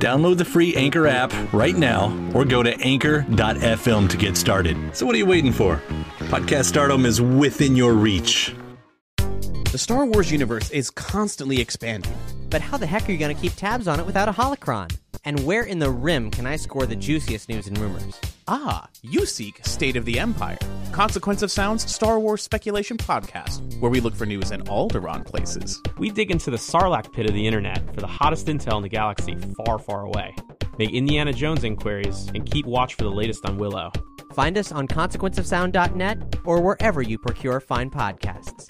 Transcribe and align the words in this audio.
Download 0.00 0.38
the 0.38 0.46
free 0.46 0.74
Anchor 0.76 1.06
app 1.06 1.30
right 1.52 1.76
now 1.76 2.10
or 2.34 2.46
go 2.46 2.62
to 2.62 2.74
anchor.fm 2.80 4.08
to 4.08 4.16
get 4.16 4.34
started. 4.34 4.96
So, 4.96 5.04
what 5.04 5.14
are 5.14 5.18
you 5.18 5.26
waiting 5.26 5.52
for? 5.52 5.80
Podcast 6.30 6.64
stardom 6.64 7.04
is 7.04 7.20
within 7.20 7.76
your 7.76 7.92
reach. 7.92 8.54
The 9.70 9.78
Star 9.78 10.06
Wars 10.06 10.32
universe 10.32 10.70
is 10.70 10.90
constantly 10.90 11.60
expanding. 11.60 12.14
But 12.48 12.62
how 12.62 12.78
the 12.78 12.86
heck 12.86 13.08
are 13.08 13.12
you 13.12 13.18
going 13.18 13.34
to 13.34 13.40
keep 13.40 13.54
tabs 13.56 13.86
on 13.86 14.00
it 14.00 14.06
without 14.06 14.26
a 14.26 14.32
holocron? 14.32 14.90
And 15.26 15.44
where 15.44 15.64
in 15.64 15.78
the 15.78 15.90
rim 15.90 16.30
can 16.30 16.46
I 16.46 16.56
score 16.56 16.86
the 16.86 16.96
juiciest 16.96 17.50
news 17.50 17.66
and 17.66 17.76
rumors? 17.76 18.18
Ah, 18.52 18.88
you 19.02 19.26
seek 19.26 19.64
State 19.64 19.94
of 19.94 20.04
the 20.04 20.18
Empire, 20.18 20.58
Consequence 20.90 21.42
of 21.42 21.52
Sound's 21.52 21.88
Star 21.88 22.18
Wars 22.18 22.42
speculation 22.42 22.96
podcast, 22.96 23.78
where 23.78 23.92
we 23.92 24.00
look 24.00 24.12
for 24.12 24.26
news 24.26 24.50
in 24.50 24.60
Alderaan 24.64 25.24
places. 25.24 25.80
We 25.98 26.10
dig 26.10 26.32
into 26.32 26.50
the 26.50 26.56
sarlacc 26.56 27.12
pit 27.12 27.26
of 27.26 27.32
the 27.32 27.46
internet 27.46 27.94
for 27.94 28.00
the 28.00 28.08
hottest 28.08 28.48
intel 28.48 28.78
in 28.78 28.82
the 28.82 28.88
galaxy 28.88 29.36
far, 29.64 29.78
far 29.78 30.00
away. 30.00 30.34
Make 30.78 30.90
Indiana 30.90 31.32
Jones 31.32 31.62
inquiries 31.62 32.28
and 32.34 32.44
keep 32.44 32.66
watch 32.66 32.96
for 32.96 33.04
the 33.04 33.10
latest 33.10 33.46
on 33.46 33.56
Willow. 33.56 33.92
Find 34.32 34.58
us 34.58 34.72
on 34.72 34.88
consequenceofsound.net 34.88 36.34
or 36.44 36.60
wherever 36.60 37.02
you 37.02 37.18
procure 37.18 37.60
fine 37.60 37.88
podcasts. 37.88 38.66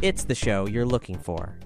It's 0.00 0.24
the 0.24 0.34
show 0.34 0.66
you're 0.66 0.86
looking 0.86 1.18
for. 1.18 1.58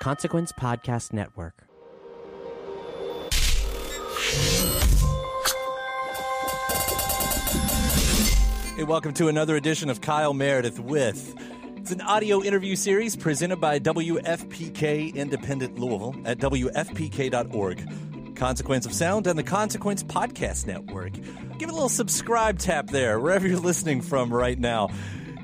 Consequence 0.00 0.50
Podcast 0.50 1.12
Network. 1.12 1.66
Hey, 8.76 8.84
welcome 8.84 9.12
to 9.12 9.28
another 9.28 9.56
edition 9.56 9.90
of 9.90 10.00
Kyle 10.00 10.32
Meredith 10.32 10.80
with. 10.80 11.34
It's 11.76 11.90
an 11.90 12.00
audio 12.00 12.42
interview 12.42 12.76
series 12.76 13.14
presented 13.14 13.60
by 13.60 13.78
WFPK 13.78 15.14
Independent 15.14 15.78
Louisville 15.78 16.14
at 16.24 16.38
WFPK.org. 16.38 18.36
Consequence 18.36 18.86
of 18.86 18.94
Sound 18.94 19.26
and 19.26 19.38
the 19.38 19.42
Consequence 19.42 20.02
Podcast 20.02 20.66
Network. 20.66 21.12
Give 21.12 21.68
it 21.68 21.72
a 21.72 21.74
little 21.74 21.90
subscribe 21.90 22.58
tap 22.58 22.86
there, 22.86 23.20
wherever 23.20 23.46
you're 23.46 23.58
listening 23.58 24.00
from 24.00 24.32
right 24.32 24.58
now. 24.58 24.88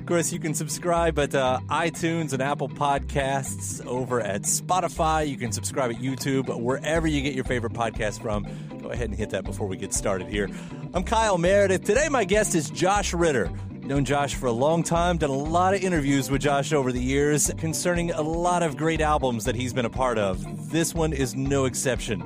Course, 0.07 0.31
you 0.31 0.39
can 0.39 0.53
subscribe 0.53 1.19
at 1.19 1.35
uh, 1.35 1.59
iTunes 1.67 2.31
and 2.31 2.41
Apple 2.41 2.69
Podcasts 2.69 3.85
over 3.85 4.21
at 4.21 4.43
Spotify. 4.43 5.27
You 5.27 5.35
can 5.35 5.51
subscribe 5.51 5.91
at 5.91 5.97
YouTube, 5.97 6.47
wherever 6.61 7.07
you 7.07 7.21
get 7.21 7.33
your 7.33 7.43
favorite 7.43 7.73
podcast 7.73 8.21
from. 8.21 8.47
Go 8.81 8.89
ahead 8.91 9.09
and 9.09 9.17
hit 9.17 9.31
that 9.31 9.43
before 9.43 9.67
we 9.67 9.75
get 9.75 9.93
started 9.93 10.29
here. 10.29 10.49
I'm 10.93 11.03
Kyle 11.03 11.37
Meredith. 11.37 11.83
Today, 11.83 12.07
my 12.07 12.23
guest 12.23 12.55
is 12.55 12.69
Josh 12.69 13.13
Ritter. 13.13 13.51
Known 13.81 14.05
Josh 14.05 14.35
for 14.35 14.45
a 14.45 14.51
long 14.51 14.81
time, 14.81 15.17
done 15.17 15.29
a 15.29 15.33
lot 15.33 15.73
of 15.73 15.81
interviews 15.81 16.31
with 16.31 16.41
Josh 16.41 16.71
over 16.71 16.93
the 16.93 17.01
years 17.01 17.51
concerning 17.57 18.11
a 18.11 18.21
lot 18.21 18.63
of 18.63 18.77
great 18.77 19.01
albums 19.01 19.43
that 19.43 19.55
he's 19.55 19.73
been 19.73 19.85
a 19.85 19.89
part 19.89 20.17
of. 20.17 20.71
This 20.71 20.93
one 20.95 21.11
is 21.11 21.35
no 21.35 21.65
exception. 21.65 22.23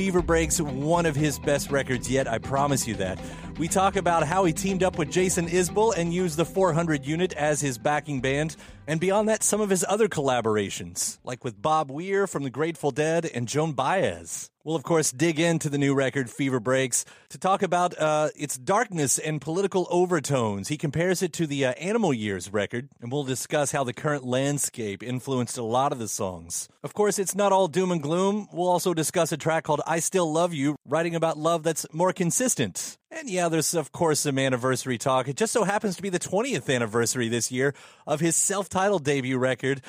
Fever 0.00 0.22
Breaks, 0.22 0.58
one 0.62 1.04
of 1.04 1.14
his 1.14 1.38
best 1.38 1.70
records 1.70 2.10
yet, 2.10 2.26
I 2.26 2.38
promise 2.38 2.88
you 2.88 2.94
that. 2.94 3.20
We 3.58 3.68
talk 3.68 3.96
about 3.96 4.26
how 4.26 4.46
he 4.46 4.52
teamed 4.54 4.82
up 4.82 4.96
with 4.96 5.10
Jason 5.10 5.46
Isbell 5.46 5.94
and 5.94 6.10
used 6.10 6.38
the 6.38 6.46
400 6.46 7.04
unit 7.04 7.34
as 7.34 7.60
his 7.60 7.76
backing 7.76 8.22
band, 8.22 8.56
and 8.86 8.98
beyond 8.98 9.28
that, 9.28 9.42
some 9.42 9.60
of 9.60 9.68
his 9.68 9.84
other 9.86 10.08
collaborations, 10.08 11.18
like 11.22 11.44
with 11.44 11.60
Bob 11.60 11.90
Weir 11.90 12.26
from 12.26 12.44
the 12.44 12.48
Grateful 12.50 12.90
Dead 12.90 13.26
and 13.26 13.46
Joan 13.46 13.72
Baez. 13.72 14.50
We'll, 14.62 14.76
of 14.76 14.82
course, 14.82 15.10
dig 15.10 15.40
into 15.40 15.70
the 15.70 15.78
new 15.78 15.94
record, 15.94 16.28
Fever 16.28 16.60
Breaks, 16.60 17.06
to 17.30 17.38
talk 17.38 17.62
about 17.62 17.98
uh, 17.98 18.28
its 18.36 18.58
darkness 18.58 19.18
and 19.18 19.40
political 19.40 19.86
overtones. 19.90 20.68
He 20.68 20.76
compares 20.76 21.22
it 21.22 21.32
to 21.34 21.46
the 21.46 21.64
uh, 21.64 21.72
Animal 21.72 22.12
Years 22.12 22.52
record, 22.52 22.90
and 23.00 23.10
we'll 23.10 23.24
discuss 23.24 23.72
how 23.72 23.84
the 23.84 23.94
current 23.94 24.22
landscape 24.22 25.02
influenced 25.02 25.56
a 25.56 25.62
lot 25.62 25.92
of 25.92 25.98
the 25.98 26.08
songs. 26.08 26.68
Of 26.82 26.92
course, 26.92 27.18
it's 27.18 27.34
not 27.34 27.52
all 27.52 27.68
doom 27.68 27.90
and 27.90 28.02
gloom. 28.02 28.48
We'll 28.52 28.68
also 28.68 28.92
discuss 28.92 29.32
a 29.32 29.38
track 29.38 29.64
called 29.64 29.80
I 29.86 29.98
Still 29.98 30.30
Love 30.30 30.52
You, 30.52 30.76
writing 30.86 31.14
about 31.14 31.38
love 31.38 31.62
that's 31.62 31.86
more 31.94 32.12
consistent. 32.12 32.98
And 33.10 33.30
yeah, 33.30 33.48
there's, 33.48 33.72
of 33.72 33.92
course, 33.92 34.20
some 34.20 34.38
anniversary 34.38 34.98
talk. 34.98 35.26
It 35.26 35.36
just 35.36 35.54
so 35.54 35.64
happens 35.64 35.96
to 35.96 36.02
be 36.02 36.10
the 36.10 36.18
20th 36.18 36.72
anniversary 36.72 37.28
this 37.28 37.50
year 37.50 37.72
of 38.06 38.20
his 38.20 38.36
self 38.36 38.68
titled 38.68 39.04
debut 39.04 39.38
record. 39.38 39.80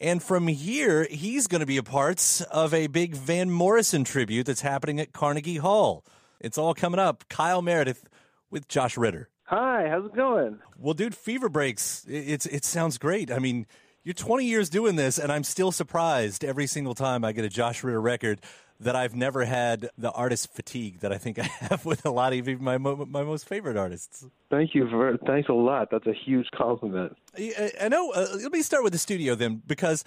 And 0.00 0.22
from 0.22 0.48
here, 0.48 1.06
he's 1.10 1.46
going 1.46 1.60
to 1.60 1.66
be 1.66 1.76
a 1.76 1.82
part 1.82 2.40
of 2.50 2.72
a 2.72 2.86
big 2.86 3.14
Van 3.14 3.50
Morrison 3.50 4.02
tribute 4.02 4.46
that's 4.46 4.62
happening 4.62 4.98
at 4.98 5.12
Carnegie 5.12 5.58
Hall. 5.58 6.06
It's 6.40 6.56
all 6.56 6.72
coming 6.72 6.98
up. 6.98 7.28
Kyle 7.28 7.60
Meredith 7.60 8.08
with 8.50 8.66
Josh 8.66 8.96
Ritter. 8.96 9.28
Hi, 9.44 9.88
how's 9.90 10.06
it 10.06 10.14
going? 10.14 10.58
Well, 10.78 10.94
dude, 10.94 11.14
Fever 11.14 11.50
Breaks. 11.50 12.06
It's 12.08 12.46
it 12.46 12.64
sounds 12.64 12.96
great. 12.96 13.30
I 13.30 13.40
mean, 13.40 13.66
you're 14.02 14.14
20 14.14 14.46
years 14.46 14.70
doing 14.70 14.96
this, 14.96 15.18
and 15.18 15.30
I'm 15.30 15.44
still 15.44 15.70
surprised 15.70 16.44
every 16.44 16.66
single 16.66 16.94
time 16.94 17.22
I 17.22 17.32
get 17.32 17.44
a 17.44 17.50
Josh 17.50 17.84
Ritter 17.84 18.00
record 18.00 18.40
that 18.80 18.96
I've 18.96 19.14
never 19.14 19.44
had 19.44 19.90
the 19.98 20.10
artist 20.10 20.54
fatigue 20.54 21.00
that 21.00 21.12
I 21.12 21.18
think 21.18 21.38
I 21.38 21.42
have 21.42 21.84
with 21.84 22.04
a 22.04 22.10
lot 22.10 22.32
of 22.32 22.48
even 22.48 22.64
my 22.64 22.78
my 22.78 23.22
most 23.22 23.46
favorite 23.46 23.76
artists. 23.76 24.26
Thank 24.50 24.74
you 24.74 24.88
for 24.88 25.16
thanks 25.26 25.48
a 25.48 25.52
lot. 25.52 25.88
That's 25.90 26.06
a 26.06 26.14
huge 26.14 26.46
compliment. 26.54 27.16
I, 27.38 27.72
I 27.82 27.88
know. 27.88 28.10
Uh, 28.10 28.26
let 28.42 28.52
me 28.52 28.62
start 28.62 28.82
with 28.82 28.92
the 28.92 28.98
studio 28.98 29.34
then, 29.34 29.62
because 29.66 30.04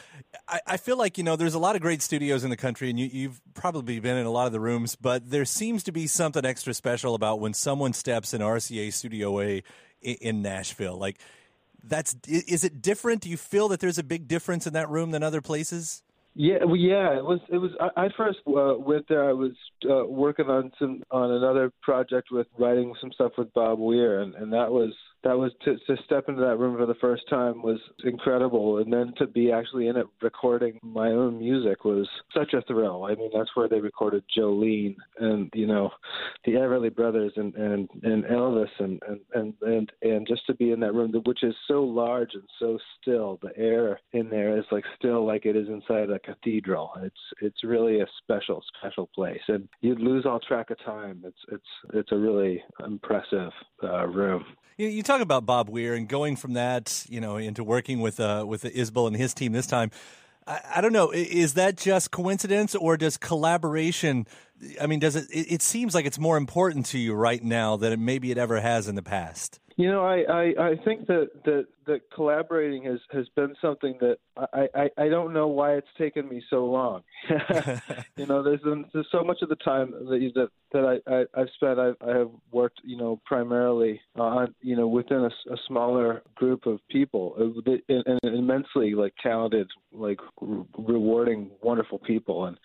I, 0.47 0.59
I, 0.67 0.77
feel 0.77 0.97
like 0.97 1.17
you 1.17 1.23
know 1.23 1.35
there's 1.35 1.53
a 1.53 1.59
lot 1.59 1.75
of 1.75 1.81
great 1.81 2.01
studios 2.01 2.43
in 2.43 2.49
the 2.49 2.57
country, 2.57 2.89
and 2.89 2.99
you, 2.99 3.09
you've 3.11 3.41
probably 3.53 3.99
been 3.99 4.17
in 4.17 4.25
a 4.25 4.31
lot 4.31 4.47
of 4.47 4.51
the 4.51 4.59
rooms, 4.59 4.95
but 4.95 5.29
there 5.29 5.45
seems 5.45 5.83
to 5.83 5.91
be 5.91 6.07
something 6.07 6.43
extra 6.43 6.73
special 6.73 7.15
about 7.15 7.39
when 7.39 7.53
someone 7.53 7.93
steps 7.93 8.33
in 8.33 8.41
RCA 8.41 8.91
Studio 8.91 9.39
A 9.39 9.63
in, 10.01 10.15
in 10.15 10.41
Nashville. 10.41 10.97
Like 10.97 11.19
that's 11.83 12.15
is 12.27 12.63
it 12.63 12.81
different? 12.81 13.21
Do 13.21 13.29
you 13.29 13.37
feel 13.37 13.67
that 13.69 13.79
there's 13.79 13.97
a 13.97 14.03
big 14.03 14.27
difference 14.27 14.65
in 14.65 14.73
that 14.73 14.89
room 14.89 15.11
than 15.11 15.21
other 15.21 15.41
places? 15.41 16.01
Yeah, 16.35 16.63
well, 16.65 16.75
yeah, 16.75 17.15
it 17.15 17.23
was. 17.23 17.39
It 17.49 17.57
was. 17.57 17.71
I, 17.79 18.05
I 18.05 18.09
first 18.17 18.39
uh, 18.47 18.73
went 18.79 19.07
there. 19.07 19.29
I 19.29 19.33
was 19.33 19.51
uh, 19.87 20.05
working 20.05 20.47
on 20.47 20.71
some 20.79 21.03
on 21.11 21.31
another 21.31 21.71
project 21.81 22.29
with 22.31 22.47
writing 22.57 22.93
some 22.99 23.11
stuff 23.11 23.33
with 23.37 23.53
Bob 23.53 23.79
Weir, 23.79 24.21
and, 24.21 24.33
and 24.35 24.51
that 24.51 24.71
was 24.71 24.93
that 25.23 25.37
was 25.37 25.51
to, 25.63 25.77
to 25.87 26.03
step 26.03 26.25
into 26.27 26.41
that 26.41 26.57
room 26.57 26.77
for 26.77 26.85
the 26.85 26.95
first 26.95 27.23
time 27.29 27.61
was 27.61 27.79
incredible, 28.03 28.79
and 28.79 28.91
then 28.91 29.13
to 29.17 29.27
be 29.27 29.51
actually 29.51 29.87
in 29.87 29.95
it 29.95 30.05
recording 30.21 30.79
my 30.83 31.07
own 31.07 31.39
music 31.39 31.85
was 31.85 32.07
such 32.35 32.53
a 32.53 32.61
thrill. 32.63 33.05
I 33.05 33.15
mean, 33.15 33.31
that's 33.33 33.55
where 33.55 33.69
they 33.69 33.79
recorded 33.79 34.23
Jolene 34.37 34.95
and 35.19 35.49
you 35.53 35.67
know 35.67 35.91
the 36.45 36.53
Everly 36.53 36.93
Brothers 36.93 37.33
and 37.37 37.55
and 37.55 37.89
and 38.03 38.23
Elvis 38.25 38.69
and 38.79 39.01
and 39.07 39.19
and 39.33 39.53
and, 39.61 39.91
and 40.01 40.27
just 40.27 40.45
to 40.47 40.55
be 40.55 40.71
in 40.71 40.79
that 40.81 40.93
room, 40.93 41.13
which 41.25 41.43
is 41.43 41.55
so 41.67 41.83
large 41.83 42.31
and 42.33 42.43
so 42.59 42.77
still. 43.01 43.39
The 43.41 43.57
air 43.57 43.99
in 44.11 44.29
there 44.29 44.57
is 44.57 44.65
like 44.71 44.83
still 44.97 45.25
like 45.25 45.45
it 45.45 45.55
is 45.55 45.67
inside 45.67 46.09
a 46.09 46.19
cathedral. 46.19 46.91
It's 47.01 47.15
it's 47.41 47.63
really 47.63 48.01
a 48.01 48.07
special 48.21 48.63
special 48.77 49.07
place, 49.15 49.41
and 49.47 49.67
you'd 49.81 49.99
lose 49.99 50.25
all 50.25 50.39
track 50.39 50.69
of 50.69 50.83
time. 50.83 51.21
It's 51.25 51.37
it's 51.51 51.93
it's 51.93 52.11
a 52.11 52.17
really 52.17 52.61
impressive 52.85 53.51
uh, 53.83 54.07
room. 54.07 54.43
You, 54.77 54.87
you 54.87 55.03
talk 55.03 55.12
about 55.21 55.45
Bob 55.45 55.69
Weir 55.69 55.93
and 55.93 56.07
going 56.07 56.35
from 56.35 56.53
that, 56.53 57.05
you 57.09 57.21
know, 57.21 57.37
into 57.37 57.63
working 57.63 57.99
with 58.01 58.19
uh, 58.19 58.45
with 58.47 58.63
Isbell 58.63 59.07
and 59.07 59.15
his 59.15 59.33
team 59.33 59.51
this 59.51 59.67
time. 59.67 59.91
I, 60.47 60.59
I 60.75 60.81
don't 60.81 60.93
know. 60.93 61.11
Is 61.11 61.53
that 61.55 61.77
just 61.77 62.11
coincidence, 62.11 62.75
or 62.75 62.97
does 62.97 63.17
collaboration? 63.17 64.27
I 64.81 64.87
mean, 64.87 64.99
does 64.99 65.15
it? 65.15 65.27
It 65.31 65.61
seems 65.61 65.95
like 65.95 66.05
it's 66.05 66.19
more 66.19 66.37
important 66.37 66.85
to 66.87 66.97
you 66.97 67.13
right 67.13 67.43
now 67.43 67.77
than 67.77 67.93
it 67.93 67.99
maybe 67.99 68.31
it 68.31 68.37
ever 68.37 68.59
has 68.59 68.87
in 68.87 68.95
the 68.95 69.03
past. 69.03 69.59
You 69.75 69.89
know, 69.89 70.05
I, 70.05 70.21
I, 70.21 70.69
I 70.69 70.75
think 70.85 71.07
that, 71.07 71.31
that, 71.45 71.65
that 71.85 72.01
collaborating 72.13 72.83
has, 72.83 72.99
has 73.11 73.27
been 73.35 73.55
something 73.61 73.97
that 73.99 74.17
I, 74.53 74.67
I, 74.75 74.89
I 74.97 75.09
don't 75.09 75.33
know 75.33 75.47
why 75.47 75.73
it's 75.73 75.87
taken 75.97 76.27
me 76.27 76.43
so 76.49 76.65
long. 76.65 77.03
you 78.17 78.25
know, 78.25 78.43
there's, 78.43 78.61
there's 78.93 79.07
so 79.11 79.23
much 79.23 79.41
of 79.41 79.49
the 79.49 79.55
time 79.57 79.91
that 79.91 80.31
that, 80.35 80.49
that 80.71 81.01
I, 81.07 81.11
I, 81.13 81.41
I've 81.41 81.49
spent, 81.55 81.79
I've, 81.79 81.95
I 82.05 82.17
have 82.17 82.31
worked, 82.51 82.81
you 82.83 82.97
know, 82.97 83.19
primarily 83.25 84.01
on, 84.15 84.53
you 84.61 84.75
know, 84.75 84.87
within 84.87 85.19
a, 85.19 85.53
a 85.53 85.57
smaller 85.67 86.21
group 86.35 86.65
of 86.65 86.79
people 86.89 87.35
uh, 87.39 87.71
and, 87.89 88.19
immensely 88.23 88.93
like 88.95 89.13
talented, 89.21 89.67
like 89.91 90.19
rewarding, 90.41 91.51
wonderful 91.61 91.99
people. 91.99 92.45
And 92.45 92.57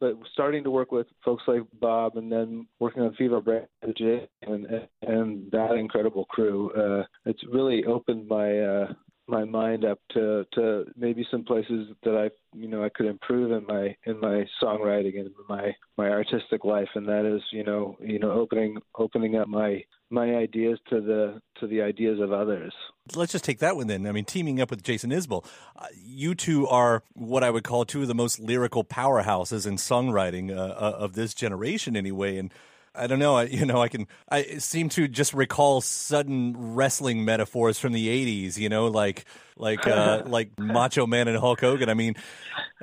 but 0.00 0.18
starting 0.32 0.64
to 0.64 0.70
work 0.70 0.92
with 0.92 1.06
folks 1.24 1.44
like 1.46 1.62
Bob, 1.80 2.16
and 2.16 2.30
then 2.30 2.66
working 2.78 3.02
on 3.02 3.14
Fever 3.14 3.40
Breaks 3.40 3.68
and 3.82 4.88
and 5.02 5.50
that 5.50 5.72
incredible 5.78 6.24
crew, 6.26 6.70
uh, 6.72 7.06
it's 7.24 7.40
really 7.50 7.84
opened 7.84 8.28
my 8.28 8.53
uh, 8.60 8.92
my 9.26 9.44
mind 9.44 9.84
up 9.84 9.98
to 10.12 10.44
to 10.52 10.84
maybe 10.96 11.26
some 11.30 11.44
places 11.44 11.88
that 12.02 12.16
I 12.16 12.30
you 12.56 12.68
know 12.68 12.84
I 12.84 12.88
could 12.88 13.06
improve 13.06 13.52
in 13.52 13.66
my 13.66 13.96
in 14.04 14.20
my 14.20 14.44
songwriting 14.62 15.18
and 15.18 15.30
my 15.48 15.74
my 15.96 16.08
artistic 16.10 16.64
life, 16.64 16.88
and 16.94 17.08
that 17.08 17.24
is 17.24 17.42
you 17.50 17.64
know 17.64 17.96
you 18.00 18.18
know 18.18 18.30
opening 18.32 18.76
opening 18.98 19.36
up 19.36 19.48
my 19.48 19.82
my 20.10 20.34
ideas 20.34 20.78
to 20.90 21.00
the 21.00 21.40
to 21.60 21.66
the 21.66 21.80
ideas 21.80 22.20
of 22.20 22.32
others. 22.32 22.72
Let's 23.14 23.32
just 23.32 23.44
take 23.44 23.58
that 23.58 23.76
one 23.76 23.86
then. 23.86 24.06
I 24.06 24.12
mean, 24.12 24.24
teaming 24.24 24.60
up 24.60 24.70
with 24.70 24.82
Jason 24.82 25.10
Isbell, 25.10 25.44
uh, 25.76 25.86
you 25.94 26.34
two 26.34 26.66
are 26.68 27.02
what 27.14 27.42
I 27.42 27.50
would 27.50 27.64
call 27.64 27.84
two 27.84 28.02
of 28.02 28.08
the 28.08 28.14
most 28.14 28.40
lyrical 28.40 28.84
powerhouses 28.84 29.66
in 29.66 29.76
songwriting 29.76 30.54
uh, 30.54 30.60
uh 30.60 30.96
of 30.98 31.14
this 31.14 31.34
generation, 31.34 31.96
anyway, 31.96 32.36
and 32.36 32.52
I 32.94 33.06
don't 33.06 33.18
know. 33.18 33.36
I, 33.36 33.44
you 33.44 33.66
know, 33.66 33.80
I 33.80 33.88
can. 33.88 34.06
I 34.28 34.42
seem 34.58 34.88
to 34.90 35.08
just 35.08 35.34
recall 35.34 35.80
sudden 35.80 36.74
wrestling 36.74 37.24
metaphors 37.24 37.78
from 37.78 37.92
the 37.92 38.08
'80s. 38.08 38.56
You 38.56 38.68
know, 38.68 38.86
like 38.86 39.24
like 39.56 39.86
uh, 39.86 40.22
like 40.26 40.58
Macho 40.58 41.06
Man 41.06 41.28
and 41.28 41.36
Hulk 41.36 41.60
Hogan. 41.60 41.88
I 41.88 41.94
mean, 41.94 42.14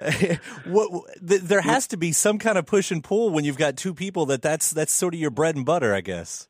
what, 0.66 1.06
there 1.22 1.62
has 1.62 1.88
to 1.88 1.98
be 1.98 2.12
some 2.12 2.40
kind 2.40 2.58
of 2.58 2.66
push 2.66 2.92
and 2.92 3.04
pull 3.04 3.30
when 3.30 3.46
you've 3.46 3.58
got 3.58 3.78
two 3.78 3.94
people 3.94 4.26
that 4.28 4.42
that's 4.42 4.72
that's 4.72 4.92
sort 4.92 5.14
of 5.14 5.20
your 5.20 5.32
bread 5.32 5.56
and 5.56 5.66
butter, 5.66 5.94
I 5.94 6.02
guess. 6.02 6.48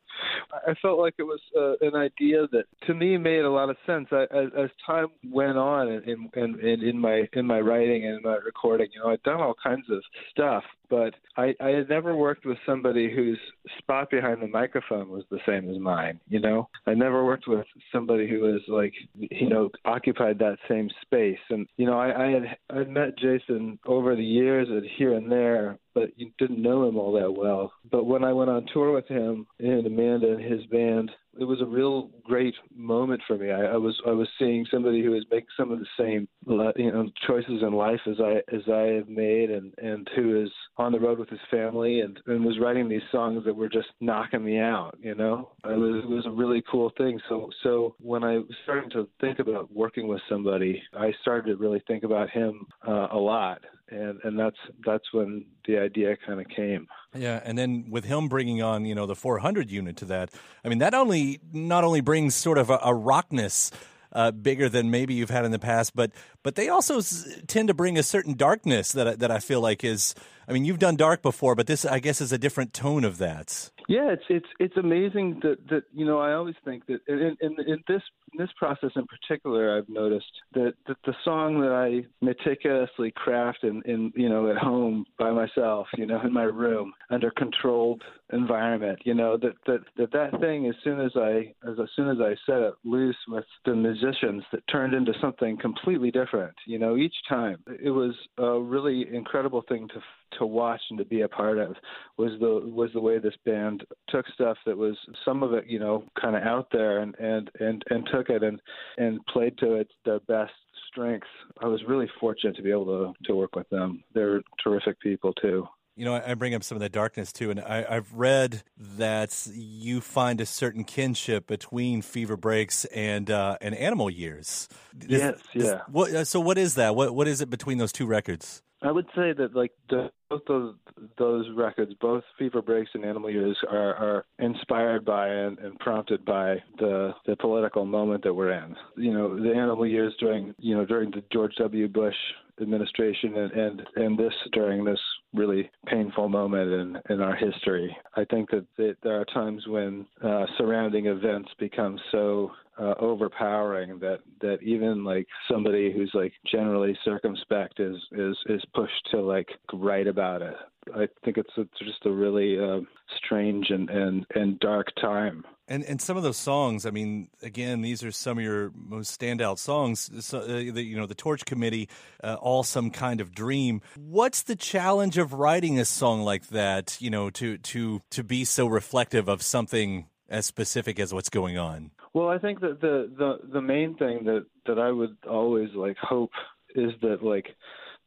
I 0.68 0.74
felt 0.82 1.00
like 1.00 1.16
it 1.18 1.24
was 1.24 1.40
uh, 1.58 1.86
an 1.86 1.96
idea 1.96 2.48
that 2.52 2.66
to 2.88 2.94
me 2.94 3.18
made 3.18 3.42
a 3.42 3.50
lot 3.50 3.70
of 3.70 3.78
sense. 3.86 4.08
I, 4.12 4.24
as, 4.24 4.50
as 4.58 4.70
time 4.86 5.08
went 5.28 5.58
on, 5.58 5.88
in, 5.88 6.30
in, 6.36 6.60
in, 6.60 6.84
in 6.84 7.00
my 7.00 7.28
in 7.34 7.46
my 7.46 7.60
writing 7.60 8.06
and 8.06 8.22
my 8.24 8.36
recording, 8.36 8.88
you 8.94 9.02
know, 9.02 9.10
I'd 9.10 9.24
done 9.24 9.40
all 9.40 9.56
kinds 9.64 9.90
of 9.90 10.04
stuff, 10.30 10.64
but 10.92 11.16
I, 11.38 11.56
I 11.62 11.70
had 11.70 11.90
never 11.90 12.16
worked 12.16 12.46
with 12.46 12.58
somebody 12.66 13.10
whose 13.10 13.40
spot 13.78 14.12
behind 14.12 14.42
the 14.42 14.48
microphone 14.48 15.08
was 15.10 15.24
the 15.32 15.40
same 15.48 15.70
as 15.70 15.80
mine. 15.80 16.20
You 16.28 16.42
know, 16.42 16.70
I 16.86 16.94
never 16.94 17.24
worked 17.24 17.48
with 17.48 17.66
somebody 17.94 18.30
who 18.30 18.42
was 18.42 18.62
like, 18.68 18.94
you 19.16 19.50
know, 19.50 19.70
occupied 19.86 20.38
that 20.40 20.58
same 20.70 20.90
space. 21.02 21.40
And 21.50 21.66
you 21.78 21.86
know, 21.86 21.98
I, 21.98 22.28
I 22.28 22.32
had 22.32 22.58
I'd 22.70 22.90
met 22.90 23.18
Jason 23.18 23.80
over 23.86 24.18
the 24.18 24.24
years 24.24 24.68
and 24.70 24.86
here 24.98 25.14
and 25.14 25.32
there, 25.32 25.80
but 25.96 26.10
you 26.18 26.30
didn't 26.38 26.62
know 26.62 26.88
him 26.88 26.98
all 26.98 27.14
that 27.14 27.32
well. 27.32 27.72
But 27.90 28.06
when 28.06 28.26
I 28.26 28.34
went 28.34 28.50
on 28.50 28.66
tour 28.74 28.92
with 28.92 29.08
him 29.08 29.48
and 29.60 29.88
Amanda 29.88 30.34
and 30.34 30.44
his 30.44 30.66
band, 30.66 31.10
it 31.42 31.48
was 31.48 31.60
a 31.60 31.66
real 31.66 32.10
great 32.24 32.54
moment 32.76 33.22
for 33.28 33.36
me. 33.36 33.50
I, 33.50 33.74
I 33.74 33.78
was 33.78 34.00
I 34.08 34.12
was 34.12 34.28
seeing 34.38 34.66
somebody 34.72 35.04
who 35.04 35.12
was 35.12 35.26
making 35.32 35.48
some 35.58 35.72
of 35.72 35.80
the 35.80 35.86
same 35.98 36.28
you 36.48 36.92
know 36.92 37.10
choices 37.28 37.64
in 37.64 37.74
life 37.74 38.00
as 38.08 38.18
I 38.20 38.42
as 38.56 38.62
I 38.72 38.94
have 38.98 39.10
made, 39.10 39.50
and 39.50 39.74
and 39.80 40.08
who 40.16 40.44
is 40.44 40.52
on 40.78 40.92
the 40.92 41.00
road 41.00 41.18
with 41.18 41.30
his 41.30 41.40
family 41.50 42.02
and 42.02 42.20
and 42.28 42.46
was 42.46 42.60
writing 42.60 42.88
these 42.88 43.02
songs 43.12 43.44
that 43.46 43.56
were 43.56 43.70
just 43.70 43.88
knocking 44.00 44.46
me 44.46 44.60
out. 44.60 44.98
You 45.02 45.16
know, 45.16 45.52
it 45.66 45.78
was 45.78 46.04
it 46.04 46.10
was 46.10 46.26
a 46.28 46.32
really 46.32 46.64
cool 46.72 46.92
thing. 46.96 47.20
So 47.28 47.50
so 47.64 47.96
when 48.00 48.24
I 48.24 48.38
was 48.38 48.56
starting 48.64 48.92
to 48.92 49.08
think 49.20 49.40
about 49.40 49.74
working 49.74 50.08
with 50.08 50.22
somebody, 50.30 50.82
I 50.94 51.12
started 51.22 51.52
to 51.52 51.56
really 51.58 51.82
think 51.88 52.04
about 52.04 52.30
him 52.30 52.68
uh, 52.88 53.08
a 53.12 53.18
lot 53.18 53.62
and 53.92 54.20
and 54.24 54.40
that's 54.40 54.58
that's 54.86 55.14
when 55.14 55.46
the 55.68 55.78
idea 55.78 56.16
kind 56.26 56.40
of 56.40 56.48
came. 56.48 56.88
Yeah, 57.16 57.42
and 57.44 57.58
then 57.58 57.86
with 57.90 58.06
him 58.06 58.28
bringing 58.28 58.62
on 58.62 58.86
you 58.86 58.96
know 58.96 59.06
the 59.06 59.16
400 59.16 59.70
unit 59.70 59.98
to 59.98 60.06
that, 60.06 60.32
I 60.64 60.70
mean 60.70 60.80
that 60.80 60.94
only 60.94 61.40
not 61.52 61.84
only 61.84 62.02
brings 62.02 62.34
sort 62.34 62.58
of 62.58 62.70
a, 62.70 62.80
a 62.84 62.94
rockness. 62.94 63.72
Uh, 64.14 64.30
bigger 64.30 64.68
than 64.68 64.92
maybe 64.92 65.14
you've 65.14 65.30
had 65.30 65.46
in 65.46 65.52
the 65.52 65.58
past, 65.58 65.96
but 65.96 66.12
but 66.44 66.56
they 66.56 66.70
also 66.70 66.98
s- 66.98 67.42
tend 67.48 67.68
to 67.68 67.74
bring 67.74 67.98
a 67.98 68.04
certain 68.04 68.36
darkness 68.36 68.92
that 68.94 69.20
that 69.20 69.32
I 69.32 69.40
feel 69.40 69.62
like 69.62 69.84
is. 69.84 70.16
I 70.48 70.54
mean, 70.54 70.66
you've 70.66 70.80
done 70.80 70.98
dark 70.98 71.22
before, 71.22 71.56
but 71.56 71.68
this 71.68 71.86
I 71.86 72.00
guess 72.00 72.20
is 72.20 72.32
a 72.32 72.38
different 72.38 72.74
tone 72.74 73.04
of 73.06 73.20
that. 73.20 73.70
Yeah, 73.88 74.12
it's 74.12 74.24
it's 74.30 74.48
it's 74.60 74.78
amazing 74.78 75.40
that 75.44 75.58
that 75.70 75.84
you 75.94 76.06
know 76.06 76.20
I 76.20 76.34
always 76.34 76.56
think 76.64 76.86
that 76.88 77.02
in 77.08 77.36
in, 77.42 77.56
in 77.68 77.84
this 77.88 78.02
in 78.32 78.38
this 78.40 78.50
process 78.58 78.92
in 78.96 79.06
particular 79.06 79.78
I've 79.78 79.90
noticed 79.90 80.32
that, 80.54 80.74
that 80.88 80.96
the 81.06 81.14
song 81.26 81.60
that 81.60 81.72
I 81.72 82.08
meticulously 82.26 83.12
craft 83.12 83.64
in, 83.64 83.82
in 83.84 84.14
you 84.16 84.30
know 84.30 84.50
at 84.50 84.58
home 84.58 85.06
by 85.20 85.32
myself 85.32 85.88
you 85.98 86.06
know 86.06 86.22
in 86.22 86.32
my 86.32 86.44
room 86.44 86.94
under 87.10 87.32
controlled 87.32 88.02
environment 88.32 89.00
you 89.04 89.14
know 89.14 89.38
that 89.38 89.56
that 89.68 89.82
that 89.98 90.12
that 90.14 90.40
thing 90.40 90.68
as 90.68 90.76
soon 90.86 91.02
as 91.02 91.12
I 91.18 91.54
as, 91.70 91.78
as 91.78 91.90
soon 91.94 92.10
as 92.10 92.18
I 92.22 92.36
set 92.46 92.62
it 92.62 92.74
loose 92.86 93.18
with 93.28 93.46
the 93.66 93.76
musicians 93.76 94.44
that 94.54 94.66
turned 94.68 94.94
into 94.94 95.12
something 95.20 95.58
completely 95.58 96.12
different 96.12 96.31
you 96.66 96.80
know 96.80 96.98
each 96.98 97.16
time 97.28 97.58
it 97.84 97.90
was 97.90 98.14
a 98.38 98.60
really 98.60 99.08
incredible 99.14 99.64
thing 99.68 99.88
to 99.90 100.02
to 100.38 100.46
watch 100.46 100.82
and 100.90 101.00
to 101.00 101.06
be 101.06 101.22
a 101.22 101.28
part 101.28 101.58
of 101.58 101.76
was 102.18 102.32
the 102.40 102.72
was 102.72 102.90
the 102.94 103.02
way 103.02 103.20
this 103.20 103.36
band 103.46 103.84
took 104.10 104.26
stuff 104.34 104.58
that 104.66 104.78
was 104.78 104.96
some 105.26 105.44
of 105.44 105.54
it 105.54 105.66
you 105.68 105.80
know 105.80 106.04
kind 106.20 106.36
of 106.36 106.44
out 106.44 106.68
there 106.72 107.00
and 107.00 107.16
and 107.16 107.50
and 107.60 107.84
and 107.90 108.08
took 108.12 108.30
it 108.30 108.44
and 108.44 108.62
and 108.98 109.20
played 109.28 109.58
to 109.58 109.76
its 109.76 109.92
their 110.06 110.20
best 110.22 110.54
strengths. 110.92 111.28
I 111.62 111.68
was 111.68 111.82
really 111.88 112.08
fortunate 112.20 112.56
to 112.56 112.62
be 112.62 112.72
able 112.72 112.86
to 112.86 113.14
to 113.26 113.36
work 113.36 113.56
with 113.56 113.70
them. 113.70 114.04
They're 114.14 114.42
terrific 114.64 115.00
people 115.00 115.34
too. 115.34 115.68
You 116.02 116.06
know, 116.06 116.16
I 116.16 116.34
bring 116.34 116.56
up 116.56 116.64
some 116.64 116.78
of 116.78 116.80
that 116.80 116.92
darkness 116.92 117.32
too, 117.32 117.52
and 117.52 117.60
I, 117.60 117.86
have 117.94 118.12
read 118.12 118.64
that 118.76 119.48
you 119.54 120.02
find 120.02 120.42
a 120.42 120.48
certain 120.48 120.84
kinship 120.84 121.46
between 121.46 122.02
Fever 122.02 122.36
Breaks 122.36 122.86
and 122.86 123.30
uh, 123.30 123.60
and 123.62 123.76
Animal 123.76 124.10
Years. 124.10 124.68
Is, 125.00 125.08
yes, 125.08 125.36
yeah. 125.54 125.64
Is, 125.64 125.76
what, 125.92 126.28
so, 126.28 126.40
what 126.40 126.58
is 126.58 126.74
that? 126.74 126.96
What 126.96 127.14
what 127.14 127.28
is 127.28 127.40
it 127.40 127.52
between 127.52 127.78
those 127.78 127.92
two 127.92 128.08
records? 128.08 128.64
I 128.82 128.92
would 128.92 129.06
say 129.16 129.32
that 129.34 129.56
like 129.56 129.74
the, 129.92 130.10
both 130.28 130.42
those 130.48 130.74
those 131.20 131.46
records, 131.56 131.94
both 132.02 132.24
Fever 132.40 132.64
Breaks 132.64 132.90
and 132.96 133.06
Animal 133.06 133.30
Years, 133.30 133.58
are, 133.70 133.94
are 133.94 134.26
inspired 134.40 135.06
by 135.06 135.28
and, 135.28 135.60
and 135.60 135.78
prompted 135.78 136.26
by 136.26 136.64
the 136.80 137.12
the 137.28 137.36
political 137.36 137.86
moment 137.86 138.24
that 138.24 138.34
we're 138.34 138.54
in. 138.54 138.76
You 138.98 139.14
know, 139.14 139.40
the 139.40 139.54
Animal 139.54 139.86
Years 139.86 140.16
during 140.20 140.56
you 140.58 140.76
know 140.76 140.84
during 140.84 141.12
the 141.12 141.22
George 141.32 141.54
W. 141.60 141.88
Bush 141.88 142.16
administration 142.60 143.38
and 143.38 143.52
and, 143.52 143.82
and 143.98 144.18
this 144.18 144.34
during 144.52 144.84
this 144.84 145.00
really 145.34 145.70
painful 145.88 146.30
moment 146.30 146.72
in 146.72 147.14
in 147.14 147.22
our 147.22 147.36
history. 147.36 147.96
I 148.16 148.26
think 148.26 148.50
that, 148.52 148.66
that 148.78 148.98
there 149.04 149.20
are 149.20 149.26
times 149.26 149.66
when 149.68 150.06
uh, 150.24 150.46
surrounding 150.58 151.06
events 151.08 151.50
become 151.58 152.00
so 152.12 152.52
uh, 152.82 152.96
overpowering 153.00 154.00
that 154.00 154.20
that 154.42 154.58
even 154.64 155.04
like 155.04 155.28
somebody 155.50 155.94
who's 155.94 156.12
like 156.14 156.34
generally 156.52 156.98
circumspect 157.06 157.80
is 157.80 157.96
is 158.12 158.36
is 158.48 158.64
pushed 158.74 159.08
to 159.12 159.22
like 159.22 159.50
write 159.74 160.08
about 160.08 160.42
it. 160.42 160.56
I 160.96 161.08
think 161.24 161.38
it's, 161.38 161.52
it's 161.58 161.78
just 161.78 162.04
a 162.06 162.12
really 162.12 162.60
uh, 162.60 162.80
strange 163.24 163.70
and, 163.70 163.88
and 163.90 164.26
and 164.34 164.60
dark 164.60 164.88
time. 165.00 165.46
And 165.68 165.84
and 165.84 166.02
some 166.02 166.18
of 166.18 166.24
those 166.24 166.38
songs, 166.38 166.88
I 166.88 166.92
mean, 166.92 167.28
again, 167.44 167.82
these 167.82 168.04
are 168.04 168.12
some 168.12 168.40
of 168.40 168.44
your 168.44 168.72
most 168.76 169.20
standout 169.20 169.60
songs. 169.60 170.10
So, 170.26 170.40
uh, 170.40 170.48
the, 170.48 170.82
you 170.82 170.98
know, 170.98 171.06
the 171.06 171.16
Torch 171.16 171.46
Committee, 171.46 171.88
uh, 172.24 172.38
all 172.42 172.64
some 172.64 172.90
kind 172.90 173.22
of 173.22 173.36
dream. 173.36 173.82
What's 173.96 174.42
the 174.42 174.56
challenge 174.56 175.20
of 175.20 175.34
writing 175.34 175.80
a 175.80 175.86
song 175.86 176.24
like 176.24 176.48
that? 176.48 176.98
You 177.00 177.12
know, 177.12 177.30
to 177.30 177.60
to 177.60 178.02
to 178.10 178.24
be 178.24 178.44
so 178.44 178.66
reflective 178.66 179.28
of 179.28 179.44
something 179.44 180.08
as 180.30 180.48
specific 180.48 181.00
as 181.00 181.14
what's 181.14 181.30
going 181.30 181.58
on? 181.60 181.92
Well, 182.14 182.28
I 182.30 182.38
think 182.40 182.60
that 182.62 182.82
the 182.82 183.12
the 183.18 183.40
the 183.54 183.62
main 183.62 183.96
thing 183.96 184.26
that 184.26 184.46
that 184.66 184.80
I 184.80 184.92
would 184.92 185.16
always 185.30 185.70
like 185.76 185.98
hope 185.98 186.32
is 186.76 186.92
that 187.02 187.24
like 187.24 187.48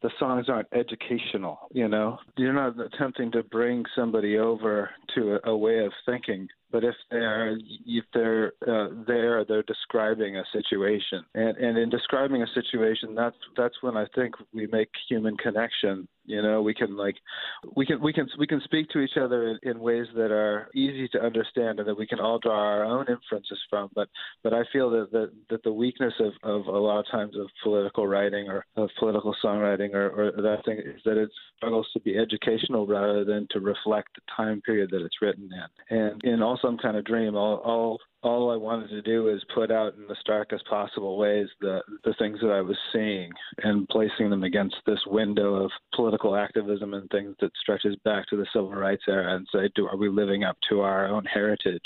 the 0.01 0.09
songs 0.19 0.49
aren't 0.49 0.67
educational 0.73 1.57
you 1.71 1.87
know? 1.87 2.19
You're 2.37 2.53
not 2.53 2.79
attempting 2.79 3.31
to 3.31 3.43
bring 3.43 3.83
somebody 3.95 4.37
over 4.37 4.89
to 5.15 5.39
a, 5.43 5.49
a 5.51 5.57
way 5.57 5.79
of 5.85 5.91
thinking 6.05 6.47
but 6.71 6.83
if 6.83 6.95
they're 7.09 7.57
if 7.85 8.05
they're 8.13 8.53
uh, 8.67 8.89
there, 9.07 9.45
they're 9.45 9.63
describing 9.63 10.37
a 10.37 10.43
situation, 10.51 11.23
and 11.33 11.57
and 11.57 11.77
in 11.77 11.89
describing 11.89 12.43
a 12.43 12.47
situation, 12.53 13.15
that's 13.15 13.37
that's 13.55 13.75
when 13.81 13.95
I 13.95 14.05
think 14.15 14.35
we 14.53 14.67
make 14.67 14.89
human 15.09 15.37
connection. 15.37 16.07
You 16.27 16.41
know, 16.41 16.63
we 16.63 16.73
can 16.73 16.97
like 16.97 17.15
we 17.75 17.85
can 17.85 18.01
we 18.01 18.11
can 18.11 18.27
we 18.39 18.47
can 18.47 18.59
speak 18.63 18.89
to 18.89 18.99
each 18.99 19.15
other 19.15 19.49
in, 19.49 19.59
in 19.69 19.79
ways 19.79 20.07
that 20.15 20.31
are 20.31 20.69
easy 20.73 21.07
to 21.09 21.23
understand 21.23 21.79
and 21.79 21.87
that 21.87 21.97
we 21.97 22.07
can 22.07 22.19
all 22.19 22.39
draw 22.39 22.59
our 22.59 22.83
own 22.83 23.05
inferences 23.07 23.59
from. 23.69 23.89
But 23.93 24.09
but 24.43 24.53
I 24.53 24.63
feel 24.73 24.89
that 24.89 25.11
that, 25.11 25.31
that 25.51 25.63
the 25.63 25.71
weakness 25.71 26.13
of, 26.19 26.33
of 26.41 26.65
a 26.65 26.79
lot 26.79 26.99
of 26.99 27.05
times 27.11 27.35
of 27.37 27.47
political 27.63 28.07
writing 28.07 28.49
or 28.49 28.65
of 28.75 28.89
political 28.97 29.35
songwriting 29.43 29.93
or, 29.93 30.09
or 30.09 30.31
that 30.41 30.65
thing 30.65 30.79
is 30.79 30.99
that 31.05 31.17
it 31.17 31.29
struggles 31.57 31.87
to 31.93 31.99
be 31.99 32.17
educational 32.17 32.87
rather 32.87 33.23
than 33.23 33.47
to 33.51 33.59
reflect 33.59 34.09
the 34.15 34.21
time 34.35 34.61
period 34.61 34.89
that 34.91 35.03
it's 35.03 35.21
written 35.21 35.49
in. 35.53 35.97
And 35.97 36.23
in 36.23 36.41
also 36.55 36.67
some 36.67 36.77
kind 36.77 36.97
of 36.97 37.05
dream. 37.05 37.35
All, 37.35 37.55
all 37.57 37.99
all 38.25 38.49
I 38.49 38.55
wanted 38.55 38.89
to 38.89 39.03
do 39.03 39.29
is 39.29 39.45
put 39.53 39.71
out 39.71 39.93
in 39.93 40.07
the 40.07 40.15
starkest 40.19 40.65
possible 40.65 41.15
ways 41.15 41.47
the 41.61 41.81
the 42.03 42.15
things 42.17 42.39
that 42.41 42.49
I 42.49 42.59
was 42.59 42.77
seeing 42.91 43.29
and 43.59 43.87
placing 43.87 44.31
them 44.31 44.43
against 44.43 44.77
this 44.87 44.99
window 45.05 45.53
of 45.63 45.71
political 45.93 46.35
activism 46.35 46.95
and 46.95 47.07
things 47.11 47.35
that 47.39 47.51
stretches 47.61 47.95
back 48.03 48.27
to 48.29 48.35
the 48.35 48.47
civil 48.51 48.71
rights 48.71 49.03
era 49.07 49.35
and 49.35 49.47
say, 49.53 49.69
do 49.75 49.87
are 49.87 49.97
we 49.97 50.09
living 50.09 50.43
up 50.43 50.57
to 50.69 50.81
our 50.81 51.07
own 51.07 51.23
heritage 51.25 51.79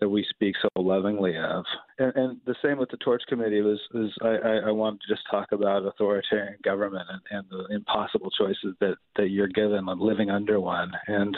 that 0.00 0.08
we 0.08 0.26
speak 0.28 0.56
so 0.60 0.68
lovingly 0.76 1.38
of? 1.38 1.64
And, 1.98 2.12
and 2.16 2.40
the 2.44 2.56
same 2.62 2.76
with 2.76 2.90
the 2.90 2.98
Torch 2.98 3.22
Committee 3.26 3.62
was 3.62 3.80
was 3.94 4.10
I, 4.20 4.68
I, 4.68 4.70
wanted 4.70 5.00
to 5.00 5.14
just 5.14 5.26
talk 5.30 5.52
about 5.52 5.86
authoritarian 5.86 6.58
government 6.62 7.08
and, 7.10 7.22
and 7.30 7.46
the 7.50 7.74
impossible 7.74 8.30
choices 8.38 8.76
that 8.80 8.96
that 9.16 9.30
you're 9.30 9.48
given 9.48 9.86
living 9.98 10.28
under 10.28 10.60
one 10.60 10.92
and 11.06 11.34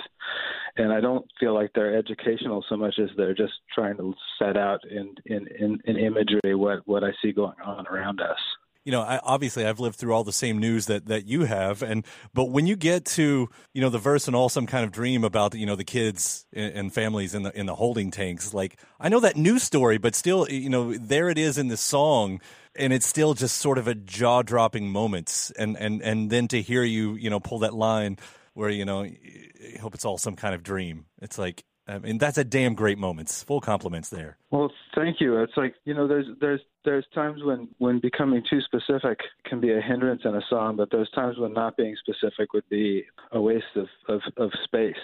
and 0.77 0.93
I 0.93 1.01
don't 1.01 1.27
feel 1.39 1.55
like 1.55 1.71
they're 1.75 1.97
educational 1.97 2.65
so 2.69 2.77
much 2.77 2.95
as 2.99 3.11
they're 3.17 3.35
just 3.35 3.55
trying 3.75 3.97
to 3.97 4.15
set 4.41 4.57
out 4.57 4.81
in 4.91 5.15
in, 5.27 5.47
in, 5.59 5.79
in 5.85 5.97
imagery 5.97 6.55
what 6.55 6.81
what 6.87 7.05
I 7.05 7.11
see 7.23 7.33
going 7.33 7.61
on 7.65 7.87
around 7.87 8.21
us 8.21 8.39
you 8.85 8.93
know, 8.93 9.03
I, 9.03 9.21
obviously 9.23 9.67
I've 9.67 9.79
lived 9.79 9.97
through 9.97 10.15
all 10.15 10.25
the 10.25 10.33
same 10.33 10.59
news 10.59 10.87
that, 10.87 11.07
that 11.07 11.27
you 11.27 11.45
have, 11.45 11.83
and 11.83 12.05
but 12.33 12.47
when 12.47 12.67
you 12.67 12.77
get 12.77 13.05
to 13.07 13.49
you 13.75 13.81
know 13.81 13.91
the 13.91 13.99
verse 13.99 14.27
and 14.27 14.35
all 14.35 14.49
some 14.49 14.67
kind 14.67 14.85
of 14.85 14.91
dream 14.91 15.23
about 15.23 15.55
you 15.55 15.67
know 15.67 15.77
the 15.77 15.85
kids 15.85 16.47
and 16.53 16.93
families 16.93 17.35
in 17.35 17.43
the 17.43 17.59
in 17.59 17.67
the 17.67 17.75
holding 17.75 18.11
tanks, 18.11 18.55
like 18.55 18.79
I 18.99 19.11
know 19.11 19.21
that 19.21 19.37
news 19.37 19.63
story, 19.63 19.99
but 19.99 20.15
still 20.15 20.49
you 20.49 20.71
know 20.71 20.95
there 20.97 21.29
it 21.29 21.37
is 21.37 21.59
in 21.59 21.69
the 21.69 21.77
song, 21.77 22.41
and 22.75 22.93
it's 22.93 23.07
still 23.07 23.35
just 23.35 23.59
sort 23.59 23.77
of 23.77 23.87
a 23.87 23.95
jaw 23.95 24.43
dropping 24.43 24.91
moments, 24.91 25.51
and 25.53 25.77
and 25.77 26.01
and 26.03 26.31
then 26.31 26.49
to 26.49 26.63
hear 26.63 26.83
you 26.83 27.17
you 27.17 27.29
know 27.29 27.39
pull 27.39 27.59
that 27.59 27.75
line 27.75 28.17
where 28.55 28.71
you 28.71 28.87
know 28.87 29.03
I 29.03 29.79
hope 29.79 29.95
it's 29.95 30.07
all 30.07 30.17
some 30.17 30.37
kind 30.37 30.55
of 30.55 30.63
dream. 30.63 31.05
It's 31.21 31.39
like 31.39 31.65
I 31.91 31.99
mean, 31.99 32.19
that's 32.19 32.39
a 32.39 32.45
damn 32.45 32.75
great 32.75 32.99
moments. 32.99 33.43
Full 33.43 33.61
compliments 33.61 34.09
there. 34.09 34.37
Well, 34.51 34.71
thank 34.95 35.21
you. 35.21 35.43
It's 35.43 35.57
like 35.57 35.75
you 35.85 35.95
know, 35.95 36.07
there's 36.07 36.27
there's 36.41 36.61
there's 36.85 37.05
times 37.15 37.43
when 37.43 37.69
when 37.79 38.01
becoming 38.01 38.43
too 38.49 38.61
specific 38.61 39.19
can 39.45 39.61
be 39.61 39.73
a 39.73 39.81
hindrance 39.81 40.23
in 40.25 40.35
a 40.35 40.43
song, 40.49 40.77
but 40.77 40.91
there's 40.91 41.11
times 41.11 41.39
when 41.39 41.53
not 41.53 41.77
being 41.77 41.97
specific 41.97 42.53
would 42.53 42.69
be 42.69 43.05
a 43.33 43.41
waste 43.41 43.65
of 43.77 43.89
of, 44.09 44.21
of 44.37 44.51
space. 44.65 44.95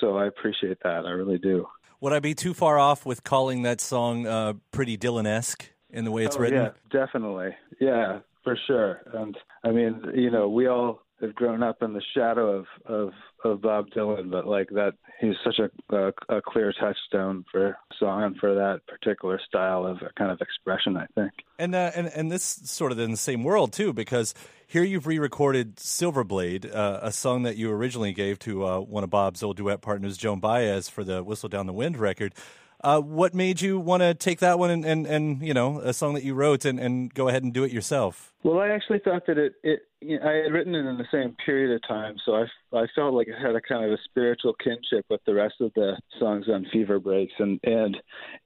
So 0.00 0.16
I 0.16 0.26
appreciate 0.26 0.78
that. 0.84 1.06
I 1.06 1.10
really 1.10 1.38
do. 1.38 1.66
Would 2.00 2.12
I 2.12 2.20
be 2.20 2.34
too 2.34 2.52
far 2.52 2.78
off 2.78 3.06
with 3.06 3.24
calling 3.24 3.62
that 3.62 3.80
song 3.80 4.26
uh, 4.26 4.52
pretty 4.70 4.98
Dylan 4.98 5.26
esque 5.26 5.70
in 5.90 6.04
the 6.04 6.10
way 6.10 6.24
it's 6.24 6.36
oh, 6.36 6.40
written? 6.40 6.62
Yeah, 6.62 6.70
definitely. 6.90 7.56
Yeah, 7.80 8.18
for 8.44 8.58
sure. 8.66 9.00
And 9.14 9.36
I 9.64 9.70
mean, 9.70 10.02
you 10.14 10.30
know, 10.30 10.48
we 10.48 10.66
all 10.66 11.05
have 11.20 11.34
grown 11.34 11.62
up 11.62 11.82
in 11.82 11.92
the 11.92 12.02
shadow 12.14 12.58
of 12.58 12.66
of 12.86 13.12
of 13.44 13.62
Bob 13.62 13.86
Dylan, 13.90 14.30
but 14.30 14.46
like 14.46 14.68
that, 14.70 14.94
he's 15.20 15.34
such 15.44 15.58
a 15.58 15.96
a, 15.96 16.12
a 16.28 16.42
clear 16.42 16.72
touchstone 16.78 17.44
for 17.50 17.76
song 17.98 18.22
and 18.22 18.36
for 18.36 18.54
that 18.54 18.80
particular 18.86 19.40
style 19.46 19.86
of 19.86 19.98
kind 20.16 20.30
of 20.30 20.40
expression. 20.40 20.96
I 20.96 21.06
think. 21.14 21.32
And 21.58 21.74
uh, 21.74 21.92
and 21.94 22.08
and 22.08 22.30
this 22.30 22.44
sort 22.44 22.92
of 22.92 22.98
in 22.98 23.10
the 23.10 23.16
same 23.16 23.44
world 23.44 23.72
too, 23.72 23.92
because 23.92 24.34
here 24.66 24.82
you've 24.82 25.06
re-recorded 25.06 25.78
Silver 25.78 26.24
Blade, 26.24 26.66
uh, 26.66 27.00
a 27.02 27.12
song 27.12 27.44
that 27.44 27.56
you 27.56 27.70
originally 27.70 28.12
gave 28.12 28.38
to 28.40 28.66
uh, 28.66 28.80
one 28.80 29.04
of 29.04 29.10
Bob's 29.10 29.42
old 29.42 29.56
duet 29.56 29.80
partners, 29.80 30.16
Joan 30.16 30.40
Baez, 30.40 30.88
for 30.88 31.04
the 31.04 31.22
Whistle 31.22 31.48
Down 31.48 31.66
the 31.66 31.72
Wind 31.72 31.96
record. 31.96 32.34
Uh, 32.82 33.00
what 33.00 33.34
made 33.34 33.60
you 33.60 33.80
want 33.80 34.02
to 34.02 34.12
take 34.12 34.38
that 34.40 34.58
one 34.58 34.70
and, 34.70 34.84
and, 34.84 35.06
and, 35.06 35.40
you 35.40 35.54
know 35.54 35.80
a 35.80 35.94
song 35.94 36.14
that 36.14 36.22
you 36.22 36.34
wrote 36.34 36.64
and, 36.64 36.78
and 36.78 37.12
go 37.14 37.26
ahead 37.26 37.42
and 37.42 37.54
do 37.54 37.64
it 37.64 37.72
yourself? 37.72 38.34
Well, 38.46 38.60
I 38.60 38.68
actually 38.68 39.00
thought 39.00 39.26
that 39.26 39.38
it, 39.38 39.54
it 39.64 39.80
you 40.00 40.20
know, 40.20 40.24
I 40.24 40.34
had 40.34 40.52
written 40.52 40.76
it 40.76 40.86
in 40.86 40.96
the 40.96 41.06
same 41.10 41.34
period 41.44 41.74
of 41.74 41.88
time, 41.88 42.14
so 42.24 42.36
I, 42.36 42.44
I 42.78 42.86
felt 42.94 43.12
like 43.12 43.26
it 43.26 43.34
had 43.42 43.56
a 43.56 43.60
kind 43.60 43.84
of 43.84 43.90
a 43.90 44.02
spiritual 44.04 44.54
kinship 44.62 45.04
with 45.10 45.20
the 45.26 45.34
rest 45.34 45.56
of 45.60 45.72
the 45.74 46.00
songs 46.20 46.46
on 46.48 46.64
Fever 46.72 47.00
Breaks, 47.00 47.32
and 47.40 47.58
and 47.64 47.96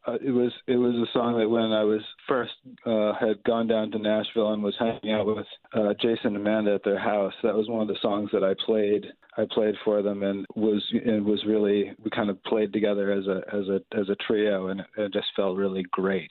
uh, 0.06 0.16
it 0.24 0.30
was 0.30 0.52
it 0.66 0.76
was 0.76 0.94
a 0.94 1.12
song 1.12 1.38
that 1.38 1.50
when 1.50 1.72
I 1.72 1.84
was 1.84 2.00
first 2.26 2.52
uh, 2.86 3.12
had 3.20 3.44
gone 3.44 3.66
down 3.66 3.90
to 3.90 3.98
Nashville 3.98 4.54
and 4.54 4.62
was 4.62 4.74
hanging 4.78 5.12
out 5.12 5.26
with 5.26 5.44
uh, 5.74 5.92
Jason 6.00 6.28
and 6.28 6.36
Amanda 6.38 6.76
at 6.76 6.82
their 6.82 6.98
house, 6.98 7.34
that 7.42 7.54
was 7.54 7.68
one 7.68 7.82
of 7.82 7.88
the 7.88 8.00
songs 8.00 8.30
that 8.32 8.42
I 8.42 8.54
played 8.64 9.04
I 9.36 9.44
played 9.52 9.74
for 9.84 10.00
them 10.00 10.22
and 10.22 10.46
was 10.56 10.82
and 11.04 11.26
was 11.26 11.44
really 11.46 11.92
we 12.02 12.10
kind 12.10 12.30
of 12.30 12.42
played 12.44 12.72
together 12.72 13.12
as 13.12 13.26
a 13.26 13.42
as 13.54 13.68
a 13.68 14.00
as 14.00 14.08
a 14.08 14.16
trio, 14.26 14.68
and 14.68 14.80
it 14.96 15.12
just 15.12 15.28
felt 15.36 15.58
really 15.58 15.84
great 15.92 16.30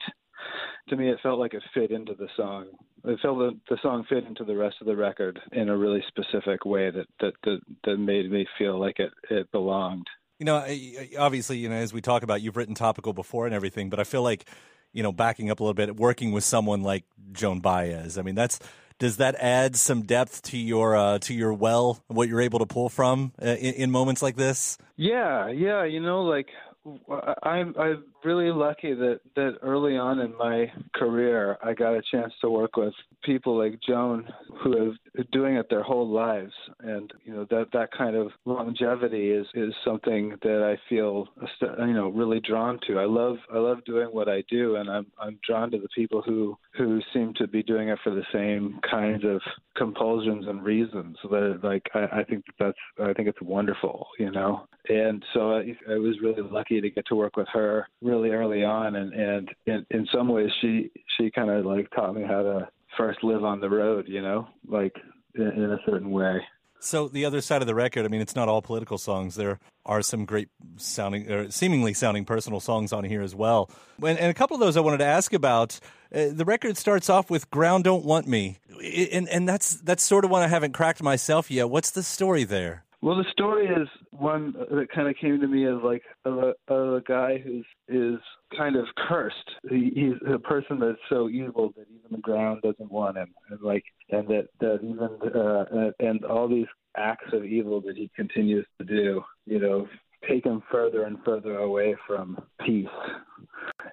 to 0.88 0.96
me, 0.96 1.08
it 1.08 1.18
felt 1.22 1.38
like 1.38 1.54
it 1.54 1.62
fit 1.74 1.90
into 1.90 2.14
the 2.14 2.28
song. 2.36 2.66
It 3.04 3.18
felt 3.22 3.38
that 3.38 3.58
the 3.68 3.78
song 3.82 4.04
fit 4.08 4.24
into 4.24 4.44
the 4.44 4.56
rest 4.56 4.76
of 4.80 4.86
the 4.86 4.96
record 4.96 5.40
in 5.52 5.68
a 5.68 5.76
really 5.76 6.02
specific 6.08 6.64
way 6.64 6.90
that 6.90 7.06
that 7.20 7.32
that, 7.44 7.60
that 7.84 7.96
made 7.96 8.30
me 8.30 8.46
feel 8.58 8.78
like 8.78 8.98
it 8.98 9.12
it 9.30 9.50
belonged. 9.52 10.06
You 10.38 10.46
know, 10.46 10.64
obviously, 11.18 11.58
you 11.58 11.68
know, 11.68 11.76
as 11.76 11.92
we 11.92 12.00
talk 12.00 12.22
about, 12.22 12.40
you've 12.40 12.56
written 12.56 12.74
topical 12.74 13.12
before 13.12 13.44
and 13.44 13.54
everything, 13.54 13.90
but 13.90 14.00
I 14.00 14.04
feel 14.04 14.22
like, 14.22 14.48
you 14.90 15.02
know, 15.02 15.12
backing 15.12 15.50
up 15.50 15.60
a 15.60 15.62
little 15.62 15.74
bit, 15.74 15.96
working 15.96 16.32
with 16.32 16.44
someone 16.44 16.82
like 16.82 17.04
Joan 17.32 17.60
Baez. 17.60 18.16
I 18.16 18.22
mean, 18.22 18.36
that's 18.36 18.58
does 19.00 19.16
that 19.16 19.34
add 19.36 19.76
some 19.76 20.02
depth 20.02 20.42
to 20.42 20.58
your 20.58 20.94
uh, 20.94 21.18
to 21.20 21.34
your 21.34 21.52
well, 21.52 22.02
what 22.06 22.28
you're 22.28 22.42
able 22.42 22.60
to 22.60 22.66
pull 22.66 22.88
from 22.88 23.32
uh, 23.42 23.46
in, 23.46 23.74
in 23.74 23.90
moments 23.90 24.22
like 24.22 24.36
this? 24.36 24.78
Yeah, 24.96 25.48
yeah. 25.48 25.84
You 25.84 26.00
know, 26.00 26.22
like 26.22 26.48
I'm 27.42 27.74
I'm 27.78 28.04
really 28.24 28.50
lucky 28.50 28.94
that 28.94 29.20
that 29.36 29.58
early 29.62 29.96
on 29.96 30.20
in 30.20 30.36
my 30.36 30.70
career 30.94 31.56
I 31.62 31.74
got 31.74 31.94
a 31.94 32.02
chance 32.10 32.32
to 32.40 32.50
work 32.50 32.76
with 32.76 32.94
people 33.24 33.58
like 33.58 33.80
Joan 33.86 34.28
who 34.62 34.84
have 34.84 35.30
doing 35.32 35.56
it 35.56 35.66
their 35.68 35.82
whole 35.82 36.08
lives, 36.08 36.52
and 36.80 37.12
you 37.24 37.32
know 37.32 37.46
that 37.50 37.66
that 37.72 37.90
kind 37.96 38.16
of 38.16 38.28
longevity 38.44 39.30
is 39.30 39.46
is 39.54 39.72
something 39.84 40.36
that 40.42 40.62
I 40.62 40.80
feel 40.88 41.28
you 41.60 41.92
know 41.92 42.08
really 42.08 42.40
drawn 42.40 42.78
to. 42.86 42.98
I 42.98 43.04
love 43.04 43.36
I 43.52 43.58
love 43.58 43.84
doing 43.84 44.08
what 44.08 44.28
I 44.28 44.42
do, 44.48 44.76
and 44.76 44.88
I'm 44.88 45.06
I'm 45.18 45.38
drawn 45.46 45.70
to 45.72 45.78
the 45.78 45.88
people 45.94 46.22
who 46.22 46.56
who 46.76 47.00
seem 47.12 47.34
to 47.34 47.46
be 47.46 47.62
doing 47.62 47.88
it 47.88 47.98
for 48.02 48.14
the 48.14 48.24
same 48.32 48.80
kinds 48.88 49.24
of 49.24 49.40
compulsions 49.76 50.46
and 50.46 50.62
reasons. 50.62 51.16
That 51.24 51.60
like 51.62 51.86
I, 51.94 52.20
I 52.20 52.24
think 52.24 52.44
that's 52.58 52.78
I 53.02 53.12
think 53.12 53.28
it's 53.28 53.42
wonderful, 53.42 54.08
you 54.18 54.30
know. 54.30 54.66
And 54.88 55.22
so 55.34 55.52
I, 55.52 55.76
I 55.88 55.96
was 55.96 56.16
really 56.22 56.42
lucky 56.42 56.80
to 56.80 56.90
get 56.90 57.06
to 57.06 57.14
work 57.14 57.36
with 57.36 57.48
her 57.52 57.86
really 58.10 58.30
early 58.30 58.64
on, 58.64 58.96
and 58.96 59.12
and 59.12 59.48
in, 59.66 59.86
in 59.90 60.08
some 60.12 60.28
ways 60.28 60.50
she 60.60 60.90
she 61.16 61.30
kind 61.30 61.50
of 61.50 61.64
like 61.64 61.88
taught 61.90 62.14
me 62.14 62.22
how 62.22 62.42
to 62.42 62.68
first 62.96 63.22
live 63.22 63.44
on 63.44 63.60
the 63.60 63.70
road, 63.70 64.06
you 64.08 64.20
know, 64.20 64.48
like 64.66 64.94
in, 65.34 65.48
in 65.48 65.70
a 65.72 65.78
certain 65.86 66.10
way. 66.10 66.40
So 66.80 67.08
the 67.08 67.26
other 67.26 67.42
side 67.42 67.60
of 67.60 67.66
the 67.66 67.74
record, 67.74 68.06
I 68.06 68.08
mean, 68.08 68.22
it's 68.22 68.34
not 68.34 68.48
all 68.48 68.62
political 68.62 68.96
songs. 68.96 69.34
There 69.34 69.58
are 69.84 70.00
some 70.00 70.24
great 70.24 70.48
sounding, 70.78 71.30
or 71.30 71.50
seemingly 71.50 71.92
sounding 71.92 72.24
personal 72.24 72.58
songs 72.58 72.92
on 72.92 73.04
here 73.04 73.20
as 73.20 73.34
well. 73.34 73.70
And, 73.98 74.18
and 74.18 74.30
a 74.30 74.34
couple 74.34 74.54
of 74.54 74.60
those 74.60 74.78
I 74.78 74.80
wanted 74.80 74.98
to 74.98 75.04
ask 75.04 75.32
about. 75.34 75.78
Uh, 76.12 76.28
the 76.32 76.44
record 76.44 76.76
starts 76.76 77.10
off 77.10 77.30
with 77.30 77.50
"Ground 77.50 77.84
Don't 77.84 78.04
Want 78.04 78.26
Me," 78.26 78.58
and 79.12 79.28
and 79.28 79.48
that's 79.48 79.74
that's 79.82 80.02
sort 80.02 80.24
of 80.24 80.30
one 80.30 80.42
I 80.42 80.48
haven't 80.48 80.72
cracked 80.72 81.02
myself 81.02 81.50
yet. 81.50 81.70
What's 81.70 81.90
the 81.90 82.02
story 82.02 82.44
there? 82.44 82.84
Well, 83.02 83.16
the 83.16 83.24
story 83.30 83.66
is 83.66 83.88
one 84.10 84.52
that 84.52 84.88
kind 84.94 85.08
of 85.08 85.16
came 85.16 85.40
to 85.40 85.48
me 85.48 85.66
as 85.66 85.82
like 85.82 86.02
a, 86.26 86.52
a 86.72 87.00
guy 87.06 87.38
who's 87.38 87.64
is 87.88 88.20
kind 88.56 88.76
of 88.76 88.84
cursed. 89.08 89.36
He, 89.70 89.90
he's 89.94 90.32
a 90.32 90.38
person 90.38 90.78
that's 90.78 90.98
so 91.08 91.30
evil 91.30 91.72
that 91.76 91.86
even 91.88 92.10
the 92.10 92.18
ground 92.18 92.60
doesn't 92.62 92.92
want 92.92 93.16
him, 93.16 93.28
and 93.48 93.60
like, 93.62 93.84
and 94.10 94.28
that 94.28 94.48
that 94.60 94.80
even 94.82 95.32
uh, 95.34 95.92
and 95.98 96.24
all 96.26 96.46
these 96.46 96.66
acts 96.96 97.32
of 97.32 97.44
evil 97.44 97.80
that 97.80 97.96
he 97.96 98.10
continues 98.14 98.66
to 98.78 98.84
do, 98.84 99.22
you 99.46 99.60
know, 99.60 99.88
take 100.28 100.44
him 100.44 100.62
further 100.70 101.04
and 101.04 101.18
further 101.24 101.58
away 101.58 101.96
from 102.06 102.38
peace. 102.66 102.86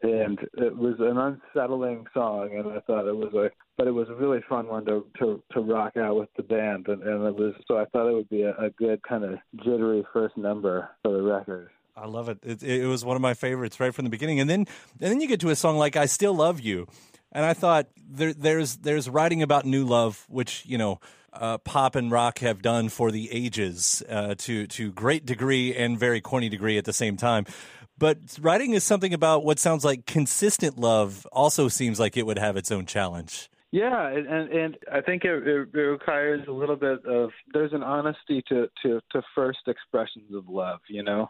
And 0.02 0.40
it 0.54 0.76
was 0.76 0.96
an 1.00 1.18
unsettling 1.18 2.06
song, 2.14 2.50
and 2.54 2.68
I 2.68 2.80
thought 2.82 3.08
it 3.08 3.16
was 3.16 3.34
a, 3.34 3.50
but 3.78 3.88
it 3.88 3.92
was 3.92 4.10
a 4.10 4.16
really 4.16 4.40
fun 4.48 4.68
one 4.68 4.86
to 4.86 5.06
to, 5.20 5.42
to 5.54 5.62
rock 5.62 5.98
out 5.98 6.18
with 6.18 6.30
the 6.36 6.44
band, 6.44 6.88
and, 6.88 7.02
and 7.04 7.26
it 7.26 7.36
was 7.36 7.54
so 7.68 7.78
I 7.78 7.86
thought 7.86 8.10
it 8.10 8.14
would 8.14 8.30
be 8.30 8.44
a, 8.44 8.56
a 8.58 8.70
good 8.72 9.02
kind 9.04 9.24
of 9.24 9.40
jittery 9.64 10.06
first 10.14 10.38
number 10.38 10.90
for 11.04 11.12
the 11.12 11.22
record. 11.22 11.70
I 11.96 12.06
love 12.06 12.30
it. 12.30 12.40
it. 12.44 12.64
It 12.64 12.86
was 12.86 13.04
one 13.04 13.16
of 13.16 13.22
my 13.22 13.34
favorites 13.34 13.80
right 13.80 13.94
from 13.94 14.06
the 14.06 14.12
beginning, 14.12 14.40
and 14.40 14.50
then 14.50 14.68
and 15.00 15.12
then 15.12 15.22
you 15.22 15.28
get 15.28 15.40
to 15.42 15.50
a 15.50 15.56
song 15.56 15.78
like 15.78 15.96
"I 15.96 16.06
Still 16.06 16.36
Love 16.36 16.60
You," 16.60 16.88
and 17.32 17.44
I 17.44 17.54
thought 17.54 17.88
there, 17.98 18.34
there's 18.34 18.78
there's 18.78 19.10
writing 19.10 19.42
about 19.42 19.66
new 19.66 19.86
love, 19.86 20.26
which 20.30 20.66
you 20.66 20.78
know. 20.78 21.00
Uh, 21.40 21.58
pop 21.60 21.96
and 21.96 22.12
rock 22.12 22.40
have 22.40 22.62
done 22.62 22.90
for 22.90 23.12
the 23.12 23.32
ages 23.32 24.04
uh, 24.10 24.36
to 24.40 24.68
to 24.68 24.92
great 24.92 25.26
degree 25.26 25.76
and 25.76 25.98
very 25.98 26.22
corny 26.22 26.50
degree 26.50 26.78
at 26.78 26.86
the 26.86 26.94
same 26.94 27.18
time. 27.18 27.46
But 27.98 28.18
writing 28.40 28.74
is 28.74 28.84
something 28.84 29.14
about 29.14 29.44
what 29.44 29.60
sounds 29.60 29.84
like 29.84 30.06
consistent 30.06 30.78
love. 30.78 31.26
Also, 31.32 31.68
seems 31.68 32.00
like 32.00 32.16
it 32.16 32.26
would 32.26 32.38
have 32.38 32.56
its 32.58 32.72
own 32.72 32.86
challenge. 32.86 33.50
Yeah, 33.72 34.08
and 34.08 34.28
and 34.28 34.78
I 34.92 35.02
think 35.02 35.26
it, 35.26 35.48
it, 35.48 35.78
requires 35.78 36.48
a 36.48 36.52
little 36.52 36.78
bit 36.78 37.06
of 37.06 37.32
there's 37.54 37.74
an 37.74 37.84
honesty 37.84 38.42
to 38.48 38.68
to 38.84 39.02
to 39.12 39.22
first 39.36 39.60
expressions 39.68 40.34
of 40.34 40.48
love. 40.48 40.80
You 40.88 41.04
know, 41.04 41.28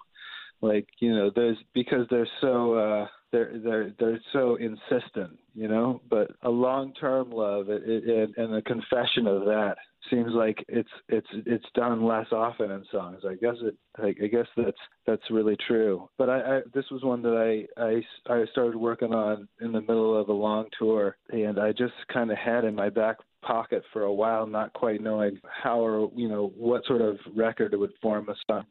like 0.61 0.87
you 0.99 1.15
know 1.15 1.31
there's 1.35 1.57
because 1.73 2.05
they're 2.09 2.27
so 2.41 2.73
uh 2.73 3.07
they're 3.31 3.59
they're 3.63 3.93
they're 3.99 4.21
so 4.33 4.55
insistent 4.55 5.37
you 5.53 5.67
know 5.67 6.01
but 6.09 6.31
a 6.43 6.49
long 6.49 6.93
term 6.93 7.29
love 7.31 7.69
it, 7.69 7.83
it, 7.85 8.31
and 8.37 8.55
a 8.55 8.61
confession 8.61 9.27
of 9.27 9.45
that 9.45 9.75
seems 10.09 10.31
like 10.33 10.63
it's 10.67 10.89
it's 11.09 11.27
it's 11.45 11.65
done 11.75 12.05
less 12.05 12.27
often 12.31 12.71
in 12.71 12.83
songs. 12.91 13.21
I 13.27 13.35
guess 13.35 13.55
it 13.61 13.75
i, 13.97 14.07
I 14.23 14.27
guess 14.27 14.45
that's 14.55 14.77
that's 15.05 15.31
really 15.31 15.57
true. 15.67 16.09
But 16.17 16.29
I, 16.29 16.39
I 16.39 16.59
this 16.73 16.85
was 16.91 17.03
one 17.03 17.21
that 17.23 17.67
i 17.77 17.81
i 17.81 18.33
i 18.33 18.45
started 18.51 18.75
working 18.75 19.13
on 19.13 19.47
in 19.61 19.71
the 19.71 19.81
middle 19.81 20.19
of 20.19 20.29
a 20.29 20.33
long 20.33 20.65
tour 20.79 21.17
and 21.29 21.59
i 21.59 21.71
just 21.71 21.93
kind 22.11 22.31
of 22.31 22.37
had 22.37 22.63
in 22.63 22.75
my 22.75 22.89
back 22.89 23.17
pocket 23.41 23.83
for 23.93 24.03
a 24.03 24.13
while, 24.13 24.45
not 24.47 24.73
quite 24.73 25.01
knowing 25.01 25.39
how 25.43 25.79
or 25.79 26.11
you 26.15 26.27
know 26.27 26.51
what 26.55 26.85
sort 26.85 27.01
of 27.01 27.17
record 27.35 27.73
it 27.73 27.77
would 27.77 27.93
form 28.01 28.29
a 28.29 28.35
song 28.49 28.65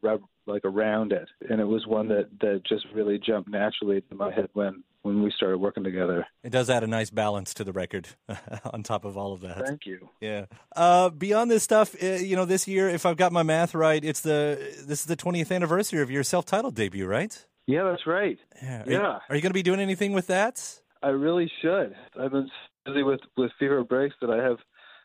like 0.45 0.63
around 0.65 1.11
it. 1.11 1.27
And 1.49 1.59
it 1.59 1.65
was 1.65 1.85
one 1.85 2.07
that 2.09 2.29
that 2.41 2.61
just 2.67 2.85
really 2.93 3.19
jumped 3.19 3.49
naturally 3.49 4.01
to 4.01 4.15
my 4.15 4.33
head 4.33 4.49
when 4.53 4.83
when 5.03 5.23
we 5.23 5.31
started 5.35 5.57
working 5.57 5.83
together. 5.83 6.25
It 6.43 6.49
does 6.51 6.69
add 6.69 6.83
a 6.83 6.87
nice 6.87 7.09
balance 7.09 7.53
to 7.55 7.63
the 7.63 7.71
record 7.71 8.07
on 8.73 8.83
top 8.83 9.05
of 9.05 9.17
all 9.17 9.33
of 9.33 9.41
that. 9.41 9.65
Thank 9.65 9.85
you. 9.85 10.09
Yeah. 10.19 10.45
Uh, 10.75 11.09
beyond 11.09 11.49
this 11.49 11.63
stuff, 11.63 11.95
uh, 12.01 12.05
you 12.05 12.35
know, 12.35 12.45
this 12.45 12.67
year, 12.67 12.89
if 12.89 13.05
I've 13.05 13.17
got 13.17 13.31
my 13.31 13.43
math 13.43 13.73
right, 13.73 14.03
it's 14.03 14.21
the 14.21 14.57
this 14.85 15.01
is 15.01 15.05
the 15.05 15.17
20th 15.17 15.53
anniversary 15.53 16.01
of 16.01 16.11
your 16.11 16.23
self-titled 16.23 16.75
debut, 16.75 17.05
right? 17.05 17.45
Yeah, 17.67 17.83
that's 17.83 18.07
right. 18.07 18.37
Yeah. 18.61 18.83
Are 18.83 18.91
yeah. 18.91 18.97
You, 18.97 19.19
are 19.29 19.35
you 19.35 19.41
going 19.41 19.49
to 19.49 19.53
be 19.53 19.63
doing 19.63 19.79
anything 19.79 20.13
with 20.13 20.27
that? 20.27 20.81
I 21.03 21.09
really 21.09 21.51
should. 21.61 21.95
I've 22.19 22.31
been 22.31 22.49
busy 22.87 23.03
with 23.03 23.21
with 23.35 23.51
fever 23.59 23.83
breaks 23.83 24.15
that 24.21 24.29
I 24.29 24.43
have 24.43 24.57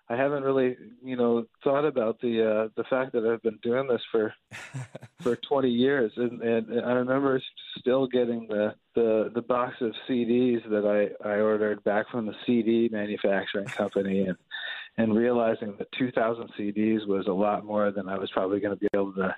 I 0.09 0.17
haven't 0.17 0.43
really, 0.43 0.77
you 1.03 1.17
know, 1.17 1.47
thought 1.63 1.87
about 1.87 2.21
the 2.21 2.43
uh, 2.43 2.69
the 2.77 2.85
fact 2.91 3.13
that 3.13 3.25
I've 3.25 3.43
been 3.43 3.59
doing 3.63 3.87
this 3.89 4.03
for 4.11 4.35
for 5.23 5.37
20 5.37 5.71
years, 5.71 6.13
and, 6.17 6.43
and 6.43 6.81
I 6.85 6.93
remember 6.93 7.41
still 7.79 8.07
getting 8.07 8.47
the 8.49 8.75
the 8.95 9.31
the 9.35 9.43
box 9.43 9.77
of 9.81 9.93
CDs 10.09 10.69
that 10.69 10.85
I 10.85 11.27
I 11.27 11.41
ordered 11.41 11.83
back 11.85 12.11
from 12.11 12.27
the 12.27 12.35
CD 12.47 12.89
manufacturing 12.91 13.69
company, 13.69 14.27
and 14.27 14.37
and 14.99 15.17
realizing 15.17 15.75
that 15.79 15.89
2,000 15.99 16.51
CDs 16.59 17.07
was 17.07 17.27
a 17.27 17.33
lot 17.33 17.65
more 17.65 17.91
than 17.91 18.09
I 18.09 18.19
was 18.19 18.31
probably 18.31 18.61
going 18.61 18.77
to 18.77 18.81
be 18.81 18.89
able 18.95 19.13
to 19.15 19.35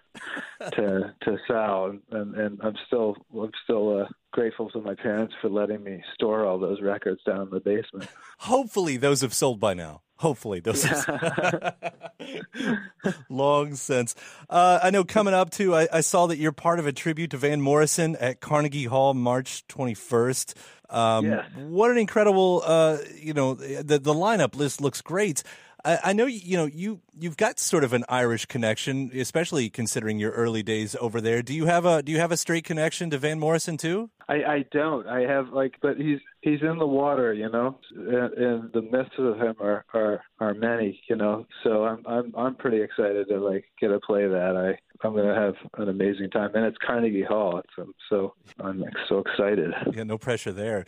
to 0.72 1.14
to 1.22 1.38
sell, 1.46 1.86
and 1.86 2.00
and, 2.10 2.34
and 2.34 2.60
I'm 2.62 2.74
still 2.86 3.16
I'm 3.32 3.50
still 3.64 4.02
uh, 4.02 4.06
grateful 4.32 4.70
to 4.70 4.80
my 4.80 4.94
parents 4.94 5.34
for 5.40 5.48
letting 5.48 5.82
me 5.82 6.02
store 6.14 6.44
all 6.44 6.58
those 6.58 6.80
records 6.80 7.20
down 7.24 7.42
in 7.42 7.50
the 7.50 7.60
basement. 7.60 8.08
Hopefully, 8.38 8.96
those 8.96 9.20
have 9.20 9.34
sold 9.34 9.60
by 9.60 9.74
now. 9.74 10.02
Hopefully, 10.16 10.60
those 10.60 10.84
yeah. 10.84 11.72
long 13.28 13.74
since. 13.74 14.14
Uh, 14.48 14.78
I 14.82 14.90
know 14.90 15.04
coming 15.04 15.34
up 15.34 15.50
too. 15.50 15.74
I, 15.74 15.88
I, 15.92 16.00
saw 16.02 16.26
that 16.26 16.38
you're 16.38 16.52
part 16.52 16.78
of 16.78 16.86
a 16.86 16.92
tribute 16.92 17.30
to 17.32 17.36
Van 17.36 17.60
Morrison 17.60 18.14
at 18.16 18.40
Carnegie 18.40 18.84
Hall, 18.84 19.12
March 19.12 19.66
21st. 19.68 20.54
Um, 20.90 21.26
yes. 21.26 21.44
What 21.56 21.90
an 21.90 21.98
incredible, 21.98 22.62
uh, 22.64 22.98
you 23.16 23.34
know, 23.34 23.54
the 23.54 23.98
the 23.98 24.14
lineup 24.14 24.54
list 24.54 24.80
looks 24.80 25.00
great. 25.00 25.42
I, 25.84 25.98
I 26.04 26.12
know 26.12 26.26
you 26.26 26.56
know 26.56 26.66
you 26.66 27.00
you've 27.18 27.36
got 27.36 27.58
sort 27.58 27.84
of 27.84 27.92
an 27.92 28.04
Irish 28.08 28.46
connection, 28.46 29.10
especially 29.14 29.68
considering 29.70 30.18
your 30.18 30.32
early 30.32 30.62
days 30.62 30.96
over 31.00 31.20
there. 31.20 31.42
Do 31.42 31.54
you 31.54 31.66
have 31.66 31.84
a 31.84 32.02
do 32.02 32.12
you 32.12 32.18
have 32.18 32.32
a 32.32 32.36
straight 32.36 32.64
connection 32.64 33.10
to 33.10 33.18
Van 33.18 33.38
Morrison 33.38 33.76
too? 33.76 34.10
I, 34.28 34.34
I 34.34 34.64
don't. 34.70 35.06
I 35.06 35.20
have 35.22 35.50
like, 35.50 35.78
but 35.82 35.98
he's 35.98 36.20
he's 36.44 36.60
in 36.60 36.78
the 36.78 36.86
water, 36.86 37.32
you 37.32 37.48
know, 37.50 37.78
and, 37.96 38.32
and 38.34 38.72
the 38.72 38.82
myths 38.82 39.10
of 39.18 39.38
him 39.38 39.54
are, 39.60 39.84
are 39.94 40.22
are 40.38 40.54
many, 40.54 41.00
you 41.08 41.16
know. 41.16 41.46
So 41.64 41.84
I'm 41.84 42.04
I'm 42.06 42.32
I'm 42.36 42.54
pretty 42.54 42.82
excited 42.82 43.28
to 43.28 43.38
like 43.38 43.64
get 43.80 43.88
to 43.88 43.98
play 44.00 44.28
that. 44.28 44.56
I 44.56 45.06
I'm 45.06 45.16
gonna 45.16 45.34
have 45.34 45.54
an 45.78 45.88
amazing 45.88 46.30
time, 46.30 46.50
and 46.54 46.64
it's 46.66 46.76
Carnegie 46.84 47.24
Hall. 47.24 47.58
It's 47.58 47.72
um, 47.78 47.94
so 48.10 48.34
I'm 48.60 48.80
like, 48.80 48.92
so 49.08 49.18
excited. 49.18 49.72
Yeah, 49.94 50.04
no 50.04 50.18
pressure 50.18 50.52
there. 50.52 50.84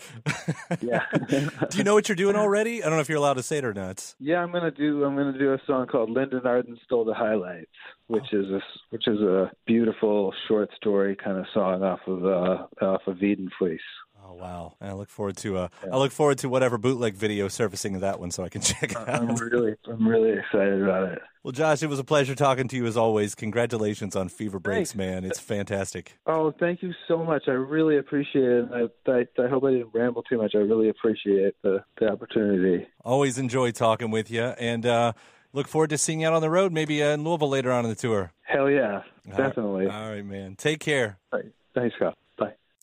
yeah. 0.81 1.05
do 1.29 1.79
you 1.79 1.85
know 1.85 1.95
what 1.95 2.09
you're 2.09 2.17
doing 2.17 2.37
already? 2.37 2.83
I 2.83 2.87
don't 2.87 2.97
know 2.97 3.01
if 3.01 3.09
you're 3.09 3.19
allowed 3.19 3.35
to 3.35 3.43
say 3.43 3.59
it 3.59 3.65
or 3.65 3.75
not. 3.75 4.15
Yeah, 4.21 4.43
I'm 4.43 4.53
gonna 4.53 4.71
do 4.71 5.05
I'm 5.05 5.17
gonna 5.17 5.39
do 5.39 5.55
a 5.55 5.59
song 5.67 5.87
called 5.87 6.11
Linden 6.11 6.47
Arden 6.47 6.79
Stole 6.85 7.05
the 7.05 7.15
Highlights, 7.15 7.71
which 8.09 8.27
oh. 8.33 8.41
is 8.41 8.47
a 8.51 8.61
which 8.91 9.09
is 9.09 9.21
a 9.21 9.51
beautiful 9.67 10.33
short 10.49 10.69
story 10.77 11.17
kind 11.17 11.39
of 11.39 11.47
song 11.55 11.83
off 11.83 12.01
of 12.07 12.25
uh, 12.25 12.85
off 12.85 13.03
of 13.07 13.17
Veedon 13.17 13.49
Fleece. 13.59 13.81
Oh 14.29 14.35
wow! 14.35 14.75
I 14.81 14.93
look 14.93 15.09
forward 15.09 15.37
to 15.39 15.59
uh, 15.59 15.69
yeah. 15.85 15.95
I 15.95 15.99
look 15.99 16.11
forward 16.11 16.39
to 16.39 16.49
whatever 16.49 16.79
bootleg 16.79 17.15
video 17.15 17.47
surfacing 17.47 17.95
of 17.95 18.01
that 18.01 18.19
one, 18.19 18.31
so 18.33 18.43
I 18.43 18.49
can 18.49 18.61
check 18.63 18.91
it 18.91 18.97
out. 18.97 19.09
I'm 19.09 19.37
really, 19.37 19.75
I'm 19.89 20.07
really 20.07 20.33
excited 20.33 20.83
about 20.83 21.13
it. 21.13 21.23
Well, 21.45 21.53
Josh, 21.53 21.83
it 21.83 21.87
was 21.87 22.01
a 22.01 22.05
pleasure 22.05 22.35
talking 22.35 22.67
to 22.69 22.77
you 22.77 22.87
as 22.87 22.97
always. 22.97 23.37
Congratulations 23.37 24.17
on 24.17 24.29
Fever 24.29 24.59
Breaks, 24.59 24.93
Thanks. 24.93 24.95
man! 24.97 25.25
It's 25.25 25.39
fantastic. 25.39 26.19
Oh, 26.27 26.53
thank 26.59 26.83
you 26.83 26.93
so 27.07 27.23
much. 27.23 27.45
I 27.47 27.53
really 27.53 27.99
appreciate 27.99 28.45
it. 28.45 28.69
I, 28.73 29.11
I, 29.11 29.27
I 29.45 29.49
hope 29.49 29.63
I 29.65 29.71
didn't 29.71 29.91
ramble 29.95 30.25
too 30.25 30.39
much. 30.39 30.53
I 30.55 30.59
really 30.59 30.89
appreciate 30.89 31.55
the 31.63 31.85
the 32.01 32.11
opportunity. 32.11 32.89
Always 33.05 33.39
enjoy 33.39 33.71
talking 33.71 34.11
with 34.11 34.29
you, 34.29 34.43
and 34.43 34.85
uh, 34.87 35.13
look 35.53 35.69
forward 35.69 35.91
to 35.91 35.99
seeing 35.99 36.23
you 36.23 36.27
out 36.27 36.33
on 36.33 36.43
the 36.43 36.51
road, 36.51 36.73
maybe 36.73 37.01
uh, 37.01 37.11
in 37.11 37.23
Louisville 37.23 37.49
later 37.49 37.71
on 37.71 37.85
in 37.85 37.91
the 37.91 37.97
tour. 37.97 38.33
Hell 38.43 38.69
yeah, 38.69 39.03
definitely. 39.37 39.87
Right. 39.87 39.95
All 39.95 40.11
right, 40.11 40.25
man. 40.25 40.57
Take 40.57 40.81
care. 40.81 41.19
Right. 41.33 41.45
Thanks, 41.75 41.95
Scott. 41.95 42.17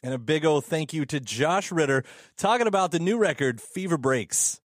And 0.04 0.14
a 0.14 0.20
big 0.20 0.46
old 0.46 0.66
thank 0.66 0.94
you 0.94 1.06
to 1.06 1.20
Josh 1.22 1.72
Ritter 1.72 2.04
talking 2.36 2.68
about 2.68 2.92
the 2.92 3.00
new 3.00 3.18
record, 3.18 3.62
Fever 3.62 3.98
Breaks. 3.98 4.60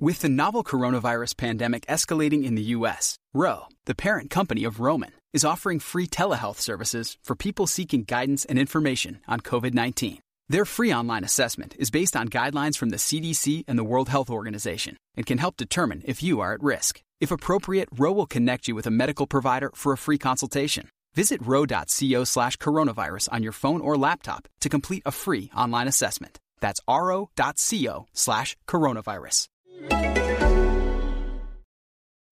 With 0.00 0.18
the 0.18 0.28
novel 0.28 0.64
coronavirus 0.64 1.36
pandemic 1.36 1.86
escalating 1.86 2.44
in 2.44 2.56
the 2.56 2.74
U.S., 2.76 3.16
Ro, 3.32 3.68
the 3.84 3.94
parent 3.94 4.30
company 4.30 4.64
of 4.64 4.80
Roman, 4.80 5.12
is 5.32 5.44
offering 5.44 5.78
free 5.78 6.08
telehealth 6.08 6.56
services 6.56 7.18
for 7.22 7.36
people 7.36 7.68
seeking 7.68 8.02
guidance 8.02 8.44
and 8.44 8.58
information 8.58 9.20
on 9.28 9.38
COVID 9.38 9.74
19. 9.74 10.18
Their 10.48 10.64
free 10.64 10.92
online 10.92 11.22
assessment 11.22 11.76
is 11.78 11.92
based 11.92 12.16
on 12.16 12.28
guidelines 12.28 12.76
from 12.76 12.88
the 12.88 12.96
CDC 12.96 13.62
and 13.68 13.78
the 13.78 13.84
World 13.84 14.08
Health 14.08 14.28
Organization 14.28 14.96
and 15.16 15.24
can 15.24 15.38
help 15.38 15.56
determine 15.56 16.02
if 16.04 16.20
you 16.20 16.40
are 16.40 16.52
at 16.52 16.62
risk. 16.62 17.00
If 17.20 17.30
appropriate, 17.30 17.88
Ro 17.96 18.10
will 18.10 18.26
connect 18.26 18.66
you 18.66 18.74
with 18.74 18.88
a 18.88 18.90
medical 18.90 19.28
provider 19.28 19.70
for 19.76 19.92
a 19.92 19.98
free 19.98 20.18
consultation. 20.18 20.88
Visit 21.14 21.40
ro.co 21.44 22.24
slash 22.24 22.56
coronavirus 22.56 23.28
on 23.30 23.42
your 23.42 23.52
phone 23.52 23.80
or 23.80 23.96
laptop 23.96 24.48
to 24.60 24.68
complete 24.68 25.02
a 25.04 25.12
free 25.12 25.50
online 25.54 25.88
assessment. 25.88 26.40
That's 26.60 26.80
ro.co 26.88 28.06
slash 28.12 28.56
coronavirus. 28.66 29.48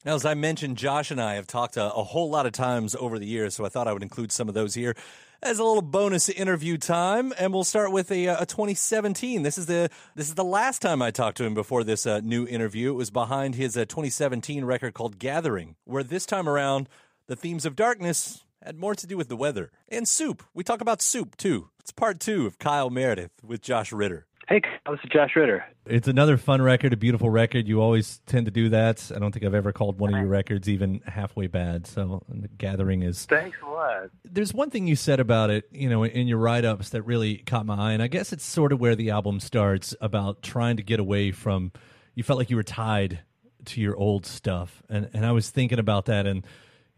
Now, 0.03 0.15
as 0.15 0.25
I 0.25 0.33
mentioned, 0.33 0.79
Josh 0.79 1.11
and 1.11 1.21
I 1.21 1.35
have 1.35 1.47
talked 1.47 1.77
a, 1.77 1.93
a 1.93 2.03
whole 2.03 2.31
lot 2.31 2.47
of 2.47 2.53
times 2.53 2.97
over 2.99 3.19
the 3.19 3.27
years, 3.27 3.55
so 3.55 3.67
I 3.67 3.69
thought 3.69 3.87
I 3.87 3.93
would 3.93 4.03
include 4.03 4.33
some 4.33 4.49
of 4.49 4.55
those 4.55 4.73
here 4.73 4.97
as 5.43 5.59
a 5.59 5.65
little 5.65 5.83
bonus 5.83 6.31
interview 6.31 6.79
time, 6.79 7.35
and 7.39 7.53
we'll 7.53 7.65
start 7.65 7.93
with 7.93 8.11
a, 8.11 8.29
a 8.29 8.47
2017. 8.47 9.43
This 9.43 9.59
is 9.59 9.67
the 9.67 9.91
this 10.15 10.29
is 10.29 10.37
the 10.37 10.45
last 10.45 10.81
time 10.81 11.03
I 11.03 11.11
talked 11.11 11.37
to 11.37 11.45
him 11.45 11.53
before 11.53 11.85
this 11.85 12.07
uh, 12.07 12.21
new 12.21 12.47
interview. 12.47 12.93
It 12.93 12.95
was 12.95 13.11
behind 13.11 13.57
his 13.57 13.77
uh, 13.77 13.81
2017 13.81 14.65
record 14.65 14.95
called 14.95 15.19
Gathering, 15.19 15.77
where 15.85 16.03
this 16.03 16.25
time 16.25 16.49
around 16.49 16.89
the 17.27 17.37
themes 17.37 17.67
of 17.67 17.77
darkness 17.77 18.43
had 18.63 18.79
more 18.79 18.95
to 18.95 19.07
do 19.07 19.17
with 19.17 19.29
the 19.29 19.37
weather 19.37 19.71
and 19.89 20.07
soup. 20.07 20.43
We 20.55 20.65
talk 20.65 20.81
about 20.81 21.01
soup 21.03 21.37
too. 21.37 21.71
It's 21.81 21.93
part 21.93 22.21
two 22.21 22.47
of 22.47 22.59
Kyle 22.59 22.91
Meredith 22.91 23.33
with 23.43 23.63
Josh 23.63 23.93
Ritter. 23.93 24.27
Hey, 24.49 24.61
this 24.89 24.99
is 25.05 25.11
Josh 25.11 25.37
Ritter. 25.37 25.65
It's 25.87 26.09
another 26.09 26.37
fun 26.37 26.61
record, 26.61 26.93
a 26.93 26.97
beautiful 26.97 27.31
record. 27.31 27.69
You 27.69 27.81
always 27.81 28.21
tend 28.27 28.47
to 28.47 28.51
do 28.51 28.69
that. 28.71 29.13
I 29.15 29.21
don't 29.21 29.31
think 29.31 29.45
I've 29.45 29.55
ever 29.55 29.73
called 29.73 30.01
one 30.01 30.13
of 30.13 30.19
your 30.19 30.29
records 30.29 30.69
even 30.69 31.01
halfway 31.07 31.47
bad. 31.47 31.87
So 31.87 32.25
the 32.29 32.49
gathering 32.49 33.03
is. 33.05 33.27
Thanks 33.27 33.59
a 33.63 33.67
lot. 33.67 34.11
There's 34.25 34.53
one 34.53 34.71
thing 34.71 34.89
you 34.89 34.97
said 34.97 35.21
about 35.21 35.51
it, 35.51 35.69
you 35.71 35.89
know, 35.89 36.05
in 36.05 36.27
your 36.27 36.39
write 36.39 36.65
ups 36.65 36.91
that 36.91 37.03
really 37.03 37.39
caught 37.39 37.65
my 37.65 37.77
eye, 37.77 37.93
and 37.93 38.03
I 38.03 38.09
guess 38.09 38.33
it's 38.33 38.45
sort 38.45 38.73
of 38.73 38.81
where 38.81 38.97
the 38.97 39.11
album 39.11 39.39
starts 39.39 39.95
about 40.01 40.43
trying 40.43 40.77
to 40.79 40.83
get 40.83 40.99
away 40.99 41.31
from. 41.31 41.71
You 42.17 42.25
felt 42.25 42.39
like 42.39 42.51
you 42.51 42.57
were 42.57 42.65
tied 42.65 43.21
to 43.67 43.81
your 43.81 43.97
old 43.97 44.27
stuff, 44.27 44.83
and 44.89 45.09
and 45.13 45.25
I 45.25 45.31
was 45.31 45.51
thinking 45.51 45.79
about 45.79 46.07
that, 46.07 46.27
and 46.27 46.45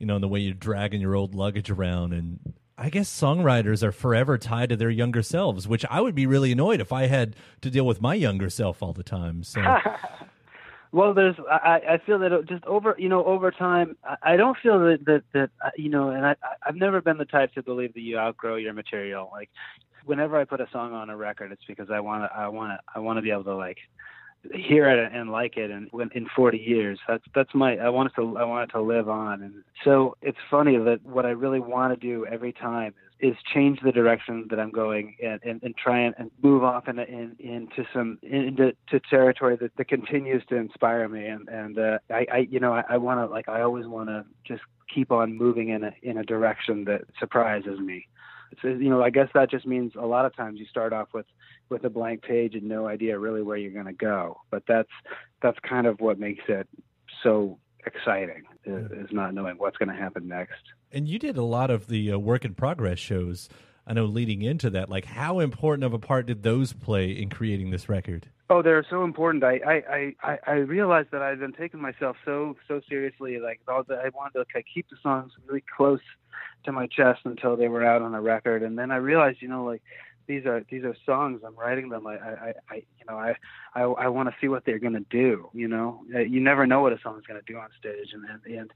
you 0.02 0.06
know, 0.06 0.16
in 0.16 0.20
the 0.20 0.28
way 0.28 0.40
you're 0.40 0.52
dragging 0.52 1.00
your 1.00 1.14
old 1.14 1.32
luggage 1.32 1.70
around, 1.70 2.12
and 2.12 2.40
I 2.76 2.90
guess 2.90 3.08
songwriters 3.08 3.84
are 3.84 3.92
forever 3.92 4.36
tied 4.36 4.70
to 4.70 4.76
their 4.76 4.90
younger 4.90 5.22
selves, 5.22 5.68
which 5.68 5.84
I 5.88 6.00
would 6.00 6.16
be 6.16 6.26
really 6.26 6.50
annoyed 6.50 6.80
if 6.80 6.92
I 6.92 7.06
had 7.06 7.36
to 7.60 7.70
deal 7.70 7.86
with 7.86 8.02
my 8.02 8.14
younger 8.14 8.50
self 8.50 8.82
all 8.82 8.92
the 8.92 9.04
time. 9.04 9.44
So, 9.44 9.62
Well, 10.90 11.14
there's 11.14 11.36
I, 11.48 11.80
I 11.88 11.98
feel 12.04 12.18
that 12.18 12.46
just 12.48 12.64
over 12.66 12.94
you 12.98 13.08
know 13.08 13.24
over 13.24 13.50
time 13.50 13.96
I, 14.04 14.34
I 14.34 14.36
don't 14.36 14.58
feel 14.62 14.78
that 14.80 15.04
that 15.06 15.22
that 15.32 15.50
uh, 15.64 15.70
you 15.76 15.88
know 15.88 16.10
and 16.10 16.26
I 16.26 16.36
I've 16.66 16.76
never 16.76 17.00
been 17.00 17.16
the 17.16 17.24
type 17.24 17.54
to 17.54 17.62
believe 17.62 17.94
that 17.94 18.02
you 18.02 18.18
outgrow 18.18 18.56
your 18.56 18.74
material. 18.74 19.30
Like 19.32 19.48
whenever 20.04 20.38
I 20.38 20.44
put 20.44 20.60
a 20.60 20.68
song 20.70 20.92
on 20.92 21.08
a 21.08 21.16
record, 21.16 21.50
it's 21.50 21.64
because 21.66 21.90
I 21.90 22.00
want 22.00 22.24
to 22.24 22.36
I 22.36 22.48
want 22.48 22.72
to 22.72 22.80
I 22.94 22.98
want 22.98 23.16
to 23.16 23.22
be 23.22 23.30
able 23.30 23.44
to 23.44 23.56
like 23.56 23.78
hear 24.52 24.88
it 24.88 25.12
and 25.12 25.30
like 25.30 25.56
it 25.56 25.70
and 25.70 25.88
in 26.14 26.26
40 26.34 26.58
years. 26.58 26.98
That's 27.06 27.24
that's 27.34 27.54
my 27.54 27.76
I 27.76 27.88
want 27.88 28.10
it 28.10 28.20
to 28.20 28.36
I 28.36 28.44
want 28.44 28.68
it 28.68 28.72
to 28.72 28.82
live 28.82 29.08
on. 29.08 29.42
And 29.42 29.62
so 29.84 30.16
it's 30.22 30.38
funny 30.50 30.76
that 30.76 31.00
what 31.04 31.26
I 31.26 31.30
really 31.30 31.60
want 31.60 31.98
to 31.98 32.06
do 32.06 32.26
every 32.26 32.52
time 32.52 32.94
is 33.20 33.36
change 33.54 33.78
the 33.84 33.92
direction 33.92 34.48
that 34.50 34.58
I'm 34.58 34.72
going 34.72 35.14
and, 35.24 35.40
and, 35.44 35.62
and 35.62 35.76
try 35.76 36.00
and, 36.00 36.12
and 36.18 36.28
move 36.42 36.64
off 36.64 36.88
in, 36.88 36.98
in, 36.98 37.36
into 37.38 37.86
some 37.94 38.18
into 38.22 38.72
to 38.88 39.00
territory 39.08 39.56
that, 39.60 39.76
that 39.76 39.88
continues 39.88 40.42
to 40.48 40.56
inspire 40.56 41.08
me. 41.08 41.26
And 41.26 41.48
and 41.48 41.78
uh, 41.78 41.98
I, 42.10 42.26
I 42.32 42.38
you 42.50 42.60
know 42.60 42.74
I, 42.74 42.84
I 42.90 42.96
want 42.96 43.20
to 43.20 43.32
like 43.32 43.48
I 43.48 43.62
always 43.62 43.86
want 43.86 44.08
to 44.08 44.24
just 44.44 44.62
keep 44.92 45.12
on 45.12 45.36
moving 45.36 45.68
in 45.68 45.84
a 45.84 45.92
in 46.02 46.18
a 46.18 46.24
direction 46.24 46.84
that 46.86 47.02
surprises 47.18 47.78
me. 47.78 48.08
So, 48.60 48.68
you 48.68 48.90
know, 48.90 49.02
I 49.02 49.10
guess 49.10 49.28
that 49.34 49.50
just 49.50 49.66
means 49.66 49.92
a 49.98 50.06
lot 50.06 50.26
of 50.26 50.36
times 50.36 50.58
you 50.58 50.66
start 50.66 50.92
off 50.92 51.08
with 51.14 51.26
with 51.72 51.84
a 51.84 51.90
blank 51.90 52.22
page 52.22 52.54
and 52.54 52.64
no 52.64 52.86
idea 52.86 53.18
really 53.18 53.42
where 53.42 53.56
you're 53.56 53.72
going 53.72 53.86
to 53.86 53.92
go. 53.92 54.40
But 54.50 54.62
that's 54.68 54.90
that's 55.42 55.58
kind 55.68 55.86
of 55.86 56.00
what 56.00 56.20
makes 56.20 56.44
it 56.48 56.68
so 57.22 57.58
exciting 57.84 58.44
is, 58.64 59.08
not 59.10 59.34
knowing 59.34 59.56
what's 59.58 59.76
going 59.76 59.88
to 59.88 59.94
happen 59.94 60.28
next. 60.28 60.62
And 60.92 61.08
you 61.08 61.18
did 61.18 61.36
a 61.36 61.42
lot 61.42 61.70
of 61.70 61.88
the 61.88 62.12
uh, 62.12 62.18
work 62.18 62.44
in 62.44 62.54
progress 62.54 62.98
shows. 62.98 63.48
I 63.84 63.94
know 63.94 64.04
leading 64.04 64.42
into 64.42 64.70
that, 64.70 64.88
like 64.88 65.06
how 65.06 65.40
important 65.40 65.82
of 65.82 65.92
a 65.92 65.98
part 65.98 66.26
did 66.26 66.44
those 66.44 66.72
play 66.72 67.10
in 67.10 67.28
creating 67.30 67.70
this 67.70 67.88
record? 67.88 68.28
Oh, 68.48 68.62
they're 68.62 68.86
so 68.88 69.02
important. 69.02 69.42
I 69.42 69.82
I 69.88 70.14
I, 70.22 70.38
I 70.46 70.52
realized 70.52 71.08
that 71.10 71.22
I'd 71.22 71.40
been 71.40 71.52
taking 71.52 71.80
myself 71.80 72.16
so 72.24 72.56
so 72.68 72.80
seriously. 72.88 73.40
Like 73.40 73.60
all 73.66 73.82
the, 73.82 73.94
I 73.94 74.10
wanted 74.14 74.34
to 74.34 74.44
like, 74.54 74.66
keep 74.72 74.88
the 74.88 74.96
songs 75.02 75.32
really 75.46 75.64
close 75.76 76.00
to 76.64 76.70
my 76.70 76.86
chest 76.86 77.20
until 77.24 77.56
they 77.56 77.66
were 77.66 77.84
out 77.84 78.02
on 78.02 78.14
a 78.14 78.20
record, 78.20 78.62
and 78.62 78.78
then 78.78 78.92
I 78.92 78.96
realized, 78.96 79.42
you 79.42 79.48
know, 79.48 79.64
like 79.64 79.82
these 80.32 80.46
are 80.46 80.64
these 80.70 80.84
are 80.84 80.96
songs 81.04 81.42
i'm 81.46 81.54
writing 81.56 81.88
them 81.90 82.06
i 82.06 82.14
i, 82.14 82.54
I 82.70 82.74
you 82.76 83.04
know 83.08 83.18
i 83.18 83.34
i, 83.74 83.82
I 83.82 84.08
want 84.08 84.28
to 84.30 84.34
see 84.40 84.48
what 84.48 84.64
they're 84.64 84.78
going 84.78 84.94
to 84.94 85.06
do 85.10 85.50
you 85.52 85.68
know? 85.68 86.00
Uh, 86.14 86.20
you 86.20 86.40
never 86.40 86.66
know 86.66 86.80
what 86.80 86.92
a 86.92 86.98
song's 87.02 87.26
going 87.26 87.40
to 87.40 87.52
do 87.52 87.58
on 87.58 87.68
stage 87.78 88.12
and 88.12 88.24
and 88.32 88.58
and 88.58 88.70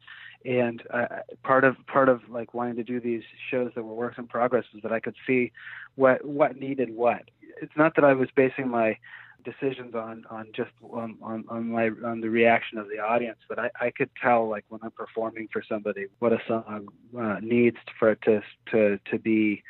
and 0.44 0.82
uh, 0.92 1.06
part 1.42 1.64
of 1.64 1.76
part 1.86 2.08
of 2.08 2.20
like 2.28 2.52
wanting 2.52 2.76
to 2.76 2.84
do 2.84 3.00
these 3.00 3.22
shows 3.50 3.72
that 3.74 3.82
were 3.82 3.94
works 3.94 4.18
in 4.18 4.26
progress 4.26 4.64
was 4.74 4.82
that 4.82 4.92
i 4.92 5.00
could 5.00 5.16
see 5.26 5.50
what 5.94 6.24
what 6.24 6.56
needed 6.56 6.90
what. 6.94 7.22
It's 7.62 7.76
not 7.76 7.94
that 7.96 8.04
i 8.04 8.12
was 8.12 8.28
basing 8.36 8.68
my 8.68 8.98
decisions 9.44 9.94
on 9.94 10.24
on 10.28 10.48
just 10.54 10.72
on, 10.82 11.16
on 11.22 11.44
on 11.48 11.70
my 11.70 11.90
on 12.04 12.20
the 12.20 12.28
reaction 12.28 12.78
of 12.78 12.88
the 12.88 12.98
audience 12.98 13.38
but 13.48 13.58
i 13.60 13.70
i 13.80 13.90
could 13.90 14.10
tell 14.20 14.48
like 14.48 14.64
when 14.68 14.80
i'm 14.82 14.90
performing 14.90 15.48
for 15.52 15.62
somebody 15.66 16.06
what 16.18 16.32
a 16.32 16.40
song 16.48 16.88
uh, 17.18 17.36
needs 17.40 17.76
for 17.98 18.10
it 18.10 18.20
to 18.22 18.42
to 18.70 18.98
to 19.08 19.18
be 19.20 19.62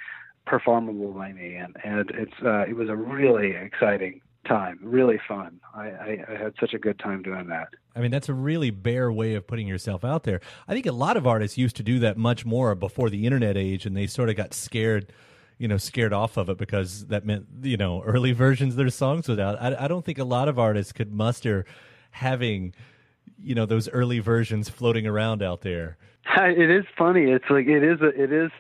performable 0.47 1.13
by 1.13 1.33
me, 1.33 1.57
and 1.57 1.77
and 1.85 2.11
it's 2.11 2.33
uh, 2.45 2.65
it 2.67 2.77
was 2.77 2.89
a 2.89 2.97
really 2.97 3.51
exciting 3.51 4.21
time, 4.47 4.79
really 4.83 5.21
fun. 5.27 5.61
I, 5.75 5.89
I, 5.89 6.25
I, 6.29 6.37
had 6.37 6.55
such 6.61 6.73
a 6.73 6.79
good 6.79 6.99
time 6.99 7.23
doing 7.23 7.49
that. 7.49 7.69
I 7.95 8.01
mean, 8.01 8.11
that's 8.11 8.29
a 8.29 8.35
really 8.35 8.71
bare 8.71 9.11
way 9.11 9.35
of 9.35 9.47
putting 9.47 9.67
yourself 9.67 10.05
out 10.05 10.23
there. 10.23 10.41
I 10.69 10.73
think 10.73 10.87
a 10.87 10.93
lot 10.93 11.17
of 11.17 11.27
artists 11.27 11.59
used 11.59 11.77
to 11.77 11.83
do 11.83 11.99
that 12.01 12.17
much 12.17 12.45
more 12.45 12.75
before 12.75 13.11
the 13.11 13.27
internet 13.27 13.57
age, 13.57 13.87
and 13.87 13.97
they 13.97 14.07
sort 14.07 14.31
of 14.31 14.37
got 14.37 14.55
scared, 14.55 15.13
you 15.59 15.67
know, 15.67 15.77
scared 15.77 16.13
off 16.13 16.37
of 16.37 16.49
it 16.49 16.59
because 16.59 17.07
that 17.07 17.25
meant 17.25 17.47
you 17.63 17.77
know 17.77 18.03
early 18.03 18.33
versions 18.47 18.75
of 18.75 18.79
their 18.79 18.91
songs 18.91 19.29
without. 19.29 19.61
I, 19.61 19.85
I 19.85 19.89
don't 19.89 20.05
think 20.05 20.19
a 20.19 20.25
lot 20.25 20.49
of 20.49 20.59
artists 20.59 20.93
could 20.93 21.13
muster 21.13 21.67
having 22.13 22.75
you 23.43 23.55
know 23.55 23.67
those 23.67 23.89
early 23.89 24.21
versions 24.21 24.69
floating 24.69 25.07
around 25.07 25.43
out 25.43 25.63
there. 25.63 25.99
It 26.39 26.71
is 26.71 26.85
funny. 26.99 27.31
It's 27.31 27.49
like 27.49 27.67
it 27.67 27.83
is. 27.83 28.01
A, 28.03 28.09
it 28.09 28.31
is 28.31 28.51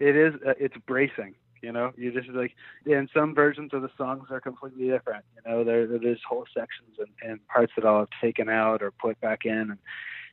it 0.00 0.16
is 0.16 0.34
uh, 0.46 0.54
it's 0.58 0.76
bracing 0.86 1.34
you 1.62 1.72
know? 1.72 1.92
You 1.96 2.12
just 2.12 2.28
like 2.30 2.54
and 2.86 3.10
some 3.12 3.34
versions 3.34 3.74
of 3.74 3.82
the 3.82 3.90
songs 3.96 4.28
are 4.30 4.40
completely 4.40 4.88
different 4.88 5.24
you 5.36 5.50
know? 5.50 5.64
There 5.64 5.86
there's 5.86 6.22
whole 6.28 6.46
sections 6.54 6.96
and, 6.98 7.30
and 7.30 7.46
parts 7.48 7.72
that 7.76 7.84
i'll 7.84 8.00
have 8.00 8.08
taken 8.20 8.48
out 8.48 8.82
or 8.82 8.90
put 8.90 9.20
back 9.20 9.44
in 9.44 9.52
and 9.52 9.78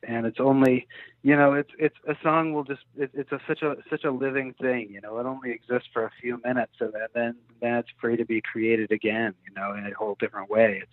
and 0.02 0.26
it's 0.26 0.40
only 0.40 0.86
you 1.22 1.36
know 1.36 1.52
it's 1.52 1.70
it's 1.78 1.96
a 2.08 2.14
song 2.22 2.52
will 2.52 2.64
just 2.64 2.82
it, 2.96 3.10
it's 3.14 3.32
a 3.32 3.40
such 3.46 3.62
a 3.62 3.76
such 3.90 4.04
a 4.04 4.10
living 4.10 4.54
thing 4.60 4.88
you 4.90 5.00
know 5.00 5.18
it 5.18 5.26
only 5.26 5.50
exists 5.50 5.88
for 5.92 6.04
a 6.04 6.10
few 6.20 6.40
minutes 6.44 6.72
and 6.80 6.92
then 7.14 7.34
then 7.60 7.74
it's 7.74 7.88
free 8.00 8.16
to 8.16 8.24
be 8.24 8.40
created 8.40 8.90
again 8.92 9.34
you 9.46 9.54
know 9.54 9.74
in 9.74 9.86
a 9.86 9.94
whole 9.94 10.16
different 10.20 10.50
way. 10.50 10.82
It's 10.82 10.92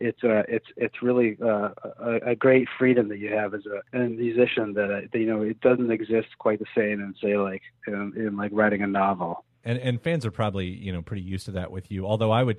it's 0.00 0.24
uh 0.24 0.42
it's 0.48 0.66
it's 0.76 1.02
really 1.02 1.36
uh, 1.42 1.70
a, 2.00 2.30
a 2.30 2.36
great 2.36 2.68
freedom 2.78 3.08
that 3.08 3.18
you 3.18 3.32
have 3.32 3.54
as 3.54 3.62
a, 3.66 3.98
a 3.98 4.08
musician 4.08 4.74
that 4.74 4.90
uh, 4.90 5.18
you 5.18 5.26
know 5.26 5.42
it 5.42 5.60
doesn't 5.60 5.90
exist 5.90 6.28
quite 6.38 6.58
the 6.58 6.66
same 6.76 7.00
in 7.00 7.14
say 7.22 7.36
like 7.36 7.62
in, 7.86 8.12
in 8.16 8.36
like 8.36 8.50
writing 8.54 8.82
a 8.82 8.86
novel. 8.86 9.44
And 9.64 9.78
and 9.78 10.00
fans 10.00 10.24
are 10.24 10.30
probably 10.30 10.66
you 10.66 10.92
know 10.92 11.02
pretty 11.02 11.22
used 11.22 11.46
to 11.46 11.52
that 11.52 11.70
with 11.70 11.90
you 11.90 12.06
although 12.06 12.30
i 12.30 12.42
would 12.42 12.58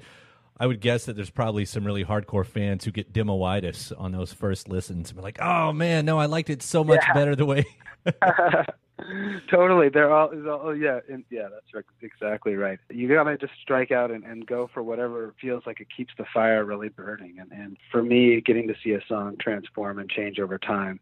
I 0.60 0.68
would 0.68 0.82
guess 0.82 1.06
that 1.06 1.16
there's 1.16 1.30
probably 1.30 1.66
some 1.66 1.86
really 1.86 2.04
hardcore 2.04 2.46
fans 2.46 2.84
who 2.84 2.92
get 2.92 3.14
demoitis 3.14 3.94
on 3.98 4.12
those 4.12 4.34
first 4.34 4.68
listens 4.68 5.10
and 5.10 5.18
be 5.18 5.24
like, 5.24 5.42
"Oh 5.42 5.72
man, 5.72 6.06
no, 6.06 6.20
I 6.20 6.26
liked 6.26 6.50
it 6.50 6.62
so 6.62 6.84
much 6.84 7.02
yeah. 7.08 7.14
better 7.14 7.36
the 7.36 7.46
way." 7.46 7.66
totally, 9.50 9.90
they're 9.90 10.12
all, 10.12 10.28
all 10.50 10.62
oh, 10.64 10.72
yeah, 10.72 11.00
and, 11.10 11.24
yeah, 11.30 11.48
that's 11.50 11.86
exactly 12.02 12.56
right. 12.56 12.80
You 12.90 13.08
gotta 13.08 13.38
just 13.38 13.54
strike 13.62 13.92
out 13.92 14.12
and, 14.12 14.24
and 14.24 14.46
go 14.46 14.70
for 14.74 14.84
whatever 14.84 15.34
feels 15.40 15.64
like 15.66 15.80
it 15.80 15.88
keeps 15.96 16.14
the 16.18 16.26
fire 16.34 16.66
really 16.66 16.90
burning. 16.90 17.38
And 17.40 17.52
and 17.52 17.78
for 17.92 18.04
me, 18.04 18.42
getting 18.42 18.68
to 18.68 18.76
see 18.84 18.92
a 18.92 19.02
song 19.08 19.38
transform 19.40 20.00
and 20.00 20.10
change 20.10 20.40
over 20.40 20.58
time. 20.58 21.00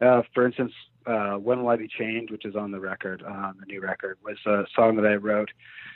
Uh, 0.00 0.22
for 0.34 0.46
instance, 0.46 0.72
uh, 1.08 1.38
"When 1.38 1.62
Will 1.62 1.70
I 1.70 1.76
Be 1.76 1.88
Changed," 1.88 2.30
which 2.30 2.44
is 2.44 2.54
on 2.54 2.70
the 2.70 2.80
record, 2.80 3.22
uh, 3.26 3.52
the 3.58 3.66
new 3.66 3.80
record, 3.80 4.18
was 4.22 4.36
a 4.46 4.64
song 4.74 4.96
that 4.96 5.06
I 5.06 5.14
wrote 5.14 5.50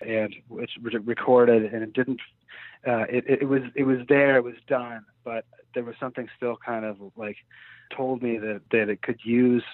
and 0.07 0.35
which 0.49 0.71
recorded, 1.05 1.73
and 1.73 1.83
it 1.83 1.93
didn't 1.93 2.21
uh, 2.87 3.05
it, 3.09 3.25
it 3.29 3.49
was 3.49 3.63
it 3.75 3.85
was 3.85 3.99
there, 4.09 4.37
it 4.37 4.45
was 4.45 4.57
done, 4.67 5.05
but 5.25 5.45
there 5.75 5.85
was 5.85 5.95
something 6.01 6.29
still 6.37 6.57
kind 6.65 6.85
of 6.85 6.97
like 7.17 7.37
told 7.97 8.23
me 8.23 8.39
that 8.39 8.63
that 8.73 8.89
it 8.89 9.03
could 9.03 9.21
use 9.23 9.65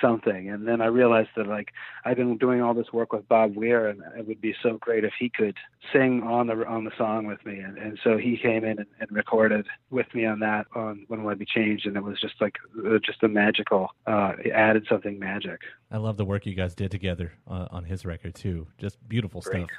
something. 0.00 0.50
And 0.50 0.66
then 0.66 0.80
i 0.80 0.86
realized 0.86 1.30
that 1.36 1.46
like 1.46 1.72
i've 2.04 2.16
been 2.16 2.36
doing 2.38 2.60
all 2.60 2.74
this 2.74 2.92
work 2.92 3.12
with 3.12 3.28
bob 3.28 3.56
weir 3.56 3.88
and 3.88 4.02
it 4.18 4.26
would 4.26 4.40
be 4.40 4.54
so 4.62 4.78
great 4.80 5.04
if 5.04 5.12
he 5.18 5.28
could 5.28 5.56
sing 5.92 6.22
on 6.22 6.46
the 6.46 6.66
on 6.66 6.84
the 6.84 6.90
song 6.96 7.26
with 7.26 7.44
me. 7.44 7.58
And, 7.58 7.78
and 7.78 7.98
so 8.02 8.16
he 8.16 8.36
came 8.36 8.64
in 8.64 8.78
and, 8.78 8.86
and 9.00 9.10
recorded 9.10 9.66
with 9.90 10.06
me 10.14 10.26
on 10.26 10.40
that 10.40 10.66
on 10.74 11.04
when 11.08 11.22
will 11.22 11.30
i 11.30 11.34
be 11.34 11.46
changed 11.46 11.86
and 11.86 11.96
it 11.96 12.02
was 12.02 12.20
just 12.20 12.34
like 12.40 12.56
uh, 12.84 12.98
just 13.04 13.22
a 13.22 13.28
magical 13.28 13.90
uh 14.06 14.32
it 14.44 14.50
added 14.50 14.86
something 14.88 15.18
magic. 15.18 15.60
I 15.90 15.98
love 15.98 16.16
the 16.16 16.24
work 16.24 16.46
you 16.46 16.54
guys 16.54 16.74
did 16.74 16.90
together 16.90 17.32
uh, 17.48 17.68
on 17.70 17.84
his 17.84 18.04
record 18.04 18.34
too. 18.34 18.66
Just 18.78 18.96
beautiful 19.08 19.40
great. 19.40 19.66
stuff. 19.66 19.70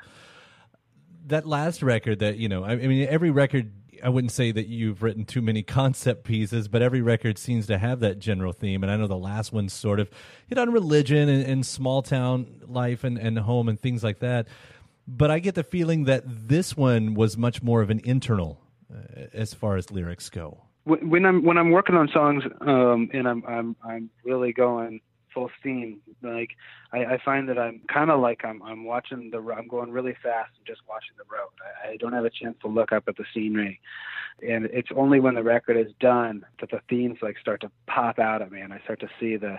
That 1.27 1.45
last 1.45 1.83
record 1.83 2.19
that 2.19 2.37
you 2.37 2.47
know 2.47 2.63
I, 2.63 2.71
I 2.71 2.87
mean 2.87 3.07
every 3.09 3.31
record 3.31 3.71
I 4.03 4.09
wouldn't 4.09 4.31
say 4.31 4.51
that 4.51 4.67
you've 4.67 5.03
written 5.03 5.25
too 5.25 5.41
many 5.41 5.63
concept 5.79 6.23
pieces, 6.23 6.67
but 6.67 6.81
every 6.81 7.01
record 7.01 7.37
seems 7.37 7.67
to 7.67 7.77
have 7.77 7.99
that 8.01 8.19
general 8.19 8.53
theme. 8.53 8.83
And 8.83 8.91
I 8.91 8.97
know 8.97 9.07
the 9.07 9.17
last 9.17 9.51
one 9.51 9.69
sort 9.69 9.99
of 9.99 10.09
hit 10.47 10.57
on 10.57 10.71
religion 10.71 11.29
and, 11.29 11.43
and 11.43 11.65
small 11.65 12.01
town 12.01 12.61
life 12.67 13.03
and, 13.03 13.17
and 13.17 13.39
home 13.39 13.69
and 13.69 13.79
things 13.79 14.03
like 14.03 14.19
that. 14.19 14.47
But 15.07 15.31
I 15.31 15.39
get 15.39 15.55
the 15.55 15.63
feeling 15.63 16.03
that 16.05 16.23
this 16.25 16.75
one 16.75 17.13
was 17.13 17.37
much 17.37 17.63
more 17.63 17.81
of 17.81 17.89
an 17.89 18.01
internal 18.03 18.59
uh, 18.93 19.27
as 19.33 19.53
far 19.53 19.77
as 19.77 19.89
lyrics 19.91 20.29
go. 20.29 20.63
When 20.83 21.25
I'm 21.25 21.43
when 21.43 21.57
I'm 21.57 21.71
working 21.71 21.95
on 21.95 22.07
songs 22.13 22.43
um, 22.61 23.09
and 23.13 23.27
I'm 23.27 23.43
I'm 23.45 23.75
I'm 23.83 24.09
really 24.23 24.53
going 24.53 25.01
full 25.33 25.49
steam. 25.59 25.99
Like 26.21 26.51
I, 26.91 27.05
I 27.05 27.17
find 27.23 27.47
that 27.49 27.57
I'm 27.57 27.81
kind 27.91 28.09
of 28.11 28.19
like 28.19 28.43
I'm 28.43 28.61
I'm 28.63 28.83
watching 28.83 29.29
the 29.31 29.39
I'm 29.39 29.67
going 29.67 29.91
really 29.91 30.15
fast 30.23 30.51
and 30.57 30.65
just 30.65 30.81
watching 30.87 31.15
the 31.17 31.23
road. 31.31 31.49
I, 31.85 31.91
I 31.91 31.97
don't 31.97 32.13
have 32.13 32.25
a 32.25 32.29
chance 32.29 32.57
to 32.61 32.67
look 32.67 32.91
up 32.91 33.03
at 33.07 33.17
the 33.17 33.25
scenery, 33.33 33.79
and 34.47 34.65
it's 34.65 34.89
only 34.95 35.19
when 35.19 35.35
the 35.35 35.43
record 35.43 35.77
is 35.77 35.93
done 35.99 36.45
that 36.59 36.71
the 36.71 36.81
themes 36.89 37.19
like 37.21 37.37
start 37.37 37.61
to 37.61 37.71
pop 37.87 38.19
out 38.19 38.41
at 38.41 38.51
me, 38.51 38.61
and 38.61 38.73
I 38.73 38.79
start 38.79 38.99
to 39.01 39.09
see 39.19 39.37
the 39.37 39.57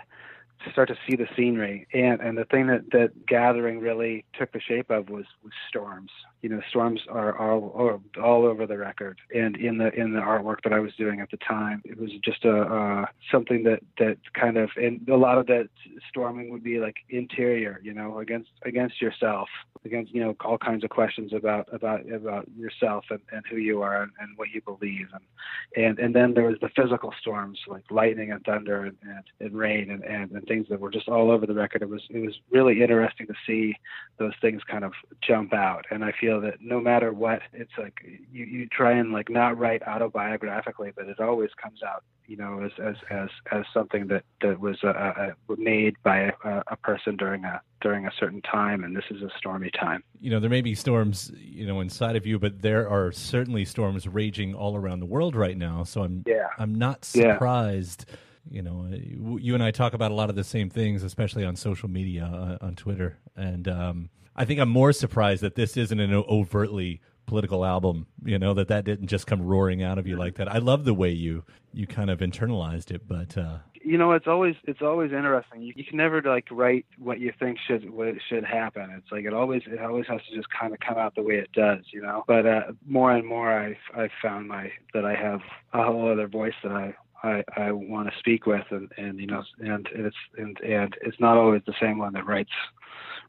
start 0.72 0.88
to 0.88 0.96
see 1.08 1.16
the 1.16 1.28
scenery. 1.36 1.86
And 1.92 2.20
and 2.20 2.36
the 2.36 2.44
thing 2.46 2.66
that 2.68 2.90
that 2.92 3.26
gathering 3.26 3.80
really 3.80 4.24
took 4.38 4.52
the 4.52 4.60
shape 4.60 4.90
of 4.90 5.08
was 5.08 5.26
was 5.42 5.52
storms. 5.68 6.10
You 6.42 6.50
know, 6.50 6.60
storms 6.68 7.00
are 7.08 7.36
all 7.38 8.00
all 8.22 8.44
over 8.44 8.66
the 8.66 8.78
record, 8.78 9.18
and 9.34 9.56
in 9.56 9.78
the 9.78 9.92
in 9.94 10.12
the 10.12 10.20
artwork 10.20 10.58
that 10.64 10.72
I 10.72 10.78
was 10.78 10.92
doing 10.96 11.20
at 11.20 11.30
the 11.30 11.36
time, 11.38 11.82
it 11.84 11.98
was 11.98 12.10
just 12.24 12.44
a 12.44 12.60
uh, 12.60 13.06
something 13.32 13.64
that 13.64 13.80
that 13.98 14.18
kind 14.34 14.56
of 14.56 14.70
and 14.76 15.06
a 15.08 15.16
lot 15.16 15.38
of 15.38 15.46
that 15.46 15.68
storming 16.08 16.50
would 16.50 16.62
be 16.62 16.78
like 16.78 16.96
interior. 17.10 17.80
You 17.82 17.94
know, 17.94 18.18
against 18.18 18.50
against 18.64 19.00
yourself, 19.00 19.48
against 19.84 20.14
you 20.14 20.20
know 20.20 20.36
all 20.44 20.58
kinds 20.58 20.84
of 20.84 20.90
questions 20.90 21.32
about 21.32 21.68
about 21.72 22.10
about 22.12 22.46
yourself 22.56 23.04
and, 23.10 23.20
and 23.32 23.42
who 23.50 23.56
you 23.56 23.82
are 23.82 24.02
and, 24.02 24.12
and 24.20 24.36
what 24.36 24.48
you 24.50 24.60
believe. 24.60 25.08
And 25.12 25.84
and 25.84 25.98
and 25.98 26.14
then 26.14 26.34
there 26.34 26.48
was 26.48 26.58
the 26.60 26.70
physical 26.76 27.12
storms 27.20 27.58
like 27.66 27.84
lightning 27.90 28.32
and 28.32 28.44
thunder 28.44 28.84
and, 28.84 28.96
and, 29.02 29.24
and 29.40 29.58
rain 29.58 29.90
and, 29.90 30.04
and 30.04 30.30
and 30.30 30.46
things 30.46 30.66
that 30.68 30.80
were 30.80 30.90
just 30.90 31.08
all 31.08 31.30
over 31.30 31.46
the 31.46 31.54
record. 31.54 31.82
It 31.82 31.88
was 31.88 32.02
it 32.10 32.20
was 32.20 32.34
really 32.50 32.82
interesting 32.82 33.26
to 33.26 33.34
see 33.46 33.74
those 34.18 34.34
things 34.40 34.62
kind 34.70 34.84
of 34.84 34.92
jump 35.26 35.52
out. 35.52 35.86
And 35.90 36.04
i 36.04 36.12
feel 36.20 36.27
that 36.40 36.60
no 36.60 36.80
matter 36.80 37.12
what 37.12 37.40
it's 37.52 37.72
like 37.78 38.00
you 38.32 38.44
you 38.44 38.66
try 38.68 38.92
and 38.92 39.12
like 39.12 39.28
not 39.28 39.58
write 39.58 39.82
autobiographically 39.82 40.92
but 40.94 41.08
it 41.08 41.20
always 41.20 41.50
comes 41.62 41.82
out 41.82 42.02
you 42.28 42.36
know, 42.36 42.62
as 42.62 42.72
as 42.78 42.94
as, 43.10 43.28
as 43.50 43.64
something 43.72 44.06
that 44.08 44.22
that 44.42 44.60
was 44.60 44.76
uh, 44.84 44.88
uh, 44.88 45.30
made 45.56 45.96
by 46.04 46.30
a, 46.44 46.62
a 46.68 46.76
person 46.76 47.16
during 47.16 47.44
a 47.44 47.60
during 47.80 48.06
a 48.06 48.10
certain 48.20 48.42
time, 48.42 48.84
and 48.84 48.94
this 48.94 49.04
is 49.10 49.22
a 49.22 49.30
stormy 49.38 49.70
time. 49.70 50.04
You 50.20 50.30
know, 50.30 50.38
there 50.38 50.50
may 50.50 50.60
be 50.60 50.74
storms, 50.74 51.32
you 51.38 51.66
know, 51.66 51.80
inside 51.80 52.16
of 52.16 52.26
you, 52.26 52.38
but 52.38 52.60
there 52.60 52.88
are 52.88 53.10
certainly 53.12 53.64
storms 53.64 54.06
raging 54.06 54.54
all 54.54 54.76
around 54.76 55.00
the 55.00 55.06
world 55.06 55.34
right 55.34 55.56
now. 55.56 55.84
So 55.84 56.02
I'm 56.02 56.22
yeah. 56.26 56.48
I'm 56.58 56.74
not 56.74 57.04
surprised. 57.04 58.04
Yeah. 58.08 58.16
You 58.50 58.62
know, 58.62 58.88
you 58.90 59.54
and 59.54 59.62
I 59.62 59.70
talk 59.70 59.94
about 59.94 60.10
a 60.10 60.14
lot 60.14 60.30
of 60.30 60.36
the 60.36 60.44
same 60.44 60.70
things, 60.70 61.02
especially 61.02 61.44
on 61.44 61.56
social 61.56 61.88
media, 61.88 62.24
uh, 62.24 62.64
on 62.64 62.76
Twitter, 62.76 63.18
and 63.36 63.68
um, 63.68 64.10
I 64.38 64.44
think 64.44 64.60
I'm 64.60 64.68
more 64.68 64.92
surprised 64.92 65.42
that 65.42 65.56
this 65.56 65.76
isn't 65.76 65.98
an 65.98 66.14
overtly 66.14 67.00
political 67.26 67.62
album 67.62 68.06
you 68.24 68.38
know 68.38 68.54
that 68.54 68.68
that 68.68 68.84
didn't 68.84 69.08
just 69.08 69.26
come 69.26 69.42
roaring 69.42 69.82
out 69.82 69.98
of 69.98 70.06
you 70.06 70.16
like 70.16 70.36
that. 70.36 70.50
I 70.50 70.58
love 70.58 70.86
the 70.86 70.94
way 70.94 71.10
you 71.10 71.44
you 71.74 71.86
kind 71.86 72.08
of 72.08 72.20
internalized 72.20 72.90
it 72.90 73.06
but 73.06 73.36
uh 73.36 73.58
you 73.82 73.98
know 73.98 74.12
it's 74.12 74.26
always 74.26 74.54
it's 74.64 74.80
always 74.80 75.12
interesting. 75.12 75.60
You, 75.60 75.74
you 75.76 75.84
can 75.84 75.98
never 75.98 76.22
like 76.22 76.46
write 76.50 76.86
what 76.96 77.20
you 77.20 77.32
think 77.38 77.58
should 77.66 77.90
what 77.90 78.14
should 78.28 78.44
happen. 78.44 78.88
It's 78.96 79.12
like 79.12 79.26
it 79.26 79.34
always 79.34 79.62
it 79.66 79.78
always 79.80 80.06
has 80.06 80.20
to 80.30 80.36
just 80.36 80.48
kind 80.58 80.72
of 80.72 80.80
come 80.80 80.96
out 80.96 81.16
the 81.16 81.22
way 81.22 81.34
it 81.34 81.52
does 81.52 81.84
you 81.92 82.00
know? 82.00 82.24
But 82.26 82.46
uh 82.46 82.72
more 82.86 83.12
and 83.12 83.26
more 83.26 83.52
i've 83.52 83.76
i've 83.94 84.10
found 84.22 84.48
my 84.48 84.70
that 84.94 85.04
i 85.04 85.14
have 85.14 85.40
a 85.74 85.82
whole 85.82 86.10
other 86.10 86.28
voice 86.28 86.54
that 86.62 86.72
i 86.72 86.94
I, 87.20 87.42
I 87.56 87.72
want 87.72 88.08
to 88.08 88.18
speak 88.20 88.46
with 88.46 88.64
and, 88.70 88.90
and 88.96 89.18
you 89.18 89.26
know 89.26 89.42
and 89.58 89.88
it's 89.92 90.16
and 90.38 90.56
and 90.60 90.96
it's 91.02 91.18
not 91.18 91.36
always 91.36 91.62
the 91.66 91.74
same 91.80 91.98
one 91.98 92.12
that 92.12 92.26
writes 92.26 92.52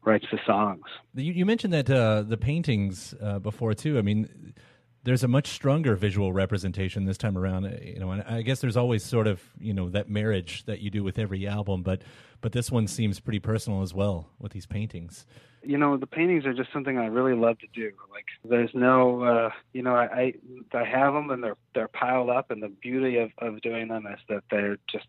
writes 0.04 0.26
the 0.30 0.38
songs. 0.46 0.84
You, 1.14 1.32
you 1.32 1.46
mentioned 1.46 1.72
that 1.72 1.90
uh, 1.90 2.22
the 2.22 2.36
paintings 2.36 3.14
uh, 3.20 3.38
before 3.38 3.74
too. 3.74 3.98
I 3.98 4.02
mean, 4.02 4.54
there's 5.02 5.22
a 5.22 5.28
much 5.28 5.48
stronger 5.48 5.96
visual 5.96 6.32
representation 6.32 7.04
this 7.04 7.18
time 7.18 7.36
around. 7.36 7.66
Uh, 7.66 7.76
you 7.82 7.98
know, 7.98 8.10
and 8.10 8.22
I 8.22 8.42
guess 8.42 8.60
there's 8.60 8.76
always 8.76 9.04
sort 9.04 9.26
of 9.26 9.42
you 9.58 9.74
know 9.74 9.90
that 9.90 10.08
marriage 10.08 10.64
that 10.66 10.80
you 10.80 10.90
do 10.90 11.02
with 11.02 11.18
every 11.18 11.46
album, 11.46 11.82
but 11.82 12.02
but 12.40 12.52
this 12.52 12.70
one 12.70 12.86
seems 12.86 13.20
pretty 13.20 13.38
personal 13.38 13.82
as 13.82 13.94
well 13.94 14.28
with 14.38 14.52
these 14.52 14.66
paintings 14.66 15.26
you 15.62 15.76
know 15.76 15.96
the 15.96 16.06
paintings 16.06 16.46
are 16.46 16.54
just 16.54 16.72
something 16.72 16.96
I 16.96 17.06
really 17.06 17.34
love 17.34 17.58
to 17.58 17.66
do. 17.74 17.92
Like 18.10 18.24
there's 18.44 18.70
no, 18.74 19.22
uh, 19.22 19.50
you 19.72 19.82
know, 19.82 19.94
I, 19.94 20.04
I 20.04 20.34
I 20.72 20.84
have 20.84 21.12
them 21.12 21.30
and 21.30 21.42
they're 21.42 21.56
they're 21.74 21.88
piled 21.88 22.30
up, 22.30 22.50
and 22.50 22.62
the 22.62 22.68
beauty 22.68 23.18
of 23.18 23.30
of 23.38 23.60
doing 23.60 23.88
them 23.88 24.06
is 24.06 24.18
that 24.28 24.44
they're 24.50 24.78
just 24.90 25.06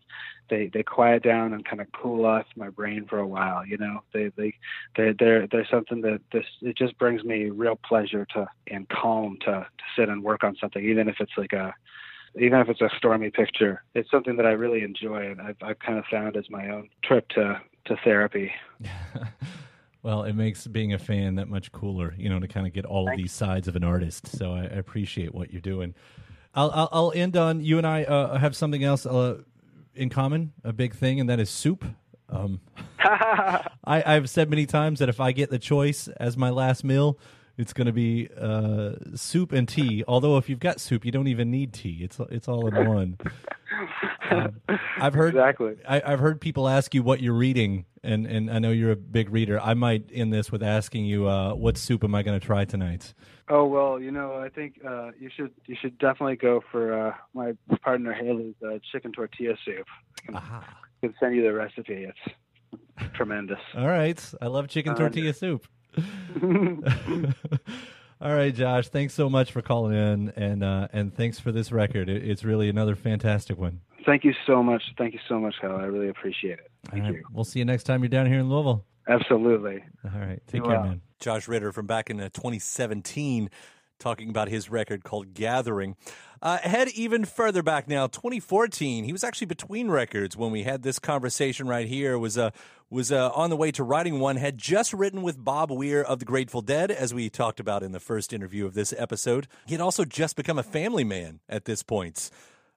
they 0.50 0.70
they 0.72 0.82
quiet 0.82 1.22
down 1.22 1.54
and 1.54 1.64
kind 1.64 1.80
of 1.80 1.86
cool 1.92 2.26
off 2.26 2.44
my 2.56 2.68
brain 2.68 3.06
for 3.08 3.18
a 3.18 3.26
while. 3.26 3.64
You 3.64 3.78
know, 3.78 4.02
they 4.12 4.30
they 4.36 4.54
they 4.96 5.14
they're 5.18 5.46
they're 5.46 5.68
something 5.70 6.02
that 6.02 6.20
this 6.32 6.46
it 6.60 6.76
just 6.76 6.98
brings 6.98 7.24
me 7.24 7.44
real 7.50 7.76
pleasure 7.76 8.26
to 8.34 8.46
and 8.66 8.88
calm 8.88 9.38
to 9.42 9.52
to 9.52 9.84
sit 9.96 10.08
and 10.08 10.22
work 10.22 10.44
on 10.44 10.56
something, 10.60 10.84
even 10.84 11.08
if 11.08 11.16
it's 11.20 11.36
like 11.38 11.52
a 11.54 11.74
even 12.38 12.60
if 12.60 12.68
it's 12.68 12.80
a 12.80 12.90
stormy 12.96 13.30
picture. 13.30 13.82
It's 13.94 14.10
something 14.10 14.36
that 14.36 14.46
I 14.46 14.52
really 14.52 14.82
enjoy, 14.82 15.30
and 15.30 15.40
I've 15.40 15.56
I've 15.62 15.78
kind 15.78 15.98
of 15.98 16.04
found 16.10 16.36
as 16.36 16.48
my 16.50 16.68
own 16.68 16.88
trip 17.04 17.28
to 17.30 17.60
to 17.86 17.96
therapy. 18.04 18.52
Well, 20.02 20.24
it 20.24 20.32
makes 20.32 20.66
being 20.66 20.92
a 20.92 20.98
fan 20.98 21.36
that 21.36 21.48
much 21.48 21.70
cooler, 21.70 22.12
you 22.18 22.28
know, 22.28 22.40
to 22.40 22.48
kind 22.48 22.66
of 22.66 22.72
get 22.72 22.84
all 22.84 23.08
of 23.08 23.16
these 23.16 23.30
sides 23.32 23.68
of 23.68 23.76
an 23.76 23.84
artist. 23.84 24.26
So 24.26 24.52
I, 24.52 24.62
I 24.62 24.76
appreciate 24.78 25.32
what 25.32 25.52
you're 25.52 25.60
doing. 25.60 25.94
I'll, 26.54 26.70
I'll, 26.72 26.88
I'll 26.92 27.12
end 27.14 27.36
on 27.36 27.60
you 27.60 27.78
and 27.78 27.86
I 27.86 28.02
uh, 28.02 28.36
have 28.36 28.56
something 28.56 28.82
else 28.82 29.06
uh, 29.06 29.38
in 29.94 30.08
common, 30.08 30.52
a 30.64 30.72
big 30.72 30.94
thing, 30.94 31.20
and 31.20 31.30
that 31.30 31.38
is 31.38 31.50
soup. 31.50 31.84
Um, 32.28 32.60
I, 32.98 33.68
I've 33.86 34.28
said 34.28 34.50
many 34.50 34.66
times 34.66 34.98
that 34.98 35.08
if 35.08 35.20
I 35.20 35.30
get 35.30 35.50
the 35.50 35.58
choice 35.58 36.08
as 36.08 36.36
my 36.36 36.50
last 36.50 36.82
meal, 36.82 37.16
it's 37.58 37.72
going 37.72 37.86
to 37.86 37.92
be 37.92 38.28
uh, 38.38 38.92
soup 39.14 39.52
and 39.52 39.68
tea. 39.68 40.04
Although 40.08 40.38
if 40.38 40.48
you've 40.48 40.60
got 40.60 40.80
soup, 40.80 41.04
you 41.04 41.12
don't 41.12 41.28
even 41.28 41.50
need 41.50 41.72
tea. 41.72 41.98
It's 42.02 42.18
it's 42.30 42.48
all 42.48 42.66
in 42.66 42.88
one. 42.88 43.18
Um, 44.30 44.60
I've 44.98 45.14
heard 45.14 45.34
exactly. 45.34 45.76
I, 45.86 46.10
have 46.10 46.20
heard 46.20 46.40
people 46.40 46.68
ask 46.68 46.94
you 46.94 47.02
what 47.02 47.20
you're 47.20 47.34
reading, 47.34 47.84
and, 48.02 48.26
and 48.26 48.50
I 48.50 48.58
know 48.58 48.70
you're 48.70 48.92
a 48.92 48.96
big 48.96 49.30
reader. 49.30 49.60
I 49.60 49.74
might 49.74 50.08
end 50.12 50.32
this 50.32 50.50
with 50.50 50.62
asking 50.62 51.04
you, 51.04 51.28
uh, 51.28 51.54
what 51.54 51.76
soup 51.76 52.04
am 52.04 52.14
I 52.14 52.22
going 52.22 52.38
to 52.38 52.44
try 52.44 52.64
tonight? 52.64 53.12
Oh 53.48 53.66
well, 53.66 54.00
you 54.00 54.10
know, 54.10 54.36
I 54.36 54.48
think 54.48 54.80
uh, 54.86 55.10
you 55.18 55.28
should 55.36 55.50
you 55.66 55.76
should 55.80 55.98
definitely 55.98 56.36
go 56.36 56.62
for 56.70 57.08
uh, 57.08 57.14
my 57.34 57.52
partner 57.82 58.12
Haley's 58.12 58.54
uh, 58.64 58.78
chicken 58.90 59.12
tortilla 59.12 59.54
soup. 59.64 59.86
I 60.28 60.32
can, 60.32 60.36
I 60.36 60.62
can 61.02 61.14
send 61.20 61.34
you 61.34 61.42
the 61.42 61.52
recipe. 61.52 62.06
It's 62.06 63.12
tremendous. 63.14 63.58
All 63.76 63.88
right, 63.88 64.22
I 64.40 64.46
love 64.46 64.68
chicken 64.68 64.94
tortilla 64.94 65.34
soup. 65.34 65.66
All 68.20 68.32
right, 68.32 68.54
Josh. 68.54 68.88
Thanks 68.88 69.14
so 69.14 69.28
much 69.28 69.50
for 69.50 69.62
calling 69.62 69.96
in, 69.96 70.32
and 70.36 70.62
uh, 70.62 70.88
and 70.92 71.14
thanks 71.14 71.40
for 71.40 71.50
this 71.50 71.72
record. 71.72 72.08
It, 72.08 72.28
it's 72.28 72.44
really 72.44 72.68
another 72.68 72.94
fantastic 72.94 73.58
one. 73.58 73.80
Thank 74.06 74.24
you 74.24 74.32
so 74.46 74.62
much. 74.62 74.82
Thank 74.96 75.14
you 75.14 75.20
so 75.28 75.38
much, 75.40 75.56
Hal. 75.60 75.76
I 75.76 75.84
really 75.84 76.08
appreciate 76.08 76.58
it. 76.58 76.70
Thank 76.90 77.04
right. 77.04 77.14
you. 77.14 77.24
We'll 77.32 77.44
see 77.44 77.58
you 77.58 77.64
next 77.64 77.84
time 77.84 78.02
you're 78.02 78.08
down 78.08 78.26
here 78.26 78.38
in 78.38 78.48
Louisville. 78.48 78.84
Absolutely. 79.08 79.84
All 80.04 80.20
right. 80.20 80.40
Take 80.46 80.64
care, 80.64 80.80
man. 80.80 81.02
Josh 81.18 81.48
Ritter 81.48 81.72
from 81.72 81.86
back 81.86 82.10
in 82.10 82.20
uh, 82.20 82.28
2017 82.30 83.50
talking 84.02 84.28
about 84.28 84.48
his 84.48 84.68
record 84.68 85.04
called 85.04 85.32
Gathering. 85.32 85.96
Uh, 86.42 86.58
head 86.58 86.88
even 86.88 87.24
further 87.24 87.62
back 87.62 87.86
now, 87.86 88.08
2014. 88.08 89.04
He 89.04 89.12
was 89.12 89.22
actually 89.22 89.46
between 89.46 89.88
records 89.90 90.36
when 90.36 90.50
we 90.50 90.64
had 90.64 90.82
this 90.82 90.98
conversation 90.98 91.68
right 91.68 91.86
here. 91.86 92.18
Was 92.18 92.36
uh, 92.36 92.50
was 92.90 93.12
uh, 93.12 93.30
on 93.30 93.48
the 93.48 93.56
way 93.56 93.70
to 93.70 93.84
writing 93.84 94.18
one. 94.18 94.36
Had 94.36 94.58
just 94.58 94.92
written 94.92 95.22
with 95.22 95.42
Bob 95.42 95.70
Weir 95.70 96.02
of 96.02 96.18
the 96.18 96.24
Grateful 96.24 96.60
Dead, 96.60 96.90
as 96.90 97.14
we 97.14 97.30
talked 97.30 97.60
about 97.60 97.84
in 97.84 97.92
the 97.92 98.00
first 98.00 98.32
interview 98.32 98.66
of 98.66 98.74
this 98.74 98.92
episode. 98.98 99.46
He 99.66 99.74
had 99.74 99.80
also 99.80 100.04
just 100.04 100.34
become 100.34 100.58
a 100.58 100.64
family 100.64 101.04
man 101.04 101.38
at 101.48 101.64
this 101.64 101.84
point, 101.84 102.28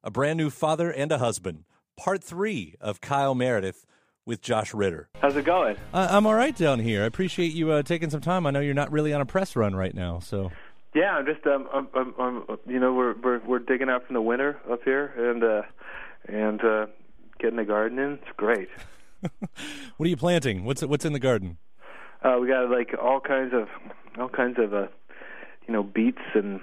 a 0.04 0.12
brand 0.12 0.38
new 0.38 0.52
father 0.52 0.92
and 0.92 1.12
a 1.12 1.18
husband. 1.18 1.64
Part 1.98 2.24
three 2.24 2.76
of 2.80 3.02
Kyle 3.02 3.34
Meredith 3.34 3.88
with 4.26 4.42
Josh 4.42 4.74
Ritter. 4.74 5.10
How's 5.22 5.36
it 5.36 5.46
going? 5.46 5.78
I'm 5.94 6.26
all 6.26 6.34
right 6.34 6.56
down 6.56 6.80
here. 6.80 7.04
I 7.04 7.06
appreciate 7.06 7.54
you 7.54 7.72
uh, 7.72 7.84
taking 7.84 8.10
some 8.10 8.22
time. 8.22 8.46
I 8.46 8.52
know 8.52 8.60
you're 8.60 8.74
not 8.74 8.92
really 8.92 9.14
on 9.14 9.22
a 9.22 9.26
press 9.26 9.56
run 9.56 9.76
right 9.76 9.94
now, 9.94 10.20
so. 10.20 10.52
Yeah, 10.96 11.12
I'm 11.12 11.26
just 11.26 11.46
um, 11.46 11.68
I'm, 11.74 11.88
I'm, 11.94 12.14
I'm, 12.18 12.58
you 12.66 12.80
know, 12.80 12.94
we're 12.94 13.16
we're 13.22 13.40
we're 13.46 13.60
digging 13.60 13.90
out 13.90 14.08
from 14.08 14.14
the 14.14 14.22
winter 14.22 14.58
up 14.72 14.80
here, 14.86 15.12
and 15.18 15.44
uh, 15.44 15.62
and 16.26 16.64
uh, 16.64 16.86
getting 17.38 17.58
the 17.58 17.66
garden 17.66 18.00
in. 18.00 18.14
It's 18.14 18.38
great. 18.38 18.70
what 19.20 20.06
are 20.06 20.08
you 20.08 20.16
planting? 20.16 20.64
What's 20.64 20.84
what's 20.84 21.04
in 21.04 21.12
the 21.12 21.20
garden? 21.20 21.58
Uh, 22.24 22.38
we 22.40 22.48
got 22.48 22.70
like 22.70 22.96
all 23.00 23.20
kinds 23.20 23.54
of 23.54 23.68
all 24.18 24.30
kinds 24.30 24.58
of 24.58 24.74
uh, 24.74 24.88
you 25.68 25.74
know 25.74 25.84
beets 25.84 26.22
and 26.34 26.62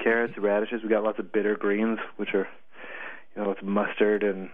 carrots, 0.00 0.34
radishes. 0.36 0.82
We 0.82 0.90
got 0.90 1.02
lots 1.02 1.18
of 1.18 1.32
bitter 1.32 1.56
greens, 1.56 1.98
which 2.18 2.34
are 2.34 2.46
you 3.34 3.42
know 3.42 3.48
lots 3.48 3.62
of 3.62 3.66
mustard 3.66 4.22
and 4.22 4.50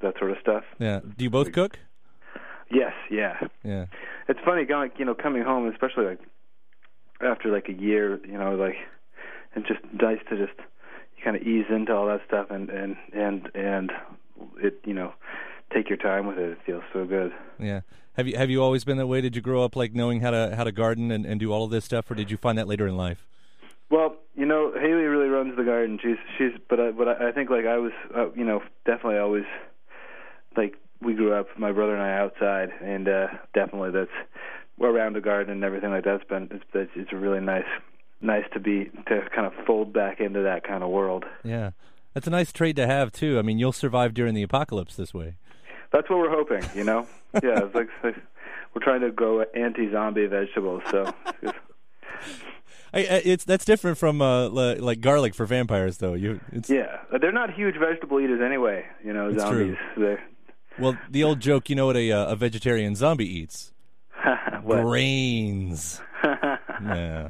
that 0.00 0.14
sort 0.16 0.30
of 0.30 0.36
stuff. 0.40 0.62
Yeah. 0.78 1.00
Do 1.00 1.24
you 1.24 1.30
both 1.30 1.50
cook? 1.50 1.80
Yes. 2.70 2.92
Yeah. 3.10 3.40
Yeah. 3.64 3.86
It's 4.28 4.38
funny 4.44 4.64
going 4.64 4.92
you 4.96 5.04
know 5.04 5.14
coming 5.14 5.42
home, 5.42 5.68
especially 5.68 6.04
like 6.04 6.20
after 7.22 7.50
like 7.50 7.68
a 7.68 7.72
year, 7.72 8.20
you 8.26 8.38
know, 8.38 8.54
like 8.54 8.76
and 9.54 9.64
just 9.66 9.80
nice 9.92 10.20
to 10.28 10.36
just 10.36 10.58
kind 11.22 11.36
of 11.36 11.42
ease 11.42 11.66
into 11.68 11.94
all 11.94 12.06
that 12.06 12.20
stuff 12.26 12.50
and 12.50 12.70
and 12.70 12.96
and 13.12 13.50
and 13.54 13.92
it 14.58 14.80
you 14.84 14.94
know 14.94 15.12
take 15.72 15.88
your 15.88 15.98
time 15.98 16.26
with 16.26 16.38
it. 16.38 16.50
It 16.50 16.58
feels 16.64 16.82
so 16.92 17.04
good. 17.04 17.32
Yeah. 17.58 17.80
Have 18.14 18.26
you 18.26 18.36
have 18.36 18.50
you 18.50 18.62
always 18.62 18.84
been 18.84 18.96
that 18.96 19.06
way? 19.06 19.20
Did 19.20 19.36
you 19.36 19.42
grow 19.42 19.64
up 19.64 19.76
like 19.76 19.94
knowing 19.94 20.20
how 20.20 20.30
to 20.30 20.54
how 20.56 20.64
to 20.64 20.72
garden 20.72 21.10
and, 21.10 21.24
and 21.24 21.38
do 21.38 21.52
all 21.52 21.64
of 21.64 21.70
this 21.70 21.84
stuff, 21.84 22.10
or 22.10 22.14
did 22.14 22.30
you 22.30 22.36
find 22.36 22.58
that 22.58 22.68
later 22.68 22.86
in 22.86 22.96
life? 22.96 23.26
Well, 23.90 24.16
you 24.36 24.46
know, 24.46 24.72
Haley 24.72 25.02
really 25.02 25.28
runs 25.28 25.56
the 25.56 25.64
garden. 25.64 25.98
She's 26.02 26.16
she's, 26.36 26.52
but 26.68 26.80
I, 26.80 26.90
but 26.90 27.08
I 27.08 27.32
think 27.32 27.50
like 27.50 27.66
I 27.66 27.78
was, 27.78 27.92
uh, 28.16 28.30
you 28.32 28.44
know, 28.44 28.62
definitely 28.84 29.18
always 29.18 29.44
like 30.56 30.74
we 31.00 31.14
grew 31.14 31.32
up, 31.32 31.46
my 31.58 31.72
brother 31.72 31.94
and 31.94 32.02
I 32.02 32.18
outside, 32.18 32.70
and 32.82 33.08
uh 33.08 33.26
definitely 33.54 33.90
that's 33.92 34.10
around 34.80 35.14
the 35.14 35.20
garden 35.20 35.52
and 35.52 35.64
everything 35.64 35.90
like 35.90 36.04
that's 36.04 36.24
been 36.24 36.48
it's 36.74 36.90
it's 36.94 37.12
really 37.12 37.40
nice 37.40 37.64
nice 38.20 38.44
to 38.52 38.60
be 38.60 38.90
to 39.06 39.22
kind 39.34 39.46
of 39.46 39.52
fold 39.66 39.92
back 39.92 40.20
into 40.20 40.42
that 40.42 40.64
kind 40.64 40.82
of 40.82 40.90
world. 40.90 41.24
Yeah, 41.44 41.70
that's 42.14 42.26
a 42.26 42.30
nice 42.30 42.52
trait 42.52 42.76
to 42.76 42.86
have 42.86 43.12
too. 43.12 43.38
I 43.38 43.42
mean, 43.42 43.58
you'll 43.58 43.72
survive 43.72 44.14
during 44.14 44.34
the 44.34 44.42
apocalypse 44.42 44.96
this 44.96 45.14
way. 45.14 45.36
That's 45.92 46.08
what 46.08 46.18
we're 46.18 46.30
hoping, 46.30 46.62
you 46.74 46.84
know. 46.84 47.06
yeah, 47.42 47.64
it's 47.64 47.74
like, 47.74 47.88
like 48.04 48.16
we're 48.74 48.82
trying 48.82 49.00
to 49.00 49.10
grow 49.10 49.42
anti-zombie 49.42 50.26
vegetables, 50.26 50.82
so. 50.90 51.12
I, 52.92 53.00
it's 53.24 53.44
that's 53.44 53.64
different 53.64 53.98
from 53.98 54.20
uh, 54.20 54.48
like 54.48 55.00
garlic 55.00 55.34
for 55.34 55.46
vampires, 55.46 55.98
though. 55.98 56.14
You, 56.14 56.40
yeah, 56.68 56.98
they're 57.20 57.30
not 57.30 57.54
huge 57.54 57.76
vegetable 57.78 58.20
eaters 58.20 58.40
anyway. 58.44 58.84
You 59.04 59.12
know, 59.12 59.36
zombies. 59.36 59.76
Well, 60.76 60.98
the 61.08 61.22
old 61.22 61.40
joke, 61.40 61.68
you 61.68 61.76
know 61.76 61.86
what 61.86 61.96
a, 61.96 62.10
uh, 62.10 62.32
a 62.32 62.36
vegetarian 62.36 62.94
zombie 62.94 63.28
eats? 63.28 63.72
what? 64.62 64.82
Brains. 64.82 66.00
yeah. 66.24 67.28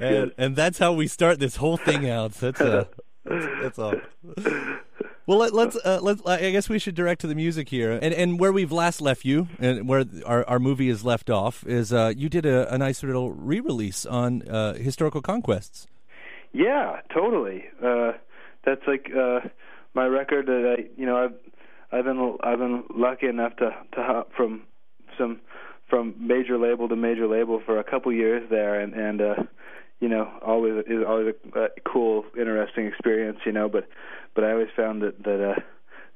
and, 0.00 0.32
and 0.38 0.56
that's 0.56 0.78
how 0.78 0.92
we 0.92 1.06
start 1.06 1.38
this 1.38 1.56
whole 1.56 1.76
thing 1.76 2.08
out. 2.08 2.32
That's 2.32 2.60
uh, 2.60 2.84
that's, 3.24 3.46
that's 3.62 3.78
all. 3.78 3.94
Well, 5.26 5.38
let, 5.38 5.54
let's 5.54 5.76
uh, 5.76 6.00
let's. 6.02 6.20
I 6.26 6.50
guess 6.50 6.68
we 6.68 6.80
should 6.80 6.96
direct 6.96 7.20
to 7.20 7.26
the 7.26 7.36
music 7.36 7.68
here, 7.68 7.92
and 7.92 8.12
and 8.12 8.40
where 8.40 8.52
we've 8.52 8.72
last 8.72 9.00
left 9.00 9.24
you, 9.24 9.46
and 9.60 9.86
where 9.86 10.04
our, 10.26 10.44
our 10.48 10.58
movie 10.58 10.88
is 10.88 11.04
left 11.04 11.30
off, 11.30 11.64
is 11.66 11.92
uh, 11.92 12.12
you 12.16 12.28
did 12.28 12.46
a, 12.46 12.72
a 12.74 12.78
nice 12.78 13.02
little 13.02 13.30
re-release 13.30 14.04
on 14.04 14.42
uh, 14.48 14.74
historical 14.74 15.22
conquests. 15.22 15.86
Yeah, 16.52 17.00
totally. 17.14 17.64
Uh, 17.80 18.12
that's 18.64 18.82
like 18.88 19.10
uh, 19.16 19.40
my 19.94 20.06
record 20.06 20.46
that 20.46 20.76
I, 20.78 20.88
you 20.96 21.06
know, 21.06 21.16
I've 21.16 21.34
I've 21.92 22.04
been 22.04 22.36
I've 22.42 22.58
been 22.58 22.84
lucky 22.94 23.26
enough 23.26 23.56
to 23.56 23.70
to 23.94 24.02
hop 24.02 24.30
from 24.36 24.62
some 25.18 25.40
from 25.88 26.14
major 26.18 26.56
label 26.58 26.88
to 26.88 26.96
major 26.96 27.26
label 27.26 27.60
for 27.64 27.78
a 27.78 27.84
couple 27.84 28.12
years 28.12 28.48
there, 28.48 28.80
and 28.80 28.94
and 28.94 29.20
uh, 29.20 29.34
you 30.00 30.08
know, 30.08 30.30
always 30.44 30.84
is 30.86 31.04
always 31.06 31.34
a, 31.54 31.68
cool, 31.86 32.24
interesting 32.38 32.86
experience, 32.86 33.38
you 33.44 33.52
know. 33.52 33.68
But 33.68 33.86
but 34.34 34.44
I 34.44 34.52
always 34.52 34.68
found 34.74 35.02
that 35.02 35.22
that 35.24 35.50
uh, 35.50 35.60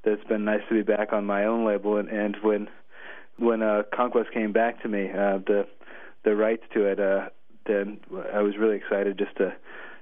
that 0.05 0.13
it's 0.13 0.25
been 0.25 0.45
nice 0.45 0.63
to 0.69 0.75
be 0.75 0.83
back 0.83 1.13
on 1.13 1.27
my 1.27 1.45
own 1.45 1.67
label, 1.67 1.99
and 1.99 2.09
and 2.09 2.37
when 2.43 2.69
when 3.39 3.63
uh, 3.63 3.83
Conquest 3.95 4.33
came 4.33 4.53
back 4.53 4.83
to 4.83 4.89
me, 4.89 5.11
uh, 5.11 5.39
the 5.47 5.67
the 6.25 6.35
rights 6.35 6.63
to 6.73 6.85
it, 6.87 6.99
uh, 6.99 7.29
then 7.67 8.01
I 8.33 8.41
was 8.41 8.55
really 8.59 8.77
excited 8.77 9.19
just 9.19 9.37
to 9.37 9.53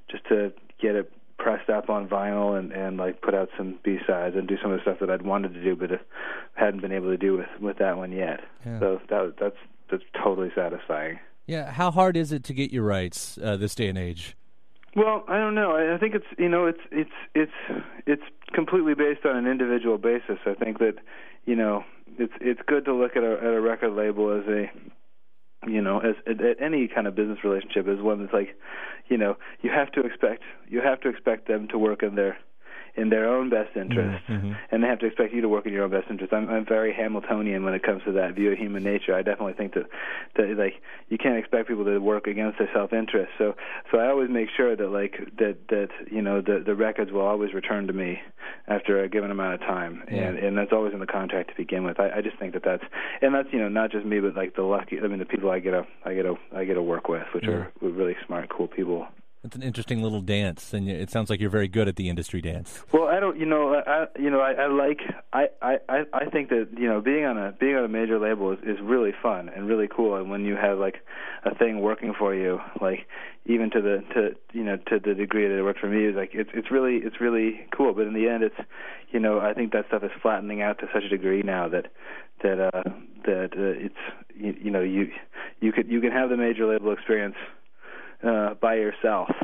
just 0.09 0.25
to 0.29 0.53
get 0.81 0.95
it 0.95 1.13
pressed 1.43 1.69
up 1.69 1.91
on 1.91 2.09
vinyl 2.09 2.57
and 2.57 2.73
and 2.73 2.97
like 2.97 3.21
put 3.21 3.35
out 3.35 3.49
some 3.57 3.79
B 3.83 3.99
sides 4.07 4.37
and 4.37 4.47
do 4.47 4.57
some 4.63 4.71
of 4.71 4.79
the 4.79 4.83
stuff 4.83 4.99
that 5.01 5.11
I'd 5.11 5.23
wanted 5.23 5.55
to 5.55 5.63
do 5.63 5.75
but 5.75 5.91
hadn't 6.55 6.81
been 6.81 6.93
able 6.93 7.11
to 7.11 7.17
do 7.17 7.37
with 7.37 7.49
with 7.61 7.79
that 7.79 7.97
one 7.97 8.13
yet. 8.13 8.41
Yeah. 8.65 8.79
So 8.79 9.01
that 9.11 9.35
that's 9.41 9.57
that's 9.91 10.05
totally 10.23 10.51
satisfying. 10.55 11.19
Yeah, 11.47 11.73
how 11.73 11.91
hard 11.91 12.17
is 12.17 12.31
it 12.31 12.45
to 12.45 12.55
get 12.55 12.71
your 12.71 12.85
rights 12.85 13.37
uh, 13.43 13.57
this 13.57 13.75
day 13.75 13.89
and 13.89 13.99
age? 13.99 14.37
Well, 14.95 15.25
I 15.27 15.39
don't 15.39 15.55
know. 15.55 15.73
I, 15.73 15.95
I 15.97 15.99
think 15.99 16.15
it's 16.15 16.27
you 16.39 16.49
know 16.49 16.67
it's 16.67 16.81
it's 16.93 17.11
it's 17.35 17.53
it's 18.07 18.23
completely 18.55 18.95
based 18.95 19.27
on 19.27 19.37
an 19.37 19.47
individual 19.47 19.99
basis. 19.99 20.39
I 20.47 20.55
think 20.55 20.79
that 20.79 20.95
you 21.45 21.57
know 21.57 21.85
it's 22.19 22.35
it's 22.41 22.61
good 22.67 22.85
to 22.85 22.95
look 22.95 23.17
at 23.17 23.25
a 23.25 23.39
at 23.39 23.53
a 23.53 23.61
record 23.61 23.95
label 23.95 24.31
as 24.31 24.47
a 24.49 24.71
you 25.67 25.81
know, 25.81 26.01
as 26.01 26.15
at, 26.27 26.41
at 26.45 26.61
any 26.61 26.89
kind 26.89 27.07
of 27.07 27.15
business 27.15 27.39
relationship 27.45 27.87
is 27.89 28.01
one 28.01 28.21
that's 28.21 28.33
like, 28.33 28.57
you 29.09 29.17
know, 29.17 29.37
you 29.61 29.71
have 29.71 29.91
to 29.93 30.01
expect 30.01 30.43
you 30.69 30.81
have 30.81 31.01
to 31.01 31.09
expect 31.09 31.49
them 31.49 31.69
to 31.69 31.79
work 31.79 32.03
in 32.03 32.15
their 32.15 32.39
in 32.95 33.09
their 33.09 33.27
own 33.27 33.49
best 33.49 33.75
interest, 33.75 34.23
mm-hmm. 34.29 34.53
and 34.71 34.83
they 34.83 34.87
have 34.87 34.99
to 34.99 35.07
expect 35.07 35.33
you 35.33 35.41
to 35.41 35.49
work 35.49 35.65
in 35.67 35.73
your 35.73 35.85
own 35.85 35.91
best 35.91 36.11
interest. 36.11 36.33
I'm, 36.33 36.49
I'm 36.51 36.67
very 36.67 36.93
Hamiltonian 36.93 37.65
when 37.65 37.73
it 37.73 37.83
comes 37.83 38.03
to 38.05 38.13
that 38.13 38.35
view 38.35 38.53
of 38.53 38.59
human 38.59 38.83
nature. 38.83 39.15
I 39.15 39.23
definitely 39.23 39.55
think 39.55 39.75
that 39.75 39.87
that 40.37 40.59
like 40.59 40.75
you 41.09 41.17
can't 41.17 41.39
expect 41.39 41.69
people 41.69 41.85
to 41.85 41.99
work 41.99 42.27
against 42.27 42.59
their 42.59 42.69
self-interest. 42.75 43.31
So 43.39 43.55
so 43.91 43.99
I 43.99 44.09
always 44.09 44.29
make 44.29 44.49
sure 44.57 44.77
that 44.77 44.89
like 44.89 45.15
that 45.39 45.57
that 45.69 45.89
you 46.11 46.21
know 46.21 46.43
the 46.43 46.63
the 46.65 46.75
records 46.75 47.13
will 47.13 47.23
always 47.23 47.55
return 47.55 47.87
to 47.87 47.93
me 47.93 48.21
after 48.69 49.03
a 49.03 49.09
given 49.09 49.31
amount 49.31 49.55
of 49.55 49.61
time, 49.61 50.03
yeah. 50.11 50.25
and 50.25 50.39
and 50.39 50.59
that's 50.59 50.73
always 50.73 50.93
in 50.93 51.01
the 51.01 51.07
contract 51.07 51.51
to 51.51 51.57
begin 51.57 51.85
with. 51.85 51.99
I, 51.99 52.19
I 52.19 52.21
just 52.21 52.39
think 52.39 52.53
that 52.53 52.63
that's 52.65 52.85
and 53.23 53.35
that's 53.35 53.49
you 53.53 53.59
know 53.59 53.69
not 53.69 53.91
just 53.91 54.05
me, 54.05 54.21
but 54.21 54.37
like 54.37 54.55
the 54.55 54.63
lucky. 54.63 54.99
I 55.03 55.07
mean 55.07 55.19
the 55.19 55.25
people 55.25 55.51
I 55.51 55.61
get 55.61 55.73
a 55.73 55.87
I 56.05 56.15
get 56.15 56.27
a 56.27 56.35
I 56.55 56.65
get 56.65 56.75
to 56.75 56.83
work 56.83 57.09
with, 57.09 57.25
which 57.35 57.45
yeah. 57.45 57.53
are 57.53 57.73
really 57.81 58.17
smart, 58.27 58.51
cool 58.51 58.69
people. 58.69 59.07
It's 59.45 59.57
an 59.57 59.63
interesting 59.63 60.05
little 60.05 60.21
dance, 60.21 60.73
and 60.73 60.89
it 60.89 61.11
sounds 61.11 61.29
like 61.29 61.41
you're 61.41 61.51
very 61.51 61.67
good 61.67 61.89
at 61.89 61.97
the 61.97 62.09
industry 62.09 62.41
dance. 62.41 62.85
Well, 62.93 63.09
I 63.09 63.19
don't, 63.19 63.37
you 63.37 63.45
know, 63.45 63.75
I, 63.75 64.07
you 64.17 64.31
know, 64.31 64.39
I, 64.39 64.53
I 64.53 64.67
like, 64.69 65.01
I, 65.33 65.49
I, 65.61 66.05
I 66.13 66.27
think 66.27 66.49
that 66.51 66.69
you 66.79 66.87
know, 66.87 67.01
being 67.01 67.25
on 67.25 67.37
a 67.37 67.51
being 67.51 67.75
on 67.75 67.85
a 67.85 67.89
major 67.89 68.21
label 68.21 68.53
is, 68.53 68.61
is 68.63 68.79
really 68.81 69.11
fun 69.21 69.49
and 69.49 69.67
really 69.67 69.89
cool. 69.89 70.15
And 70.15 70.31
when 70.31 70.45
you 70.45 70.55
have 70.55 70.79
like 70.79 71.05
a 71.45 71.53
thing 71.57 71.81
working 71.81 72.15
for 72.17 72.33
you, 72.33 72.61
like 72.81 73.09
even 73.45 73.71
to 73.71 73.83
the 73.83 74.05
to 74.15 74.37
you 74.53 74.63
know 74.63 74.77
to 74.77 75.01
the 75.01 75.15
degree 75.15 75.49
that 75.49 75.59
it 75.59 75.63
worked 75.65 75.81
for 75.81 75.89
me, 75.89 76.05
is 76.05 76.15
like 76.15 76.31
it's 76.35 76.51
it's 76.55 76.71
really 76.71 76.99
it's 76.99 77.21
really 77.21 77.67
cool. 77.77 77.95
But 77.95 78.07
in 78.07 78.15
the 78.15 78.29
end, 78.29 78.45
it's 78.45 78.69
you 79.11 79.19
know, 79.19 79.41
I 79.41 79.55
think 79.55 79.73
that 79.73 79.87
stuff 79.89 80.05
is 80.05 80.13
flattening 80.23 80.63
out 80.63 80.79
to 80.79 80.87
such 80.95 81.03
a 81.03 81.09
degree 81.09 81.43
now 81.43 81.69
that 81.69 81.87
that 82.45 82.61
uh, 82.61 82.91
that 83.25 83.51
uh, 83.59 83.87
it's 83.87 83.95
you, 84.37 84.55
you 84.63 84.71
know 84.71 84.83
you 84.83 85.11
you 85.61 85.73
could 85.73 85.91
you 85.91 86.01
can 86.01 86.13
have 86.13 86.31
the 86.31 86.37
major 86.37 86.65
label 86.67 86.93
experience 86.93 87.37
uh, 88.23 88.55
by 88.55 88.75
yourself 88.75 89.29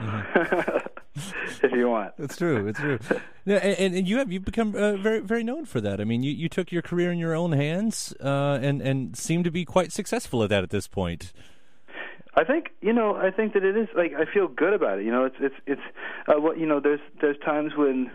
if 1.62 1.72
you 1.72 1.88
want. 1.88 2.12
It's 2.18 2.36
true. 2.36 2.68
It's 2.68 2.78
true. 2.78 2.98
Yeah, 3.44 3.56
and, 3.64 3.94
and 3.94 4.06
you 4.06 4.18
have 4.18 4.30
you've 4.30 4.44
become 4.44 4.74
uh, 4.76 4.96
very 4.96 5.20
very 5.20 5.42
known 5.42 5.64
for 5.64 5.80
that. 5.80 6.02
I 6.02 6.04
mean, 6.04 6.22
you, 6.22 6.30
you 6.30 6.50
took 6.50 6.70
your 6.70 6.82
career 6.82 7.10
in 7.10 7.18
your 7.18 7.34
own 7.34 7.52
hands 7.52 8.12
uh, 8.22 8.58
and 8.60 8.82
and 8.82 9.16
seem 9.16 9.42
to 9.42 9.50
be 9.50 9.64
quite 9.64 9.90
successful 9.90 10.42
at 10.42 10.50
that 10.50 10.62
at 10.62 10.68
this 10.68 10.86
point. 10.86 11.32
I 12.34 12.44
think 12.44 12.74
you 12.82 12.92
know. 12.92 13.16
I 13.16 13.30
think 13.30 13.54
that 13.54 13.64
it 13.64 13.74
is 13.74 13.88
like 13.96 14.12
I 14.12 14.30
feel 14.30 14.48
good 14.48 14.74
about 14.74 14.98
it. 14.98 15.06
You 15.06 15.10
know, 15.10 15.24
it's 15.24 15.36
it's 15.40 15.54
it's 15.66 15.80
uh, 16.26 16.38
what 16.38 16.58
you 16.58 16.66
know. 16.66 16.78
There's 16.78 17.00
there's 17.22 17.38
times 17.38 17.72
when 17.74 18.10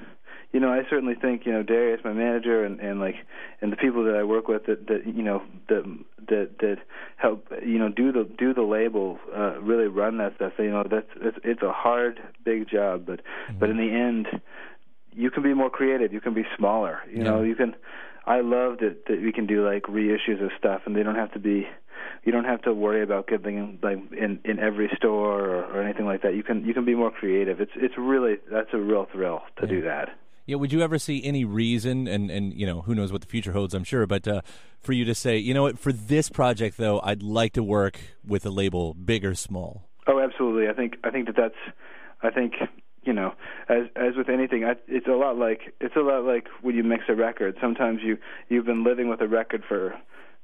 you 0.54 0.60
know, 0.60 0.72
I 0.72 0.82
certainly 0.88 1.16
think 1.16 1.48
you 1.48 1.52
know 1.52 1.64
Darius, 1.64 2.02
my 2.06 2.14
manager, 2.14 2.64
and 2.64 2.80
and 2.80 3.00
like 3.00 3.16
and 3.60 3.72
the 3.72 3.76
people 3.76 4.04
that 4.06 4.16
I 4.16 4.24
work 4.24 4.48
with 4.48 4.68
that 4.68 4.86
that 4.88 5.02
you 5.08 5.24
know 5.24 5.42
that 5.68 5.84
that 6.30 6.50
that 6.60 6.78
help 7.18 7.48
you 7.66 7.80
know 7.80 7.90
do 7.90 8.12
the 8.12 8.30
do 8.38 8.54
the 8.54 8.62
label 8.62 9.18
uh, 9.36 9.60
really 9.60 9.88
run 9.88 10.20
that 10.20 10.36
stuff. 10.36 10.54
You 10.60 10.70
know, 10.70 10.84
that's 10.90 11.10
it's, 11.20 11.38
it's 11.44 11.62
a 11.64 11.72
hard 11.72 12.20
big 12.46 12.70
job, 12.70 13.08
but 13.08 13.20
mm-hmm. 13.22 13.60
but 13.60 13.72
in 13.72 13.78
the 13.78 13.92
end, 13.92 14.28
you 15.12 15.32
can 15.32 15.42
be 15.42 15.56
more 15.56 15.72
creative. 15.72 16.14
You 16.14 16.22
can 16.22 16.36
be 16.36 16.46
smaller. 16.56 17.00
You 17.10 17.18
yeah. 17.18 17.24
know, 17.24 17.42
you 17.42 17.56
can. 17.56 17.76
I 18.28 18.42
love 18.42 18.78
that 18.78 19.08
that 19.08 19.22
we 19.24 19.34
can 19.34 19.48
do 19.48 19.66
like 19.66 19.84
reissues 19.84 20.42
of 20.44 20.52
stuff, 20.58 20.84
and 20.86 20.96
they 20.96 21.02
don't 21.02 21.16
have 21.16 21.34
to 21.34 21.40
be 21.40 21.68
you 22.24 22.32
don't 22.32 22.46
have 22.46 22.62
to 22.62 22.74
worry 22.74 23.02
about 23.02 23.28
getting 23.28 23.80
like 23.82 23.98
in 24.12 24.40
in 24.46 24.60
every 24.60 24.92
store 24.96 25.40
or, 25.42 25.64
or 25.66 25.82
anything 25.82 26.06
like 26.06 26.22
that. 26.22 26.36
You 26.36 26.44
can 26.44 26.64
you 26.64 26.76
can 26.76 26.86
be 26.86 26.94
more 26.94 27.10
creative. 27.10 27.60
It's 27.60 27.72
it's 27.76 27.96
really 27.98 28.36
that's 28.52 28.70
a 28.72 28.78
real 28.78 29.08
thrill 29.12 29.42
to 29.58 29.66
yeah. 29.66 29.72
do 29.72 29.82
that. 29.82 30.10
Yeah, 30.46 30.58
would 30.58 30.74
you 30.74 30.82
ever 30.82 31.00
see 31.00 31.24
any 31.24 31.46
reason, 31.46 32.08
and 32.08 32.30
and 32.30 32.54
you 32.54 32.66
know 32.66 32.82
who 32.82 32.94
knows 32.94 33.12
what 33.12 33.22
the 33.22 33.28
future 33.28 33.54
holds, 33.54 33.74
I'm 33.74 33.86
sure, 33.86 34.06
but 34.06 34.28
uh, 34.28 34.42
for 34.80 34.92
you 34.92 35.06
to 35.06 35.16
say, 35.16 35.38
you 35.38 35.54
know 35.54 35.64
what, 35.64 35.80
for 35.80 35.94
this 35.94 36.30
project 36.30 36.78
though, 36.78 37.00
I'd 37.02 37.24
like 37.24 37.54
to 37.54 37.64
work 37.64 38.00
with 38.26 38.46
a 38.46 38.50
label, 38.50 38.94
big 38.94 39.24
or 39.24 39.36
small. 39.36 39.88
Oh, 40.06 40.20
absolutely. 40.20 40.68
I 40.68 40.74
think 40.74 40.98
I 41.04 41.12
think 41.12 41.28
that 41.28 41.38
that's, 41.38 41.76
I 42.22 42.30
think 42.30 42.56
you 43.04 43.14
know, 43.14 43.34
as 43.70 43.86
as 43.96 44.16
with 44.18 44.30
anything, 44.30 44.66
I, 44.66 44.74
it's 44.88 45.08
a 45.08 45.12
lot 45.12 45.38
like 45.38 45.74
it's 45.80 45.96
a 45.96 46.02
lot 46.02 46.24
like 46.26 46.48
when 46.62 46.76
you 46.76 46.84
mix 46.84 47.04
a 47.08 47.16
record. 47.16 47.56
Sometimes 47.62 48.00
you 48.04 48.18
you've 48.50 48.66
been 48.66 48.84
living 48.84 49.08
with 49.10 49.22
a 49.22 49.28
record 49.28 49.64
for 49.68 49.94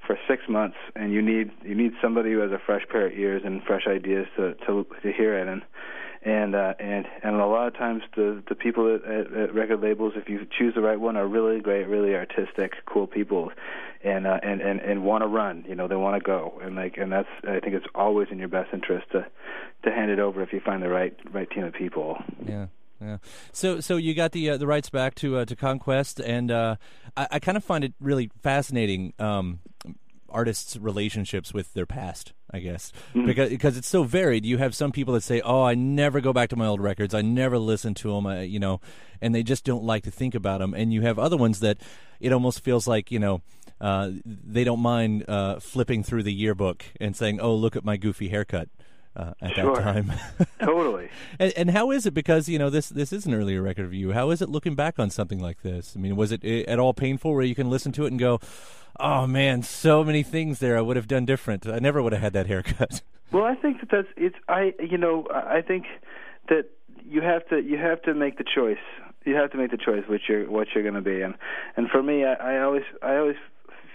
for 0.05 0.17
six 0.29 0.43
months, 0.47 0.77
and 0.95 1.11
you 1.13 1.21
need 1.21 1.51
you 1.63 1.75
need 1.75 1.91
somebody 2.01 2.31
who 2.31 2.39
has 2.39 2.51
a 2.51 2.59
fresh 2.65 2.83
pair 2.89 3.07
of 3.07 3.13
ears 3.13 3.41
and 3.45 3.61
fresh 3.63 3.83
ideas 3.87 4.27
to 4.37 4.53
to 4.65 4.85
to 5.03 5.11
hear 5.11 5.37
it 5.37 5.47
and 5.47 5.61
and 6.23 6.53
uh, 6.53 6.73
and 6.79 7.05
and 7.23 7.35
a 7.35 7.45
lot 7.45 7.67
of 7.67 7.75
times 7.75 8.03
the 8.15 8.43
the 8.49 8.55
people 8.55 8.93
at, 8.93 9.03
at, 9.09 9.33
at 9.33 9.53
record 9.53 9.81
labels, 9.81 10.13
if 10.15 10.27
you 10.27 10.45
choose 10.57 10.75
the 10.75 10.81
right 10.81 10.99
one, 10.99 11.15
are 11.15 11.27
really 11.27 11.61
great, 11.61 11.87
really 11.87 12.13
artistic, 12.13 12.73
cool 12.85 13.07
people, 13.07 13.51
and 14.03 14.27
uh, 14.27 14.39
and 14.43 14.61
and 14.61 14.81
and 14.81 15.03
want 15.03 15.23
to 15.23 15.27
run. 15.27 15.63
You 15.67 15.75
know, 15.75 15.87
they 15.87 15.95
want 15.95 16.21
to 16.21 16.25
go, 16.25 16.59
and 16.61 16.75
like 16.75 16.97
and 16.97 17.11
that's 17.11 17.29
I 17.43 17.59
think 17.59 17.73
it's 17.73 17.85
always 17.95 18.27
in 18.31 18.39
your 18.39 18.49
best 18.49 18.73
interest 18.73 19.07
to 19.11 19.25
to 19.83 19.91
hand 19.91 20.11
it 20.11 20.19
over 20.19 20.41
if 20.41 20.51
you 20.51 20.59
find 20.59 20.83
the 20.83 20.89
right 20.89 21.15
right 21.31 21.49
team 21.49 21.63
of 21.63 21.73
people. 21.73 22.17
Yeah. 22.45 22.67
Yeah. 23.01 23.19
So 23.53 23.79
so 23.79 23.95
you 23.95 24.13
got 24.13 24.33
the 24.33 24.49
uh, 24.49 24.57
the 24.57 24.67
rights 24.67 24.89
back 24.89 25.15
to 25.15 25.37
uh, 25.37 25.45
to 25.45 25.55
Conquest, 25.55 26.19
and 26.19 26.51
uh, 26.51 26.75
I, 27.15 27.27
I 27.31 27.39
kind 27.39 27.55
of 27.55 27.63
find 27.63 27.85
it 27.85 27.93
really 28.01 28.29
fascinating. 28.41 29.13
Um, 29.19 29.59
artists' 30.31 30.77
relationships 30.77 31.53
with 31.53 31.73
their 31.73 31.85
past, 31.85 32.33
I 32.51 32.59
guess, 32.59 32.91
mm-hmm. 33.13 33.25
because 33.25 33.49
because 33.49 33.77
it's 33.77 33.87
so 33.87 34.03
varied. 34.03 34.45
You 34.45 34.57
have 34.57 34.75
some 34.75 34.91
people 34.91 35.13
that 35.13 35.23
say, 35.23 35.41
"Oh, 35.41 35.63
I 35.63 35.75
never 35.75 36.21
go 36.21 36.33
back 36.33 36.49
to 36.49 36.55
my 36.55 36.67
old 36.67 36.81
records. 36.81 37.13
I 37.13 37.21
never 37.21 37.57
listen 37.57 37.93
to 37.95 38.13
them." 38.13 38.27
I, 38.27 38.41
you 38.41 38.59
know, 38.59 38.81
and 39.21 39.33
they 39.33 39.43
just 39.43 39.63
don't 39.63 39.83
like 39.83 40.03
to 40.03 40.11
think 40.11 40.35
about 40.35 40.59
them. 40.59 40.73
And 40.73 40.93
you 40.93 41.01
have 41.01 41.19
other 41.19 41.37
ones 41.37 41.59
that 41.59 41.77
it 42.19 42.31
almost 42.31 42.61
feels 42.61 42.87
like 42.87 43.11
you 43.11 43.19
know. 43.19 43.41
Uh, 43.81 44.11
they 44.25 44.65
don't 44.65 44.81
mind 44.81 45.23
uh, 45.29 45.57
flipping 45.57 46.03
through 46.03 46.21
the 46.21 46.33
yearbook 46.33 46.83
and 46.99 47.15
saying, 47.15 47.39
"Oh, 47.39 47.55
look 47.55 47.77
at 47.77 47.85
my 47.85 47.95
goofy 47.95 48.27
haircut." 48.27 48.67
Uh, 49.19 49.33
at 49.41 49.55
sure. 49.55 49.75
that 49.75 49.83
time. 49.83 50.13
totally. 50.61 51.09
And, 51.39 51.51
and, 51.57 51.71
how 51.71 51.91
is 51.91 52.05
it? 52.05 52.13
Because 52.13 52.47
you 52.47 52.57
know 52.57 52.69
this 52.69 52.87
this 52.87 53.11
is 53.11 53.25
an 53.25 53.33
earlier 53.33 53.61
record 53.61 53.83
of 53.83 53.93
you. 53.93 54.13
How 54.13 54.29
is 54.29 54.41
it 54.41 54.47
looking 54.47 54.75
back 54.75 54.97
on 54.97 55.09
something 55.09 55.39
like 55.39 55.61
this? 55.61 55.93
I 55.93 55.99
mean, 55.99 56.15
was 56.15 56.31
it 56.31 56.41
at 56.45 56.79
all 56.79 56.93
painful 56.93 57.33
where 57.33 57.43
you 57.43 57.53
can 57.53 57.69
listen 57.69 57.91
to 57.93 58.05
it 58.05 58.11
and 58.11 58.19
go, 58.19 58.39
oh 58.97 59.27
man, 59.27 59.61
so 59.61 60.05
many 60.05 60.23
things 60.23 60.59
there 60.59 60.77
I 60.77 60.81
would 60.81 60.95
have 60.95 61.09
done 61.09 61.25
different. 61.25 61.67
I 61.67 61.79
never 61.79 62.01
would 62.01 62.13
have 62.13 62.21
had 62.21 62.33
that 62.33 62.47
haircut. 62.47 63.01
Well, 63.31 63.43
I 63.43 63.53
think 63.53 63.81
that 63.81 63.89
that's 63.91 64.07
it's. 64.17 64.35
I 64.47 64.73
you 64.79 64.97
know 64.97 65.27
I 65.31 65.61
think 65.61 65.85
that 66.47 66.65
you 67.05 67.21
have 67.21 67.47
to 67.49 67.61
you 67.61 67.77
have 67.77 68.01
to 68.03 68.15
make 68.15 68.39
the 68.39 68.43
choice. 68.43 68.81
You 69.23 69.35
have 69.35 69.51
to 69.51 69.57
make 69.57 69.69
the 69.69 69.77
choice 69.77 70.03
which 70.07 70.23
you're 70.27 70.49
what 70.49 70.69
you're 70.73 70.81
going 70.81 70.95
to 70.95 71.01
be. 71.01 71.21
And 71.21 71.35
and 71.77 71.89
for 71.91 72.01
me, 72.01 72.25
I, 72.25 72.55
I 72.55 72.61
always 72.63 72.85
I 73.03 73.17
always 73.17 73.35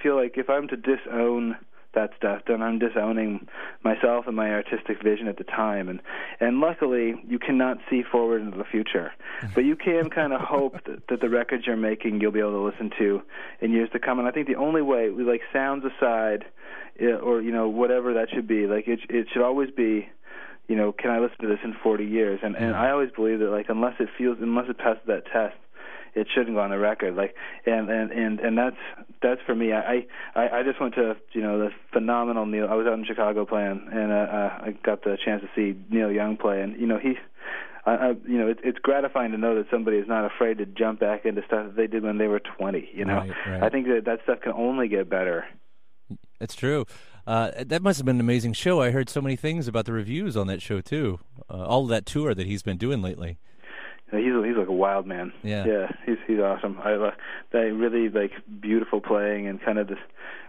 feel 0.01 0.15
like 0.15 0.39
if 0.39 0.49
I'm 0.49 0.69
to 0.69 0.77
disown 0.77 1.57
that 1.94 2.11
stuff. 2.16 2.42
Then 2.46 2.62
I'm 2.62 2.78
disowning 2.78 3.46
myself 3.83 4.26
and 4.26 4.37
my 4.37 4.50
artistic 4.50 5.02
vision 5.02 5.28
at 5.28 5.37
the 5.37 5.44
time. 5.44 5.88
And 5.88 6.00
and 6.40 6.61
luckily, 6.61 7.14
you 7.26 7.38
cannot 7.38 7.78
see 7.90 8.02
forward 8.02 8.42
into 8.42 8.59
the 8.59 8.64
future, 8.64 9.12
but 9.55 9.64
you 9.64 9.76
can 9.76 10.11
kind 10.11 10.32
of 10.32 10.40
hope 10.40 10.84
that, 10.84 11.07
that 11.09 11.20
the 11.20 11.28
records 11.28 11.66
you're 11.66 11.76
making 11.76 12.20
you'll 12.20 12.32
be 12.32 12.40
able 12.40 12.53
to 12.53 12.64
listen 12.64 12.90
to 12.99 13.22
in 13.61 13.72
years 13.72 13.88
to 13.92 13.99
come. 13.99 14.18
And 14.18 14.28
I 14.28 14.30
think 14.30 14.47
the 14.47 14.57
only 14.57 14.82
way, 14.82 15.11
we 15.11 15.24
like 15.24 15.42
sounds 15.53 15.84
aside, 15.84 16.45
eh, 17.01 17.07
or 17.07 17.40
you 17.40 17.53
know 17.53 17.68
whatever 17.68 18.14
that 18.14 18.28
should 18.30 18.47
be, 18.47 18.66
like 18.66 18.88
it 18.88 19.01
it 19.09 19.28
should 19.32 19.42
always 19.42 19.70
be 19.70 20.09
you 20.66 20.76
know, 20.76 20.92
can 20.92 21.11
I 21.11 21.18
listen 21.18 21.36
to 21.42 21.47
this 21.47 21.59
in 21.62 21.74
40 21.82 22.07
years? 22.07 22.40
And 22.42 22.57
and 22.57 22.74
I 22.74 22.90
always 22.90 23.11
believe 23.11 23.38
that 23.40 23.51
like 23.51 23.66
unless 23.68 23.95
it 24.01 24.09
feels 24.16 24.38
unless 24.40 24.68
it 24.68 24.78
passes 24.78 25.03
that 25.07 25.26
test, 25.26 25.57
it 26.15 26.29
shouldn't 26.35 26.55
go 26.55 26.61
on 26.61 26.71
the 26.71 26.79
record. 26.79 27.17
Like 27.17 27.35
and 27.67 27.89
and 27.91 28.11
and 28.11 28.41
and 28.41 28.59
that's 28.59 28.77
that's 29.23 29.41
for 29.47 29.55
me. 29.55 29.73
I 29.73 30.07
I 30.35 30.61
I 30.61 30.62
just 30.62 30.81
went 30.81 30.95
to 30.95 31.17
you 31.33 31.43
know 31.43 31.59
the 31.59 31.71
phenomenal 31.93 32.47
Neil. 32.47 32.69
I 32.71 32.75
was 32.75 32.87
out 32.87 32.99
in 32.99 33.05
Chicago 33.05 33.45
playing, 33.45 33.89
and 33.93 34.12
uh, 34.12 34.15
uh, 34.15 34.59
I 34.62 34.75
got 34.85 35.05
the 35.05 35.17
chance 35.23 35.43
to 35.43 35.49
see 35.55 35.79
Neil 35.91 36.11
Young 36.11 36.37
play, 36.37 36.61
and 36.61 36.79
you 36.81 36.87
know 36.87 36.99
he. 36.99 37.15
I, 37.87 37.93
I, 37.93 38.09
you 38.27 38.39
know, 38.39 38.49
it, 38.49 38.61
it's 38.65 38.79
gratifying 38.79 39.33
to 39.33 39.37
know 39.37 39.57
that 39.57 39.67
somebody 39.71 39.99
is 39.99 40.09
not 40.09 40.25
afraid 40.25 40.57
to 40.57 40.65
jump 40.65 41.01
back 41.01 41.27
into 41.27 41.43
stuff 41.47 41.67
that 41.67 41.77
they 41.77 41.87
did 41.87 42.03
when 42.03 42.17
they 42.17 42.29
were 42.29 42.41
20. 42.41 42.89
You 42.95 43.05
know, 43.05 43.17
Right, 43.17 43.31
right. 43.47 43.62
I 43.62 43.69
think 43.69 43.87
that 43.89 44.07
that 44.07 44.21
stuff 44.23 44.41
can 44.41 44.53
only 44.53 44.89
get 44.89 45.11
better. 45.11 45.45
It's 46.41 46.55
true. 46.55 46.87
Uh, 47.27 47.51
that 47.65 47.83
must 47.83 47.99
have 47.99 48.07
been 48.07 48.17
an 48.17 48.21
amazing 48.21 48.53
show. 48.53 48.81
I 48.81 48.91
heard 48.91 49.09
so 49.09 49.21
many 49.21 49.37
things 49.37 49.69
about 49.69 49.87
the 49.87 49.93
reviews 49.93 50.37
on 50.37 50.47
that 50.47 50.61
show 50.61 50.81
too. 50.81 51.21
Uh, 51.49 51.65
all 51.65 51.85
of 51.85 51.89
that 51.89 52.07
tour 52.07 52.35
that 52.35 52.47
he's 52.47 52.62
been 52.62 52.77
doing 52.77 53.03
lately. 53.03 53.39
He's 54.11 54.32
he's 54.44 54.57
like 54.57 54.68
a 54.68 54.72
wild 54.72 55.07
man. 55.07 55.32
Yeah. 55.42 55.64
yeah, 55.66 55.92
he's 56.07 56.18
he's 56.26 56.38
awesome. 56.38 56.78
I 56.84 56.92
uh, 56.92 57.11
that 57.52 57.59
really 57.59 58.09
like 58.09 58.32
beautiful 58.61 59.00
playing 59.00 59.46
and 59.48 59.61
kind 59.61 59.78
of 59.78 59.88
this 59.88 59.98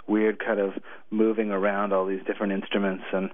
weird 0.07 0.37
kind 0.39 0.59
of 0.59 0.73
moving 1.09 1.49
around 1.49 1.91
all 1.91 2.05
these 2.05 2.21
different 2.27 2.53
instruments 2.53 3.03
and 3.11 3.31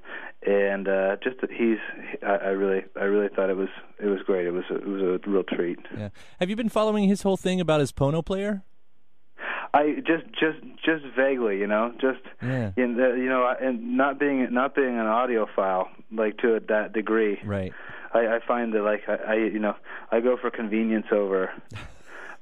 and 0.48 0.88
uh, 0.88 1.18
just 1.24 1.42
that 1.42 1.52
he's 1.52 1.80
I, 2.24 2.36
I 2.36 2.50
really 2.50 2.84
I 2.96 3.04
really 3.06 3.28
thought 3.36 3.50
it 3.50 3.58
was 3.58 3.70
it 4.00 4.08
was 4.08 4.20
great. 4.26 4.46
It 4.48 4.52
was 4.52 4.64
a, 4.70 4.76
it 4.76 4.88
was 4.88 5.02
a 5.26 5.30
real 5.30 5.44
treat. 5.44 5.80
Yeah. 5.98 6.10
Have 6.40 6.50
you 6.50 6.56
been 6.56 6.70
following 6.70 7.10
his 7.10 7.24
whole 7.24 7.38
thing 7.38 7.60
about 7.60 7.80
his 7.82 7.92
Pono 7.92 8.24
player? 8.24 8.64
I 9.74 9.96
just 10.06 10.26
just 10.40 10.60
just 10.86 11.04
vaguely, 11.16 11.58
you 11.60 11.68
know, 11.68 11.94
just 12.00 12.20
Yeah. 12.42 12.72
in 12.78 12.96
the, 12.98 13.16
you 13.18 13.30
know, 13.30 13.54
and 13.62 13.96
not 13.98 14.20
being 14.20 14.48
not 14.54 14.76
being 14.76 14.98
an 15.00 15.06
audiophile 15.06 15.88
like 16.12 16.38
to 16.40 16.62
that 16.68 16.94
degree. 16.94 17.40
Right. 17.44 17.74
I, 18.14 18.36
I 18.36 18.40
find 18.48 18.74
that 18.74 18.84
like 18.84 19.08
I, 19.08 19.16
I 19.16 19.36
you 19.36 19.60
know 19.60 19.76
I 20.12 20.20
go 20.20 20.38
for 20.38 20.52
convenience 20.52 21.08
over 21.12 21.52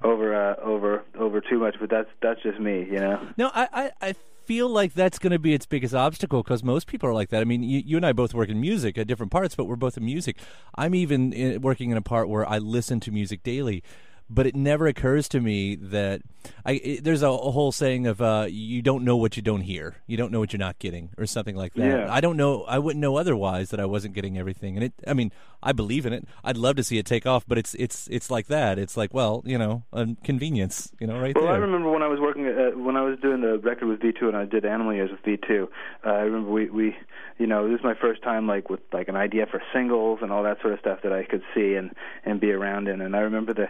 over 0.03 0.33
uh, 0.33 0.55
over 0.61 1.03
over 1.17 1.41
too 1.41 1.59
much, 1.59 1.75
but 1.79 1.89
that's 1.89 2.09
that's 2.21 2.41
just 2.41 2.59
me, 2.59 2.85
you 2.85 2.99
know. 2.99 3.27
No, 3.37 3.51
I, 3.53 3.67
I, 3.71 3.91
I 4.09 4.15
feel 4.45 4.69
like 4.69 4.93
that's 4.93 5.19
going 5.19 5.31
to 5.31 5.39
be 5.39 5.53
its 5.53 5.65
biggest 5.65 5.93
obstacle 5.93 6.41
because 6.41 6.63
most 6.63 6.87
people 6.87 7.07
are 7.09 7.13
like 7.13 7.29
that. 7.29 7.41
I 7.41 7.43
mean, 7.43 7.63
you, 7.63 7.83
you 7.85 7.97
and 7.97 8.05
I 8.05 8.13
both 8.13 8.33
work 8.33 8.49
in 8.49 8.59
music 8.59 8.97
at 8.97 9.07
different 9.07 9.31
parts, 9.31 9.55
but 9.55 9.65
we're 9.65 9.75
both 9.75 9.97
in 9.97 10.05
music. 10.05 10.37
I'm 10.75 10.95
even 10.95 11.33
in, 11.33 11.61
working 11.61 11.91
in 11.91 11.97
a 11.97 12.01
part 12.01 12.29
where 12.29 12.47
I 12.49 12.57
listen 12.57 12.99
to 13.01 13.11
music 13.11 13.43
daily. 13.43 13.83
But 14.29 14.45
it 14.45 14.55
never 14.55 14.87
occurs 14.87 15.27
to 15.29 15.39
me 15.39 15.75
that 15.75 16.21
I, 16.65 16.73
it, 16.73 17.03
there's 17.03 17.23
a, 17.23 17.29
a 17.29 17.51
whole 17.51 17.71
saying 17.71 18.07
of 18.07 18.21
uh, 18.21 18.47
you 18.49 18.81
don't 18.81 19.03
know 19.03 19.17
what 19.17 19.35
you 19.37 19.43
don't 19.43 19.61
hear, 19.61 19.95
you 20.07 20.17
don't 20.17 20.31
know 20.31 20.39
what 20.39 20.53
you're 20.53 20.59
not 20.59 20.79
getting, 20.79 21.09
or 21.17 21.25
something 21.25 21.55
like 21.55 21.73
that. 21.73 21.85
Yeah. 21.85 22.13
I 22.13 22.21
don't 22.21 22.37
know. 22.37 22.63
I 22.63 22.79
wouldn't 22.79 23.01
know 23.01 23.17
otherwise 23.17 23.71
that 23.71 23.79
I 23.79 23.85
wasn't 23.85 24.13
getting 24.13 24.37
everything. 24.37 24.75
And 24.75 24.83
it, 24.85 24.93
I 25.07 25.13
mean, 25.13 25.31
I 25.61 25.71
believe 25.73 26.05
in 26.05 26.13
it. 26.13 26.25
I'd 26.43 26.57
love 26.57 26.75
to 26.77 26.83
see 26.83 26.97
it 26.97 27.05
take 27.05 27.25
off, 27.25 27.45
but 27.47 27.57
it's 27.57 27.73
it's 27.75 28.07
it's 28.09 28.29
like 28.31 28.47
that. 28.47 28.79
It's 28.79 28.95
like, 28.95 29.13
well, 29.13 29.41
you 29.45 29.57
know, 29.57 29.83
convenience, 30.23 30.91
you 30.99 31.07
know, 31.07 31.19
right 31.19 31.35
Well, 31.35 31.45
there. 31.45 31.55
I 31.55 31.57
remember 31.57 31.91
when 31.91 32.03
I 32.03 32.07
was 32.07 32.19
working 32.19 32.47
uh, 32.47 32.77
when 32.77 32.95
I 32.95 33.01
was 33.01 33.19
doing 33.19 33.41
the 33.41 33.57
record 33.57 33.87
with 33.87 33.99
V2 33.99 34.23
and 34.23 34.37
I 34.37 34.45
did 34.45 34.65
Animal 34.65 34.93
Years 34.93 35.11
with 35.11 35.21
V2. 35.23 35.63
Uh, 36.05 36.09
I 36.09 36.21
remember 36.21 36.49
we 36.49 36.69
we 36.69 36.95
you 37.37 37.47
know 37.47 37.69
this 37.69 37.79
is 37.79 37.83
my 37.83 37.95
first 37.95 38.21
time 38.21 38.47
like 38.47 38.69
with 38.69 38.79
like 38.93 39.07
an 39.09 39.15
idea 39.15 39.45
for 39.47 39.61
singles 39.73 40.19
and 40.21 40.31
all 40.31 40.43
that 40.43 40.61
sort 40.61 40.73
of 40.73 40.79
stuff 40.79 40.99
that 41.03 41.11
I 41.11 41.23
could 41.25 41.41
see 41.53 41.73
and 41.73 41.91
and 42.23 42.39
be 42.39 42.51
around 42.51 42.87
in. 42.87 43.01
And 43.01 43.15
I 43.15 43.19
remember 43.19 43.53
the 43.53 43.67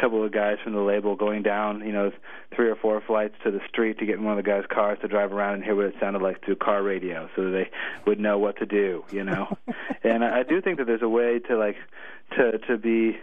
couple 0.00 0.24
of 0.24 0.32
guys 0.32 0.56
from 0.62 0.72
the 0.72 0.80
label 0.80 1.16
going 1.16 1.42
down 1.42 1.80
you 1.80 1.92
know 1.92 2.12
three 2.54 2.68
or 2.68 2.76
four 2.76 3.00
flights 3.06 3.34
to 3.44 3.50
the 3.50 3.60
street 3.68 3.98
to 3.98 4.06
get 4.06 4.16
in 4.16 4.24
one 4.24 4.38
of 4.38 4.44
the 4.44 4.48
guys' 4.48 4.64
cars 4.68 4.98
to 5.02 5.08
drive 5.08 5.32
around 5.32 5.54
and 5.54 5.64
hear 5.64 5.74
what 5.74 5.86
it 5.86 5.94
sounded 6.00 6.22
like 6.22 6.44
through 6.44 6.56
car 6.56 6.82
radio 6.82 7.28
so 7.34 7.44
that 7.44 7.50
they 7.50 7.70
would 8.06 8.18
know 8.18 8.38
what 8.38 8.56
to 8.58 8.66
do. 8.66 9.04
You 9.10 9.24
know, 9.24 9.56
and 10.04 10.24
I, 10.24 10.40
I 10.40 10.42
do 10.42 10.60
think 10.60 10.78
that 10.78 10.86
there's 10.86 11.02
a 11.02 11.08
way 11.08 11.38
to 11.40 11.56
like 11.56 11.76
to 12.36 12.58
to 12.58 12.78
be 12.78 13.18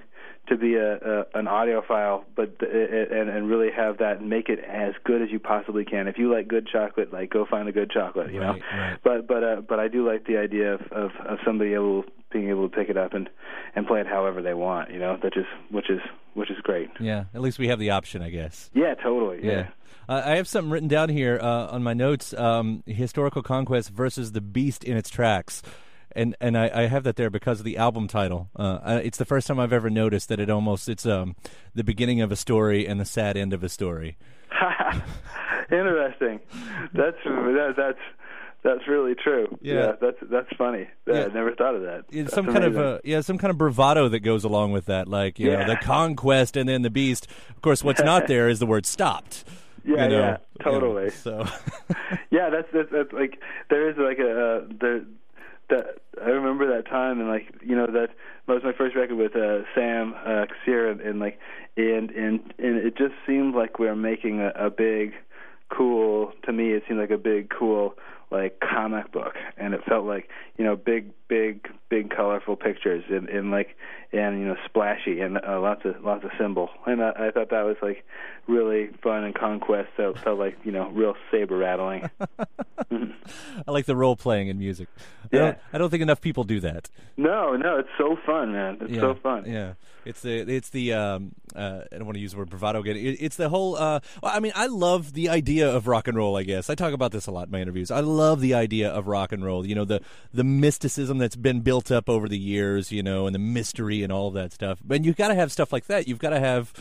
to 0.47 0.57
be 0.57 0.75
a, 0.75 0.95
a 0.95 1.25
an 1.33 1.45
audiophile, 1.45 2.23
but 2.35 2.61
and 2.61 3.29
and 3.29 3.49
really 3.49 3.69
have 3.75 3.97
that 3.99 4.19
and 4.19 4.29
make 4.29 4.49
it 4.49 4.59
as 4.59 4.93
good 5.03 5.21
as 5.21 5.29
you 5.31 5.39
possibly 5.39 5.85
can. 5.85 6.07
If 6.07 6.17
you 6.17 6.31
like 6.33 6.47
good 6.47 6.67
chocolate, 6.67 7.11
like 7.11 7.29
go 7.29 7.45
find 7.49 7.67
a 7.67 7.71
good 7.71 7.91
chocolate, 7.91 8.33
you 8.33 8.39
know. 8.39 8.51
Right, 8.53 8.61
right. 8.77 8.97
But 9.03 9.27
but 9.27 9.43
uh, 9.43 9.61
but 9.67 9.79
I 9.79 9.87
do 9.87 10.07
like 10.07 10.25
the 10.25 10.37
idea 10.37 10.75
of, 10.75 10.81
of 10.91 11.11
of 11.25 11.37
somebody 11.45 11.73
able 11.73 12.03
being 12.31 12.49
able 12.49 12.69
to 12.69 12.75
pick 12.75 12.89
it 12.89 12.97
up 12.97 13.13
and 13.13 13.29
and 13.75 13.87
play 13.87 14.01
it 14.01 14.07
however 14.07 14.41
they 14.41 14.53
want, 14.53 14.91
you 14.91 14.99
know. 14.99 15.17
That 15.21 15.33
just 15.33 15.47
which 15.69 15.89
is 15.89 16.01
which 16.33 16.51
is 16.51 16.57
great. 16.61 16.89
Yeah, 16.99 17.25
at 17.33 17.41
least 17.41 17.59
we 17.59 17.67
have 17.69 17.79
the 17.79 17.91
option, 17.91 18.21
I 18.21 18.29
guess. 18.29 18.69
Yeah, 18.73 18.93
totally. 18.95 19.39
Yeah. 19.43 19.69
Uh, 20.07 20.21
I 20.23 20.35
have 20.35 20.47
something 20.47 20.69
written 20.69 20.87
down 20.87 21.09
here 21.09 21.39
uh, 21.41 21.67
on 21.67 21.81
my 21.81 21.93
notes: 21.93 22.33
um, 22.33 22.83
historical 22.85 23.41
conquest 23.41 23.89
versus 23.89 24.33
the 24.33 24.41
beast 24.41 24.83
in 24.83 24.97
its 24.97 25.09
tracks, 25.09 25.63
and 26.15 26.35
and 26.39 26.57
I, 26.57 26.69
I 26.73 26.81
have 26.87 27.03
that 27.03 27.15
there 27.15 27.29
because 27.29 27.59
of 27.59 27.65
the 27.65 27.77
album 27.77 28.07
title. 28.07 28.49
Uh, 28.55 29.01
it's 29.03 29.17
the 29.17 29.25
first 29.25 29.47
time 29.47 29.59
I've 29.59 29.73
ever 29.73 29.89
noticed 29.89 30.29
that 30.29 30.39
it 30.39 30.49
almost 30.49 30.87
it's 30.89 31.05
um 31.05 31.35
the 31.73 31.83
beginning 31.83 32.21
of 32.21 32.31
a 32.31 32.35
story 32.35 32.87
and 32.87 32.99
the 32.99 33.05
sad 33.05 33.37
end 33.37 33.53
of 33.53 33.63
a 33.63 33.69
story. 33.69 34.17
Interesting. 35.71 36.39
That's 36.93 37.17
that, 37.23 37.73
that's 37.77 37.99
that's 38.63 38.87
really 38.87 39.15
true. 39.15 39.57
Yeah. 39.61 39.93
that's 40.01 40.17
that's 40.29 40.49
funny. 40.57 40.87
Yeah, 41.07 41.13
Yeah. 41.13 41.25
I 41.25 41.27
never 41.27 41.53
thought 41.55 41.75
of 41.75 41.81
that. 41.83 42.05
It's 42.09 42.31
That's 42.31 42.33
some 42.33 42.45
kind 42.47 42.63
of 42.63 42.75
amazing. 42.75 42.93
uh, 42.93 42.99
yeah, 43.03 43.21
some 43.21 43.37
kind 43.37 43.51
of 43.51 43.57
bravado 43.57 44.09
that 44.09 44.19
goes 44.21 44.43
along 44.43 44.71
with 44.71 44.85
that, 44.85 45.07
like 45.07 45.39
you 45.39 45.51
know, 45.51 45.65
the 45.65 45.77
conquest 45.77 46.57
and 46.57 46.67
then 46.67 46.81
the 46.81 46.89
beast. 46.89 47.27
Of 47.49 47.61
course, 47.61 47.83
what's 47.83 48.01
not 48.01 48.27
there 48.27 48.49
is 48.49 48.59
the 48.59 48.65
word 48.65 48.85
stopped. 48.85 49.43
Yeah, 49.83 50.05
you 50.05 50.09
know, 50.09 50.19
yeah, 50.19 50.37
you 50.59 50.65
know, 50.65 50.79
totally. 50.79 51.09
so 51.11 51.45
yeah, 52.31 52.49
that's, 52.49 52.67
that's 52.73 52.89
that's 52.91 53.13
like 53.13 53.39
there 53.69 53.87
is 53.89 53.97
like 53.97 54.17
a 54.17 54.31
uh, 54.31 54.61
there 54.81 55.01
that 55.69 55.99
I 56.21 56.29
remember 56.29 56.67
that 56.75 56.87
time 56.87 57.19
and 57.19 57.29
like 57.29 57.53
you 57.61 57.75
know 57.75 57.87
that 57.87 58.09
that 58.47 58.53
was 58.53 58.63
my 58.63 58.73
first 58.73 58.95
record 58.95 59.15
with 59.15 59.35
uh, 59.35 59.63
Sam 59.73 60.13
uh, 60.25 60.45
Xer 60.65 60.91
and, 60.91 61.01
and 61.01 61.19
like 61.19 61.39
and 61.77 62.11
and 62.11 62.53
and 62.57 62.77
it 62.77 62.97
just 62.97 63.13
seemed 63.25 63.55
like 63.55 63.79
we 63.79 63.87
were 63.87 63.95
making 63.95 64.39
a, 64.41 64.49
a 64.55 64.69
big 64.69 65.13
cool 65.69 66.31
to 66.43 66.53
me 66.53 66.71
it 66.71 66.83
seemed 66.87 66.99
like 66.99 67.09
a 67.09 67.17
big 67.17 67.49
cool 67.49 67.95
like 68.31 68.59
comic 68.59 69.11
book 69.11 69.35
and 69.57 69.73
it 69.73 69.81
felt 69.87 70.05
like 70.05 70.29
you 70.57 70.65
know 70.65 70.75
big 70.75 71.11
big 71.27 71.67
big 71.89 72.09
colorful 72.09 72.55
pictures 72.55 73.03
and, 73.09 73.29
and 73.29 73.51
like 73.51 73.75
and 74.11 74.39
you 74.39 74.45
know 74.47 74.55
splashy 74.65 75.19
and 75.21 75.37
uh, 75.37 75.59
lots 75.61 75.81
of 75.85 76.03
lots 76.03 76.23
of 76.23 76.31
cymbal 76.37 76.69
and 76.87 77.01
I, 77.03 77.11
I 77.27 77.31
thought 77.31 77.49
that 77.51 77.63
was 77.63 77.77
like 77.81 78.03
really 78.47 78.89
fun 79.03 79.23
and 79.23 79.33
conquest 79.35 79.89
so 79.97 80.09
it 80.09 80.19
felt 80.19 80.39
like 80.39 80.57
you 80.63 80.71
know 80.71 80.89
real 80.89 81.13
saber 81.31 81.57
rattling 81.57 82.09
I 83.67 83.71
like 83.71 83.85
the 83.85 83.95
role 83.95 84.15
playing 84.15 84.49
in 84.49 84.59
music. 84.59 84.87
I 84.97 85.27
Yeah. 85.31 85.39
don't, 85.39 85.57
I 85.73 85.77
don't 85.79 85.89
think 85.89 86.03
enough 86.03 86.21
people 86.21 86.43
do 86.43 86.59
that. 86.61 86.89
no 87.17 87.55
no 87.55 87.77
it's 87.79 87.89
so 87.97 88.17
fun 88.25 88.51
man 88.53 88.77
it's 88.81 88.91
yeah, 88.91 89.01
so 89.01 89.15
fun 89.15 89.43
Yeah, 89.47 89.73
it's 90.05 90.21
the 90.21 90.39
it's 90.41 90.69
the 90.69 90.93
um, 90.93 91.31
uh, 91.55 91.81
I 91.91 91.95
don't 91.97 92.05
want 92.05 92.15
to 92.15 92.21
use 92.21 92.33
the 92.33 92.37
word 92.37 92.49
bravado 92.49 92.79
again. 92.81 92.95
It, 92.97 93.17
it's 93.21 93.37
the 93.37 93.49
whole. 93.49 93.75
Uh, 93.75 94.01
well, 94.21 94.31
I 94.35 94.39
mean, 94.41 94.51
I 94.55 94.67
love 94.67 95.13
the 95.13 95.29
idea 95.29 95.69
of 95.73 95.87
rock 95.87 96.07
and 96.07 96.17
roll. 96.17 96.35
I 96.35 96.43
guess 96.43 96.69
I 96.69 96.75
talk 96.75 96.93
about 96.93 97.11
this 97.13 97.27
a 97.27 97.31
lot 97.31 97.47
in 97.47 97.51
my 97.51 97.61
interviews. 97.61 97.91
I 97.91 98.01
love 98.15 98.41
the 98.41 98.53
idea 98.53 98.89
of 98.89 99.07
rock 99.07 99.31
and 99.31 99.43
roll. 99.43 99.65
You 99.65 99.75
know, 99.75 99.85
the 99.85 100.01
the 100.33 100.43
mysticism 100.43 101.17
that's 101.17 101.35
been 101.35 101.61
built 101.61 101.91
up 101.91 102.09
over 102.09 102.27
the 102.27 102.37
years. 102.37 102.91
You 102.91 103.03
know, 103.03 103.25
and 103.25 103.35
the 103.35 103.39
mystery 103.39 104.03
and 104.03 104.11
all 104.11 104.27
of 104.27 104.33
that 104.35 104.53
stuff. 104.53 104.79
But 104.83 105.03
you've 105.03 105.17
got 105.17 105.29
to 105.29 105.35
have 105.35 105.51
stuff 105.51 105.73
like 105.73 105.85
that. 105.87 106.07
You've 106.07 106.19
got 106.19 106.31
to 106.31 106.39
have. 106.39 106.73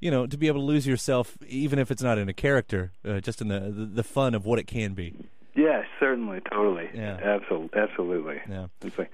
You 0.00 0.10
know, 0.10 0.26
to 0.26 0.36
be 0.36 0.48
able 0.48 0.62
to 0.62 0.66
lose 0.66 0.84
yourself, 0.84 1.38
even 1.46 1.78
if 1.78 1.92
it's 1.92 2.02
not 2.02 2.18
in 2.18 2.28
a 2.28 2.32
character, 2.32 2.90
uh, 3.04 3.20
just 3.20 3.40
in 3.40 3.46
the, 3.46 3.60
the 3.60 3.84
the 3.84 4.02
fun 4.02 4.34
of 4.34 4.44
what 4.44 4.58
it 4.58 4.66
can 4.66 4.94
be. 4.94 5.14
Yeah, 5.54 5.82
certainly, 6.00 6.40
totally. 6.50 6.88
Yeah. 6.92 7.20
absolutely, 7.22 7.78
absolutely. 7.78 8.40
Yeah. 8.48 8.66
Like, 8.98 9.10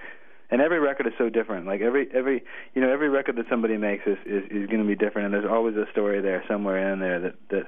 and 0.50 0.62
every 0.62 0.78
record 0.78 1.06
is 1.06 1.12
so 1.18 1.28
different. 1.28 1.66
Like 1.66 1.80
every 1.80 2.08
every 2.12 2.44
you 2.74 2.80
know 2.80 2.90
every 2.90 3.08
record 3.08 3.36
that 3.36 3.46
somebody 3.50 3.76
makes 3.76 4.06
is 4.06 4.16
is, 4.24 4.44
is 4.50 4.66
going 4.66 4.80
to 4.80 4.86
be 4.86 4.96
different, 4.96 5.26
and 5.26 5.34
there's 5.34 5.50
always 5.50 5.76
a 5.76 5.86
story 5.92 6.20
there 6.20 6.42
somewhere 6.48 6.92
in 6.92 7.00
there 7.00 7.20
that 7.20 7.34
that 7.50 7.66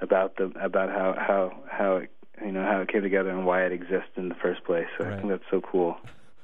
about 0.00 0.36
the 0.36 0.52
about 0.60 0.90
how 0.90 1.14
how 1.18 1.62
how 1.68 1.96
it 1.96 2.10
you 2.44 2.52
know 2.52 2.64
how 2.64 2.80
it 2.80 2.88
came 2.88 3.02
together 3.02 3.30
and 3.30 3.46
why 3.46 3.64
it 3.64 3.72
exists 3.72 4.10
in 4.16 4.28
the 4.28 4.34
first 4.36 4.64
place. 4.64 4.86
So 4.98 5.06
I 5.06 5.16
think 5.16 5.28
that's 5.28 5.44
so 5.50 5.60
cool. 5.60 5.96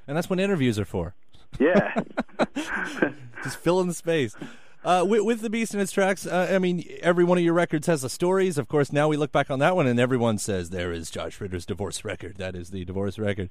And 0.07 0.17
that's 0.17 0.31
what 0.31 0.41
interviews 0.41 0.79
are 0.79 0.85
for. 0.85 1.15
Yeah. 1.59 1.95
just 3.43 3.59
fill 3.59 3.81
in 3.81 3.89
the 3.89 3.95
space. 3.95 4.37
Uh, 4.85 5.05
with, 5.05 5.23
with 5.23 5.41
the 5.41 5.51
Beast 5.51 5.75
and 5.75 5.83
its 5.83 5.91
tracks, 5.91 6.27
uh, 6.27 6.49
I 6.53 6.61
mean, 6.61 6.85
every 7.01 7.25
one 7.25 7.39
of 7.39 7.45
your 7.45 7.55
records 7.55 7.89
has 7.89 8.03
the 8.03 8.09
stories. 8.09 8.57
Of 8.57 8.69
course, 8.69 8.93
now 8.93 9.09
we 9.09 9.17
look 9.17 9.33
back 9.33 9.51
on 9.51 9.59
that 9.59 9.75
one, 9.75 9.89
and 9.89 9.99
everyone 9.99 10.39
says 10.39 10.71
there 10.71 10.93
is 10.93 11.11
Josh 11.11 11.41
Ritter's 11.41 11.67
divorce 11.67 12.05
record. 12.05 12.37
That 12.37 12.55
is 12.55 12.71
the 12.71 12.85
divorce 12.85 13.19
record. 13.19 13.51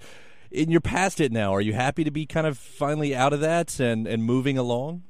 And 0.56 0.72
you're 0.72 0.80
past 0.80 1.20
it 1.20 1.34
now. 1.34 1.54
Are 1.54 1.60
you 1.60 1.74
happy 1.74 2.06
to 2.06 2.12
be 2.12 2.26
kind 2.26 2.48
of 2.48 2.58
finally 2.58 3.14
out 3.14 3.34
of 3.34 3.42
that 3.42 3.80
and 3.82 4.08
and 4.08 4.24
moving 4.24 4.58
along? 4.58 5.04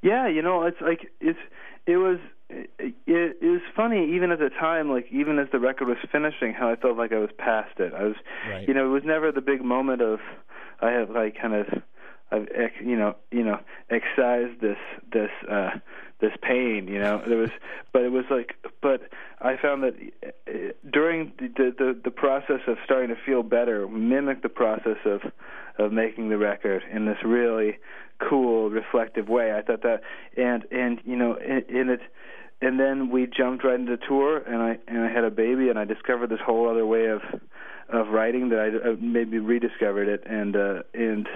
Yeah, 0.00 0.28
you 0.28 0.42
know, 0.42 0.64
it's 0.64 0.80
like 0.80 1.10
it's 1.20 1.38
it 1.86 1.96
was 1.96 2.18
it, 2.78 2.94
it, 3.06 3.42
was 3.42 3.60
funny 3.74 4.14
even 4.14 4.30
at 4.30 4.38
the 4.38 4.50
time, 4.50 4.90
like 4.90 5.06
even 5.10 5.38
as 5.38 5.48
the 5.52 5.58
record 5.58 5.88
was 5.88 5.96
finishing, 6.10 6.52
how 6.52 6.70
I 6.70 6.76
felt 6.76 6.96
like 6.96 7.12
I 7.12 7.18
was 7.18 7.30
past 7.38 7.78
it. 7.78 7.92
I 7.94 8.04
was, 8.04 8.16
Right. 8.48 8.68
you 8.68 8.74
know, 8.74 8.86
it 8.86 8.90
was 8.90 9.02
never 9.04 9.32
the 9.32 9.40
big 9.40 9.64
moment 9.64 10.02
of 10.02 10.20
I 10.80 10.90
have 10.90 11.10
like 11.10 11.36
kind 11.40 11.54
of 11.54 11.66
I've 12.32 12.48
ex, 12.54 12.74
you 12.82 12.96
know 12.96 13.14
you 13.30 13.44
know 13.44 13.60
excised 13.90 14.60
this 14.60 14.78
this 15.12 15.30
uh 15.50 15.70
this 16.20 16.32
pain 16.40 16.88
you 16.88 16.98
know 16.98 17.22
there 17.26 17.36
was 17.36 17.50
but 17.92 18.02
it 18.02 18.10
was 18.10 18.24
like 18.30 18.54
but 18.80 19.02
I 19.40 19.56
found 19.60 19.82
that 19.82 19.94
uh, 20.48 20.72
during 20.90 21.32
the 21.38 21.74
the 21.76 22.00
the 22.02 22.10
process 22.10 22.60
of 22.66 22.78
starting 22.84 23.08
to 23.10 23.16
feel 23.24 23.42
better 23.42 23.86
mimicked 23.86 24.42
the 24.42 24.48
process 24.48 24.98
of 25.04 25.20
of 25.78 25.92
making 25.92 26.30
the 26.30 26.38
record 26.38 26.82
in 26.90 27.06
this 27.06 27.18
really 27.24 27.78
cool 28.18 28.70
reflective 28.70 29.28
way 29.28 29.52
I 29.52 29.62
thought 29.62 29.82
that 29.82 30.00
and 30.36 30.64
and 30.70 31.00
you 31.04 31.16
know 31.16 31.36
in, 31.36 31.64
in 31.68 31.88
it 31.90 32.00
and 32.62 32.78
then 32.78 33.10
we 33.10 33.26
jumped 33.26 33.64
right 33.64 33.78
into 33.78 33.96
tour 33.96 34.38
and 34.38 34.62
I 34.62 34.78
and 34.86 35.04
I 35.04 35.12
had 35.12 35.24
a 35.24 35.30
baby 35.30 35.68
and 35.68 35.78
I 35.78 35.84
discovered 35.84 36.30
this 36.30 36.38
whole 36.44 36.70
other 36.70 36.86
way 36.86 37.06
of 37.06 37.20
of 37.88 38.08
writing 38.08 38.48
that 38.50 38.58
I, 38.60 38.90
I 38.90 38.94
maybe 39.00 39.38
rediscovered 39.38 40.08
it. 40.08 40.22
And 40.24 40.56
uh 40.56 40.82
and 40.94 41.28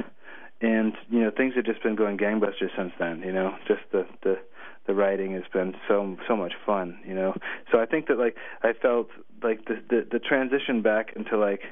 and 0.61 0.95
you 1.11 1.21
know 1.21 1.31
things 1.37 1.55
have 1.57 1.65
just 1.65 1.83
been 1.83 1.97
going 1.97 2.17
gangbusters 2.17 2.75
since 2.77 2.93
then 2.99 3.23
you 3.23 3.33
know? 3.33 3.57
Just 3.67 3.83
the 3.93 4.07
the 4.23 4.39
the 4.87 4.95
writing 4.95 5.33
has 5.33 5.43
been 5.53 5.75
so 5.89 6.17
so 6.29 6.37
much 6.37 6.53
fun 6.65 6.99
you 7.05 7.15
know? 7.15 7.35
So 7.73 7.81
i 7.81 7.87
think 7.87 8.07
that 8.07 8.19
like 8.19 8.37
i 8.63 8.73
felt 8.73 9.09
like 9.43 9.65
the 9.67 9.83
the, 9.91 10.07
the 10.13 10.19
transition 10.21 10.81
back 10.81 11.13
into 11.17 11.37
like 11.37 11.63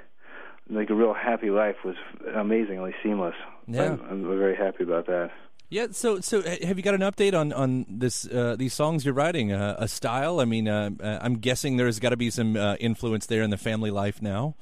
like 0.69 0.91
a 0.91 0.95
real 0.95 1.15
happy 1.15 1.51
life 1.51 1.77
was 1.85 1.97
amazingly 2.35 2.95
seamless. 3.03 3.37
Yeah. 3.69 3.93
i'm, 3.93 4.01
I'm 4.11 4.39
very 4.39 4.57
happy 4.57 4.83
about 4.83 5.07
that 5.07 5.31
Yeah. 5.75 5.89
So, 5.91 6.21
so 6.21 6.41
have 6.41 6.77
you 6.77 6.85
got 6.85 6.95
an 6.95 7.01
update 7.01 7.35
on 7.35 7.53
on 7.53 7.85
this 7.89 8.29
uh, 8.29 8.55
these 8.57 8.73
songs 8.73 9.05
you're 9.05 9.13
writing? 9.13 9.51
Uh, 9.51 9.75
a 9.77 9.89
style? 9.89 10.39
I 10.39 10.45
mean, 10.45 10.69
uh, 10.69 10.91
uh, 11.03 11.19
I'm 11.21 11.39
guessing 11.39 11.79
there's 11.79 11.99
got 11.99 12.11
to 12.11 12.17
be 12.17 12.31
some 12.31 12.57
uh, 12.57 12.77
influence 12.77 13.27
there 13.27 13.43
in 13.43 13.51
the 13.51 13.57
family 13.57 13.91
life 13.91 14.23
now. 14.23 14.55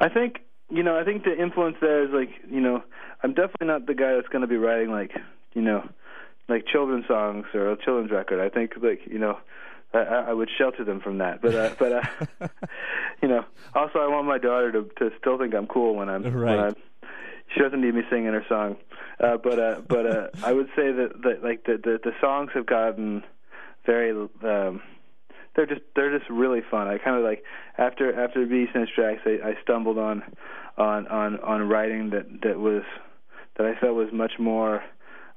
I 0.00 0.08
think 0.08 0.40
you 0.68 0.82
know 0.82 0.98
I 0.98 1.04
think 1.04 1.22
the 1.22 1.40
influence 1.40 1.76
there 1.80 2.02
is 2.02 2.10
like 2.10 2.30
you 2.50 2.60
know 2.60 2.82
I'm 3.22 3.34
definitely 3.34 3.68
not 3.68 3.86
the 3.86 3.94
guy 3.94 4.14
that's 4.16 4.26
going 4.26 4.42
to 4.42 4.48
be 4.48 4.56
writing 4.56 4.90
like 4.90 5.12
you 5.54 5.62
know 5.62 5.88
like 6.48 6.66
children's 6.66 7.06
songs 7.06 7.46
or 7.54 7.70
a 7.70 7.76
children's 7.76 8.10
record. 8.10 8.40
I 8.40 8.48
think 8.48 8.72
like 8.82 9.02
you 9.06 9.20
know 9.20 9.38
I, 9.94 9.98
I 9.98 10.20
I 10.30 10.32
would 10.32 10.50
shelter 10.58 10.82
them 10.84 11.00
from 11.00 11.18
that. 11.18 11.40
But 11.40 11.54
uh, 11.54 11.70
but 11.78 11.92
uh, 11.92 12.48
you 13.22 13.28
know 13.28 13.44
also 13.76 14.00
I 14.00 14.08
want 14.08 14.26
my 14.26 14.38
daughter 14.38 14.72
to 14.72 14.90
to 14.98 15.10
still 15.20 15.38
think 15.38 15.54
I'm 15.54 15.68
cool 15.68 15.94
when 15.94 16.08
I'm 16.08 16.24
Right. 16.24 16.56
when 16.56 16.64
I'm 16.64 16.74
she 17.54 17.60
doesn't 17.60 17.80
need 17.80 17.94
me 17.94 18.02
singing 18.10 18.32
her 18.32 18.44
song. 18.48 18.76
Uh, 19.20 19.36
but 19.36 19.58
uh, 19.58 19.80
but 19.88 20.06
uh, 20.06 20.26
I 20.44 20.52
would 20.52 20.68
say 20.76 20.90
that, 20.92 21.22
that 21.22 21.44
like 21.44 21.64
the, 21.64 21.78
the 21.82 21.98
the 22.02 22.12
songs 22.20 22.50
have 22.54 22.66
gotten 22.66 23.22
very 23.86 24.10
um, 24.42 24.82
they're 25.54 25.66
just 25.66 25.82
they're 25.94 26.16
just 26.16 26.30
really 26.30 26.60
fun. 26.70 26.88
I 26.88 26.98
kind 26.98 27.16
of 27.16 27.24
like 27.24 27.44
after 27.78 28.18
after 28.18 28.46
Beast 28.46 28.72
and 28.74 28.88
Tracks, 28.94 29.20
I, 29.26 29.50
I 29.50 29.54
stumbled 29.62 29.98
on 29.98 30.22
on 30.78 31.06
on 31.08 31.40
on 31.40 31.68
writing 31.68 32.10
that 32.10 32.26
that 32.42 32.58
was 32.58 32.82
that 33.56 33.66
I 33.66 33.78
felt 33.78 33.94
was 33.94 34.08
much 34.12 34.32
more 34.38 34.82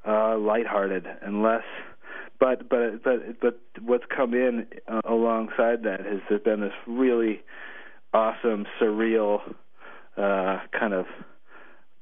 uh, 0.08 0.38
lighthearted 0.38 1.06
and 1.22 1.44
less. 1.44 1.64
But 2.40 2.70
but 2.70 3.04
but 3.04 3.40
but 3.42 3.60
what's 3.82 4.06
come 4.16 4.34
in 4.34 4.68
uh, 4.88 5.02
alongside 5.06 5.84
that 5.84 6.02
has 6.02 6.20
there's 6.30 6.42
been 6.42 6.62
this 6.62 6.74
really 6.88 7.42
awesome 8.14 8.66
surreal 8.82 9.40
uh, 10.18 10.60
kind 10.78 10.94
of 10.94 11.06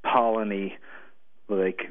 polleny 0.06 0.74
like 1.48 1.82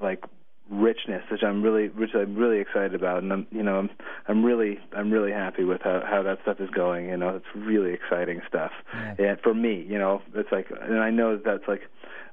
like 0.00 0.24
richness 0.70 1.22
which 1.30 1.42
I'm 1.42 1.62
really 1.62 1.88
which 1.88 2.10
I'm 2.14 2.34
really 2.34 2.58
excited 2.58 2.94
about. 2.94 3.22
And 3.22 3.32
I'm 3.32 3.46
you 3.50 3.62
know 3.62 3.78
I'm 3.78 3.90
I'm 4.28 4.44
really 4.44 4.78
I'm 4.96 5.10
really 5.10 5.32
happy 5.32 5.64
with 5.64 5.82
how 5.82 6.02
how 6.08 6.22
that 6.22 6.38
stuff 6.42 6.60
is 6.60 6.70
going. 6.70 7.06
You 7.06 7.16
know 7.16 7.36
it's 7.36 7.46
really 7.54 7.92
exciting 7.92 8.40
stuff. 8.48 8.72
And 9.18 9.38
for 9.42 9.54
me 9.54 9.86
you 9.88 9.98
know 9.98 10.22
it's 10.34 10.50
like 10.52 10.68
and 10.70 11.00
I 11.00 11.10
know 11.10 11.36
that 11.36 11.44
that's 11.44 11.68
like 11.68 11.82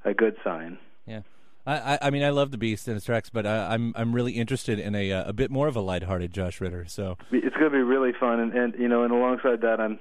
a 0.05 0.13
good 0.13 0.35
sign. 0.43 0.77
Yeah. 1.05 1.21
I, 1.65 1.95
I, 1.95 1.99
I 2.03 2.09
mean, 2.09 2.23
I 2.23 2.29
love 2.29 2.51
the 2.51 2.57
Beast 2.57 2.87
and 2.87 2.95
its 2.95 3.05
tracks, 3.05 3.29
but 3.29 3.45
I, 3.45 3.73
I'm 3.73 3.93
I'm 3.95 4.15
really 4.15 4.33
interested 4.33 4.79
in 4.79 4.95
a 4.95 5.11
uh, 5.11 5.29
a 5.29 5.33
bit 5.33 5.51
more 5.51 5.67
of 5.67 5.75
a 5.75 5.81
lighthearted 5.81 6.33
Josh 6.33 6.61
Ritter. 6.61 6.85
So. 6.87 7.17
It's 7.31 7.55
going 7.55 7.71
to 7.71 7.77
be 7.77 7.83
really 7.83 8.11
fun. 8.17 8.39
And 8.39 8.53
and 8.53 8.73
you 8.79 8.87
know 8.87 9.03
and 9.03 9.13
alongside 9.13 9.61
that 9.61 9.79
I'm 9.79 9.99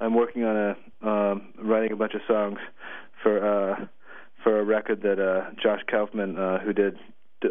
I'm 0.00 0.14
working 0.14 0.44
on 0.44 0.56
a 0.56 1.08
um 1.08 1.52
writing 1.58 1.92
a 1.92 1.96
bunch 1.96 2.14
of 2.14 2.22
songs 2.26 2.58
for 3.22 3.38
uh 3.38 3.86
for 4.42 4.58
a 4.58 4.64
record 4.64 5.02
that 5.02 5.18
uh 5.20 5.50
Josh 5.62 5.80
Kaufman 5.90 6.38
uh 6.38 6.58
who 6.60 6.72
did 6.72 6.96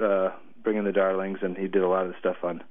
uh 0.01 0.29
Bringing 0.63 0.79
in 0.79 0.85
the 0.85 0.91
Darlings 0.91 1.39
and 1.41 1.55
he 1.57 1.67
did 1.67 1.81
a 1.81 1.87
lot 1.87 2.05
of 2.05 2.11
the 2.11 2.17
stuff 2.19 2.35
on 2.43 2.61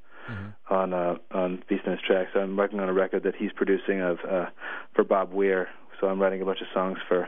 on 0.68 0.92
uh 0.92 1.14
on 1.32 1.62
Beast 1.68 1.84
in 1.86 1.92
Its 1.94 2.02
Tracks. 2.02 2.30
So 2.34 2.40
I'm 2.40 2.56
working 2.56 2.80
on 2.80 2.88
a 2.88 2.92
record 2.92 3.22
that 3.22 3.34
he's 3.36 3.50
producing 3.52 4.00
of 4.02 4.18
uh 4.30 4.46
for 4.94 5.04
Bob 5.04 5.32
Weir. 5.32 5.68
So 6.00 6.06
I'm 6.06 6.20
writing 6.20 6.42
a 6.42 6.44
bunch 6.44 6.60
of 6.60 6.66
songs 6.74 6.98
for 7.08 7.26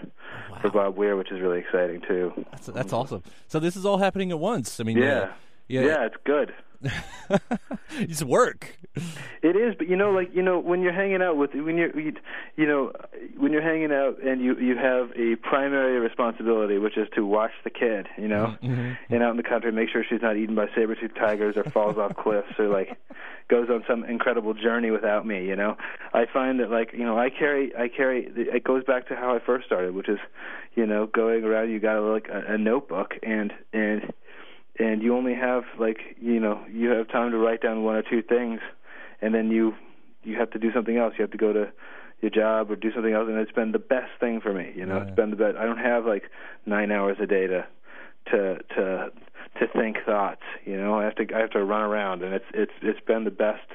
for 0.61 0.71
Bob 0.71 0.97
Weir, 0.97 1.17
which 1.17 1.33
is 1.33 1.41
really 1.41 1.59
exciting 1.59 2.03
too. 2.07 2.33
that's 2.53 2.67
that's 2.67 2.93
awesome. 2.93 3.23
So 3.49 3.59
this 3.59 3.75
is 3.77 3.85
all 3.87 3.99
happening 3.99 4.31
at 4.31 4.39
once. 4.39 4.79
I 4.81 4.85
mean, 4.85 4.99
Yeah. 4.99 5.19
uh, 5.19 5.33
yeah, 5.67 5.81
Yeah, 5.83 6.07
it's 6.07 6.17
good. 6.25 6.53
it's 7.91 8.23
work. 8.23 8.77
It 9.43 9.57
is, 9.57 9.75
but 9.77 9.89
you 9.89 9.97
know, 9.97 10.11
like 10.11 10.35
you 10.35 10.43
know, 10.43 10.59
when 10.59 10.83
you're 10.83 10.93
hanging 10.93 11.23
out 11.23 11.37
with 11.37 11.55
when 11.55 11.77
you're, 11.77 11.99
you, 11.99 12.13
you 12.57 12.67
know, 12.67 12.93
when 13.39 13.53
you're 13.53 13.63
hanging 13.63 13.93
out 13.93 14.23
and 14.23 14.43
you 14.43 14.57
you 14.59 14.77
have 14.77 15.11
a 15.13 15.37
primary 15.37 15.99
responsibility, 16.01 16.79
which 16.79 16.97
is 16.97 17.09
to 17.15 17.25
watch 17.25 17.53
the 17.63 17.71
kid, 17.71 18.09
you 18.19 18.29
know, 18.29 18.57
mm-hmm. 18.63 18.67
Mm-hmm. 18.67 19.15
and 19.15 19.23
out 19.23 19.31
in 19.31 19.37
the 19.37 19.43
country, 19.43 19.71
make 19.73 19.91
sure 19.91 20.05
she's 20.09 20.23
not 20.23 20.37
eaten 20.37 20.55
by 20.55 20.67
saber 20.75 20.95
tooth 20.95 21.15
tigers 21.15 21.57
or 21.57 21.65
falls 21.65 21.99
off 21.99 22.17
cliffs 22.17 22.59
or 22.59 22.69
like 22.69 22.99
goes 23.49 23.69
on 23.69 23.85
some 23.87 24.05
incredible 24.05 24.55
journey 24.55 24.91
without 24.91 25.27
me, 25.27 25.47
you 25.47 25.57
know. 25.57 25.77
I 26.15 26.25
find 26.33 26.61
that 26.61 26.71
like 26.71 26.93
you 26.93 27.05
know, 27.05 27.19
I 27.19 27.31
carry 27.31 27.75
I 27.77 27.89
carry 27.89 28.31
it 28.35 28.65
goes 28.65 28.85
back 28.85 29.09
to 29.09 29.17
how 29.17 29.35
I 29.35 29.39
first 29.45 29.67
started, 29.67 29.95
which 29.95 30.09
is, 30.09 30.19
you 30.75 30.87
know, 30.87 31.07
going 31.07 31.45
around. 31.45 31.71
You 31.71 31.81
got 31.81 32.01
like 32.01 32.29
a, 32.29 32.55
a 32.55 32.59
notebook 32.59 33.15
and 33.23 33.53
and 33.73 34.13
and 34.81 35.03
you 35.03 35.15
only 35.15 35.35
have 35.35 35.65
like 35.79 35.99
you 36.21 36.41
know 36.41 36.65
you 36.73 36.89
have 36.89 37.09
time 37.09 37.31
to 37.31 37.39
write 37.39 37.63
down 37.63 37.85
one 37.85 37.97
or 37.97 38.03
two 38.03 38.23
things 38.23 38.61
and 39.21 39.35
then 39.35 39.51
you 39.51 39.75
you 40.23 40.37
have 40.39 40.51
to 40.51 40.59
do 40.59 40.73
something 40.73 40.97
else. 40.97 41.15
You 41.19 41.23
have 41.23 41.31
to 41.31 41.39
go 41.39 41.53
to 41.53 41.73
your 42.21 42.31
job 42.31 42.71
or 42.71 42.77
do 42.77 42.93
something 42.93 43.13
else 43.13 43.29
and 43.29 43.39
it's 43.39 43.53
been 43.53 43.73
the 43.73 43.79
best 43.79 44.11
thing 44.19 44.41
for 44.41 44.53
me 44.53 44.73
you 44.75 44.85
know? 44.85 44.99
It's 44.99 45.15
been 45.17 45.31
the 45.31 45.37
best. 45.37 45.57
I 45.57 45.65
don't 45.65 45.79
have 45.79 46.05
like 46.05 46.25
nine 46.67 46.91
hours 46.91 47.17
a 47.21 47.27
day 47.27 47.47
to 47.47 47.67
to 48.31 48.59
to 48.77 49.11
to 49.59 49.67
think 49.75 49.99
thoughts 50.05 50.43
you 50.65 50.77
know? 50.77 50.99
I 50.99 51.05
have 51.05 51.15
to 51.17 51.27
i 51.35 51.39
have 51.39 51.51
to 51.51 51.65
run 51.65 51.83
around 51.83 52.23
and 52.23 52.35
it's 52.35 52.45
it's 52.55 52.73
it's 52.83 53.01
been 53.07 53.25
the 53.25 53.31
best 53.31 53.69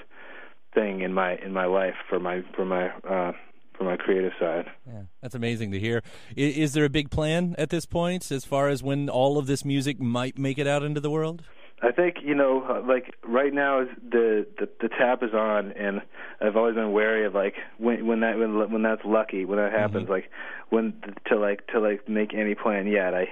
thing 0.73 1.01
in 1.01 1.13
my 1.13 1.37
in 1.37 1.53
my 1.53 1.65
life 1.65 1.95
for 2.09 2.19
my 2.19 2.43
for 2.55 2.65
my 2.65 2.89
uh 3.09 3.31
for 3.77 3.83
my 3.83 3.97
creative 3.97 4.33
side 4.39 4.65
Yeah, 4.87 5.03
that's 5.21 5.35
amazing 5.35 5.71
to 5.71 5.79
hear. 5.79 6.01
Is, 6.35 6.57
is 6.57 6.73
there 6.73 6.85
a 6.85 6.89
big 6.89 7.09
plan 7.09 7.55
at 7.57 7.69
this 7.69 7.85
point 7.85 8.31
as 8.31 8.45
far 8.45 8.69
as 8.69 8.83
when 8.83 9.09
all 9.09 9.37
of 9.37 9.47
this 9.47 9.65
music 9.65 9.99
might 9.99 10.37
make 10.37 10.57
it 10.57 10.67
out 10.67 10.83
into 10.83 11.01
the 11.01 11.09
world? 11.09 11.43
I 11.81 11.91
think 11.91 12.17
you 12.23 12.35
know, 12.35 12.63
uh, 12.67 12.87
like 12.87 13.13
right 13.23 13.53
now, 13.53 13.81
is 13.81 13.89
the, 14.01 14.47
the 14.57 14.69
the 14.81 14.87
tap 14.87 15.21
is 15.23 15.33
on, 15.33 15.73
and 15.73 16.01
I've 16.39 16.55
always 16.55 16.75
been 16.75 16.93
wary 16.93 17.25
of 17.25 17.35
like 17.35 17.55
when 17.77 18.07
when 18.07 18.21
that 18.21 18.37
when 18.37 18.71
when 18.71 18.81
that's 18.81 19.03
lucky 19.03 19.43
when 19.43 19.57
that 19.57 19.73
happens, 19.73 20.07
like 20.09 20.31
when 20.69 20.93
to 21.27 21.37
like 21.37 21.67
to 21.67 21.79
like 21.79 22.07
make 22.07 22.33
any 22.33 22.55
plan 22.55 22.87
yet. 22.87 23.13
I 23.13 23.27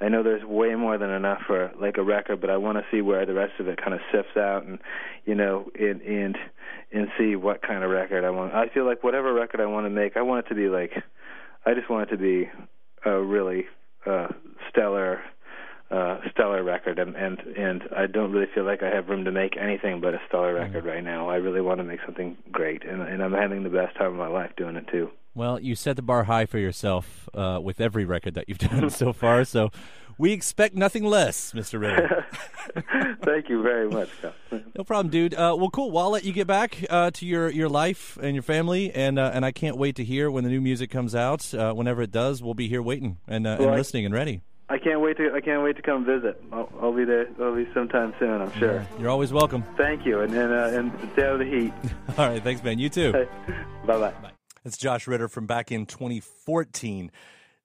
I 0.00 0.08
know 0.08 0.22
there's 0.22 0.44
way 0.44 0.74
more 0.74 0.98
than 0.98 1.10
enough 1.10 1.40
for 1.46 1.72
like 1.80 1.96
a 1.96 2.02
record, 2.02 2.40
but 2.40 2.50
I 2.50 2.58
want 2.58 2.76
to 2.78 2.84
see 2.90 3.00
where 3.00 3.24
the 3.24 3.32
rest 3.32 3.54
of 3.58 3.68
it 3.68 3.78
kind 3.78 3.94
of 3.94 4.00
sifts 4.12 4.36
out, 4.36 4.64
and 4.64 4.78
you 5.24 5.34
know, 5.34 5.70
and 5.78 6.02
and 6.02 6.36
and 6.92 7.08
see 7.18 7.34
what 7.34 7.62
kind 7.62 7.82
of 7.82 7.90
record 7.90 8.24
I 8.24 8.30
want. 8.30 8.54
I 8.54 8.68
feel 8.68 8.84
like 8.84 9.02
whatever 9.02 9.32
record 9.32 9.60
I 9.60 9.66
want 9.66 9.86
to 9.86 9.90
make, 9.90 10.16
I 10.16 10.22
want 10.22 10.46
it 10.46 10.48
to 10.50 10.54
be 10.54 10.68
like, 10.68 10.92
I 11.64 11.74
just 11.74 11.88
want 11.88 12.08
it 12.08 12.16
to 12.16 12.18
be 12.18 12.48
a 13.04 13.18
really 13.18 13.64
uh, 14.04 14.28
stellar 14.70 15.22
uh, 15.90 16.18
stellar 16.30 16.62
record, 16.62 16.98
and 16.98 17.14
and 17.16 17.38
and 17.56 17.82
I 17.96 18.06
don't 18.06 18.32
really 18.32 18.50
feel 18.54 18.64
like 18.64 18.82
I 18.82 18.94
have 18.94 19.08
room 19.08 19.24
to 19.24 19.32
make 19.32 19.56
anything 19.56 20.00
but 20.00 20.14
a 20.14 20.20
stellar 20.28 20.54
record 20.54 20.84
right 20.84 21.02
now. 21.02 21.28
I 21.30 21.36
really 21.36 21.60
want 21.60 21.78
to 21.78 21.84
make 21.84 22.00
something 22.04 22.36
great, 22.52 22.84
and 22.84 23.00
and 23.00 23.22
I'm 23.22 23.32
having 23.32 23.62
the 23.62 23.70
best 23.70 23.96
time 23.96 24.08
of 24.08 24.16
my 24.16 24.28
life 24.28 24.50
doing 24.56 24.76
it 24.76 24.88
too. 24.88 25.10
Well, 25.36 25.60
you 25.60 25.74
set 25.74 25.96
the 25.96 26.02
bar 26.02 26.24
high 26.24 26.46
for 26.46 26.58
yourself 26.58 27.28
uh, 27.34 27.60
with 27.62 27.78
every 27.80 28.06
record 28.06 28.34
that 28.34 28.48
you've 28.48 28.58
done 28.70 28.88
so 28.90 29.12
far, 29.12 29.44
so 29.44 29.70
we 30.18 30.32
expect 30.32 30.74
nothing 30.74 31.04
less, 31.04 31.52
Mr. 31.52 31.78
Ritter. 31.78 32.24
Thank 33.22 33.50
you 33.50 33.62
very 33.62 33.86
much. 33.86 34.08
No 34.74 34.82
problem, 34.82 35.10
dude. 35.10 35.34
Uh, 35.34 35.54
well, 35.58 35.68
cool. 35.68 35.90
Well, 35.90 36.04
I'll 36.04 36.10
let 36.10 36.24
you 36.24 36.32
get 36.32 36.46
back 36.46 36.82
uh, 36.88 37.10
to 37.12 37.26
your, 37.26 37.50
your 37.50 37.68
life 37.68 38.16
and 38.22 38.34
your 38.34 38.42
family, 38.42 38.90
and 38.94 39.18
uh, 39.18 39.30
and 39.34 39.44
I 39.44 39.52
can't 39.52 39.76
wait 39.76 39.96
to 39.96 40.04
hear 40.04 40.30
when 40.30 40.42
the 40.42 40.48
new 40.50 40.60
music 40.62 40.90
comes 40.90 41.14
out. 41.14 41.52
Uh, 41.52 41.74
whenever 41.74 42.00
it 42.00 42.10
does, 42.10 42.42
we'll 42.42 42.54
be 42.54 42.66
here 42.68 42.80
waiting 42.82 43.18
and, 43.28 43.46
uh, 43.46 43.50
and 43.58 43.66
Right. 43.66 43.76
listening 43.76 44.06
and 44.06 44.14
ready. 44.14 44.40
I 44.70 44.78
can't 44.78 45.00
wait 45.02 45.16
to 45.18 45.32
I 45.34 45.40
can't 45.42 45.62
wait 45.62 45.76
to 45.76 45.82
come 45.82 46.04
visit. 46.06 46.42
I'll, 46.50 46.68
I'll 46.80 46.92
be 46.94 47.04
there. 47.04 47.28
I'll 47.40 47.54
be 47.54 47.68
sometime 47.74 48.14
soon. 48.18 48.40
I'm 48.40 48.52
sure. 48.58 48.86
You're 48.98 49.10
always 49.10 49.32
welcome. 49.34 49.62
Thank 49.76 50.06
you, 50.06 50.20
and 50.20 50.32
and 50.34 50.50
uh, 50.52 50.78
and 50.78 51.10
stay 51.12 51.24
out 51.26 51.34
of 51.34 51.38
the 51.40 51.44
heat. 51.44 51.72
All 52.18 52.28
right, 52.30 52.42
thanks, 52.42 52.64
man. 52.64 52.78
You 52.78 52.88
too. 52.88 53.12
Bye 53.86 53.98
bye. 53.98 54.32
It's 54.66 54.76
Josh 54.76 55.06
Ritter 55.06 55.28
from 55.28 55.46
back 55.46 55.70
in 55.70 55.86
2014. 55.86 57.12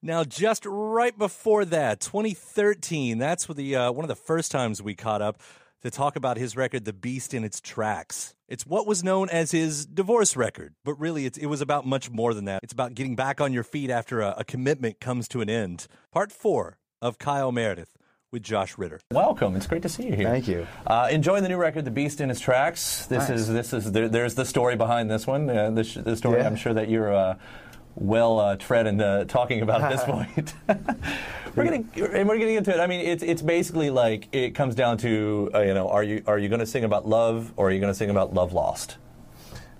Now, 0.03 0.23
just 0.23 0.67
right 0.67 1.17
before 1.17 1.65
that, 1.65 1.99
2013, 1.99 3.17
that's 3.17 3.47
the 3.47 3.75
uh, 3.75 3.91
one 3.91 4.05
of 4.05 4.07
the 4.07 4.15
first 4.15 4.51
times 4.51 4.83
we 4.83 4.93
caught 4.93 5.19
up. 5.19 5.41
to 5.81 5.89
talk 5.89 6.15
about 6.15 6.37
his 6.37 6.55
record, 6.55 6.85
The 6.85 6.93
Beast 6.93 7.33
in 7.33 7.43
Its 7.43 7.59
Tracks. 7.59 8.35
It's 8.47 8.67
what 8.67 8.85
was 8.85 9.03
known 9.03 9.29
as 9.29 9.49
his 9.49 9.87
divorce 9.87 10.35
record, 10.35 10.75
but 10.85 10.93
really 10.99 11.25
it 11.25 11.47
was 11.47 11.59
about 11.59 11.87
much 11.87 12.11
more 12.11 12.35
than 12.35 12.45
that. 12.45 12.59
It's 12.61 12.73
about 12.73 12.93
getting 12.93 13.15
back 13.15 13.41
on 13.41 13.51
your 13.51 13.63
feet 13.63 13.89
after 13.89 14.21
a, 14.21 14.35
a 14.37 14.43
commitment 14.43 14.99
comes 14.99 15.27
to 15.29 15.41
an 15.41 15.49
end. 15.49 15.87
Part 16.11 16.31
four 16.31 16.77
of 17.01 17.17
Kyle 17.17 17.51
Meredith 17.51 17.97
with 18.31 18.43
Josh 18.43 18.77
Ritter. 18.77 18.99
Welcome. 19.11 19.55
It's 19.55 19.67
great 19.67 19.81
to 19.81 19.89
see 19.89 20.03
you 20.07 20.15
here. 20.15 20.29
Thank 20.29 20.47
you. 20.47 20.65
Uh, 20.87 21.09
enjoying 21.11 21.43
the 21.43 21.49
new 21.49 21.57
record, 21.57 21.83
"The 21.85 21.91
Beast 21.91 22.21
in 22.21 22.31
Its 22.31 22.39
Tracks." 22.39 23.05
This 23.07 23.27
Nice. 23.29 23.41
is 23.41 23.47
this 23.49 23.73
is 23.73 23.91
there, 23.91 24.07
there's 24.07 24.35
the 24.35 24.45
story 24.45 24.75
behind 24.77 25.11
this 25.11 25.27
one. 25.27 25.49
Uh, 25.49 25.69
the, 25.71 25.83
the 26.03 26.15
story 26.15 26.39
Yeah. 26.39 26.47
I'm 26.47 26.55
sure 26.55 26.73
that 26.73 26.89
you're 26.89 27.13
uh, 27.13 27.35
well 27.95 28.39
uh, 28.39 28.55
tread 28.55 28.87
and 28.87 29.01
uh, 29.01 29.25
talking 29.25 29.61
about 29.61 29.81
at 29.81 29.91
this 29.91 30.03
point. 30.05 30.53
we're 31.55 31.65
getting 31.65 31.89
and 32.13 32.27
we're 32.27 32.37
getting 32.37 32.55
into 32.55 32.73
it. 32.73 32.79
I 32.79 32.87
mean, 32.87 33.01
it's 33.01 33.21
it's 33.23 33.41
basically 33.41 33.89
like 33.89 34.29
it 34.31 34.55
comes 34.55 34.75
down 34.75 34.97
to 34.99 35.51
uh, 35.53 35.59
you 35.59 35.73
know, 35.73 35.89
are 35.89 36.03
you 36.03 36.23
are 36.25 36.39
you 36.39 36.47
going 36.47 36.61
to 36.61 36.65
sing 36.65 36.85
about 36.85 37.05
love 37.07 37.51
or 37.57 37.67
are 37.67 37.71
you 37.71 37.81
going 37.81 37.91
to 37.91 37.97
sing 37.97 38.09
about 38.09 38.33
love 38.33 38.53
lost? 38.53 38.95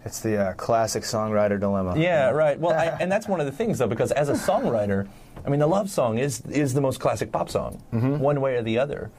It's 0.04 0.20
the 0.20 0.38
uh, 0.38 0.54
classic 0.54 1.04
songwriter 1.04 1.60
dilemma. 1.60 1.98
Yeah, 1.98 2.30
right. 2.30 2.60
Well, 2.60 2.74
I, 2.74 2.86
and 3.00 3.12
that's 3.12 3.28
one 3.28 3.40
of 3.40 3.46
the 3.46 3.52
things, 3.52 3.78
though, 3.80 3.88
because 3.88 4.12
as 4.12 4.30
a 4.30 4.34
songwriter, 4.34 5.08
I 5.46 5.50
mean, 5.50 5.60
the 5.60 5.68
love 5.68 5.90
song 5.90 6.18
is 6.18 6.42
is 6.48 6.74
the 6.74 6.82
most 6.82 7.00
classic 7.00 7.32
pop 7.32 7.50
song, 7.50 7.82
one 7.92 8.42
way 8.42 8.56
or 8.56 8.64
the 8.64 8.80
other. 8.80 9.12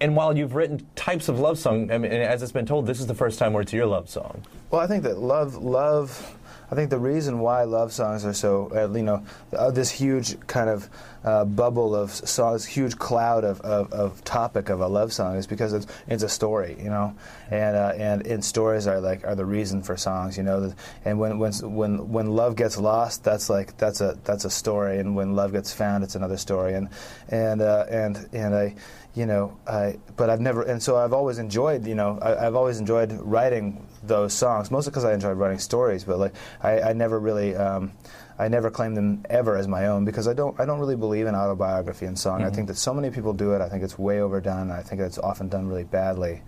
And 0.00 0.14
while 0.14 0.36
you've 0.36 0.54
written 0.54 0.86
types 0.94 1.28
of 1.28 1.40
love 1.40 1.58
song, 1.58 1.90
I 1.90 1.98
mean, 1.98 2.12
as 2.12 2.42
it's 2.42 2.52
been 2.52 2.66
told, 2.66 2.86
this 2.86 3.00
is 3.00 3.06
the 3.06 3.14
first 3.14 3.38
time 3.38 3.52
where 3.52 3.62
it's 3.62 3.72
your 3.72 3.86
love 3.86 4.08
song. 4.08 4.42
Well, 4.70 4.80
I 4.80 4.86
think 4.86 5.02
that 5.02 5.18
love, 5.18 5.56
love. 5.56 6.36
I 6.70 6.74
think 6.74 6.90
the 6.90 6.98
reason 6.98 7.40
why 7.40 7.64
love 7.64 7.92
songs 7.92 8.24
are 8.24 8.34
so, 8.34 8.70
uh, 8.74 8.94
you 8.94 9.02
know, 9.02 9.24
uh, 9.56 9.70
this 9.70 9.90
huge 9.90 10.38
kind 10.46 10.68
of 10.68 10.88
uh, 11.24 11.44
bubble 11.44 11.94
of 11.94 12.10
songs, 12.10 12.66
huge 12.66 12.98
cloud 12.98 13.44
of, 13.44 13.60
of, 13.62 13.92
of 13.92 14.22
topic 14.24 14.68
of 14.68 14.80
a 14.80 14.86
love 14.86 15.12
song 15.12 15.36
is 15.36 15.46
because 15.46 15.72
it's, 15.72 15.86
it's 16.06 16.22
a 16.22 16.28
story, 16.28 16.76
you 16.78 16.90
know, 16.90 17.14
and 17.50 17.74
uh, 17.74 17.92
and 17.96 18.26
and 18.26 18.44
stories 18.44 18.86
are 18.86 19.00
like 19.00 19.26
are 19.26 19.34
the 19.34 19.44
reason 19.44 19.82
for 19.82 19.96
songs, 19.96 20.36
you 20.36 20.42
know, 20.42 20.72
and 21.04 21.18
when 21.18 21.38
when 21.38 21.52
when 21.52 22.12
when 22.12 22.26
love 22.36 22.54
gets 22.56 22.76
lost, 22.78 23.24
that's 23.24 23.48
like 23.48 23.76
that's 23.78 24.00
a 24.00 24.18
that's 24.24 24.44
a 24.44 24.50
story, 24.50 24.98
and 24.98 25.16
when 25.16 25.34
love 25.34 25.52
gets 25.52 25.72
found, 25.72 26.04
it's 26.04 26.14
another 26.14 26.36
story, 26.36 26.74
and 26.74 26.88
and 27.28 27.62
uh, 27.62 27.86
and 27.88 28.28
and 28.32 28.54
I 28.54 28.74
you 29.18 29.26
know, 29.26 29.58
I, 29.66 29.98
but 30.16 30.30
I've 30.30 30.40
never, 30.40 30.62
and 30.62 30.80
so 30.80 30.96
I've 30.96 31.12
always 31.12 31.38
enjoyed, 31.38 31.84
you 31.88 31.96
know, 31.96 32.20
I, 32.22 32.46
I've 32.46 32.54
always 32.54 32.78
enjoyed 32.78 33.10
writing 33.12 33.84
those 34.04 34.32
songs, 34.32 34.70
mostly 34.70 34.92
because 34.92 35.04
I 35.04 35.12
enjoyed 35.12 35.36
writing 35.36 35.58
stories, 35.58 36.04
but 36.04 36.20
like 36.20 36.34
I, 36.62 36.80
I 36.80 36.92
never 36.92 37.18
really, 37.18 37.56
um, 37.56 37.90
I 38.38 38.46
never 38.46 38.70
claimed 38.70 38.96
them 38.96 39.24
ever 39.28 39.56
as 39.56 39.66
my 39.66 39.88
own 39.88 40.04
because 40.04 40.28
I 40.28 40.34
don't, 40.34 40.58
I 40.60 40.64
don't 40.66 40.78
really 40.78 40.94
believe 40.94 41.26
in 41.26 41.34
autobiography 41.34 42.06
in 42.06 42.14
song. 42.14 42.44
I 42.44 42.50
think 42.50 42.68
that 42.68 42.76
so 42.76 42.94
many 42.94 43.10
people 43.10 43.32
do 43.32 43.54
it. 43.54 43.60
I 43.60 43.68
think 43.68 43.82
it's 43.82 43.98
way 43.98 44.20
overdone. 44.20 44.70
I 44.70 44.82
think 44.82 45.00
it's 45.00 45.18
often 45.18 45.48
done 45.48 45.66
really 45.66 45.82
badly, 45.82 46.42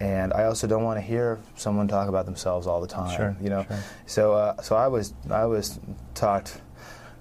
and 0.00 0.32
I 0.32 0.44
also 0.44 0.66
don't 0.66 0.82
want 0.82 0.96
to 0.96 1.02
hear 1.02 1.40
someone 1.56 1.88
talk 1.88 2.08
about 2.08 2.24
themselves 2.24 2.66
all 2.66 2.80
the 2.80 2.88
time. 2.88 3.14
Sure, 3.14 3.36
you 3.38 3.50
know, 3.50 3.66
sure. 3.68 3.78
so 4.06 4.32
uh, 4.32 4.62
so 4.62 4.76
I 4.76 4.88
was, 4.88 5.12
I 5.30 5.44
was 5.44 5.78
talked 6.14 6.62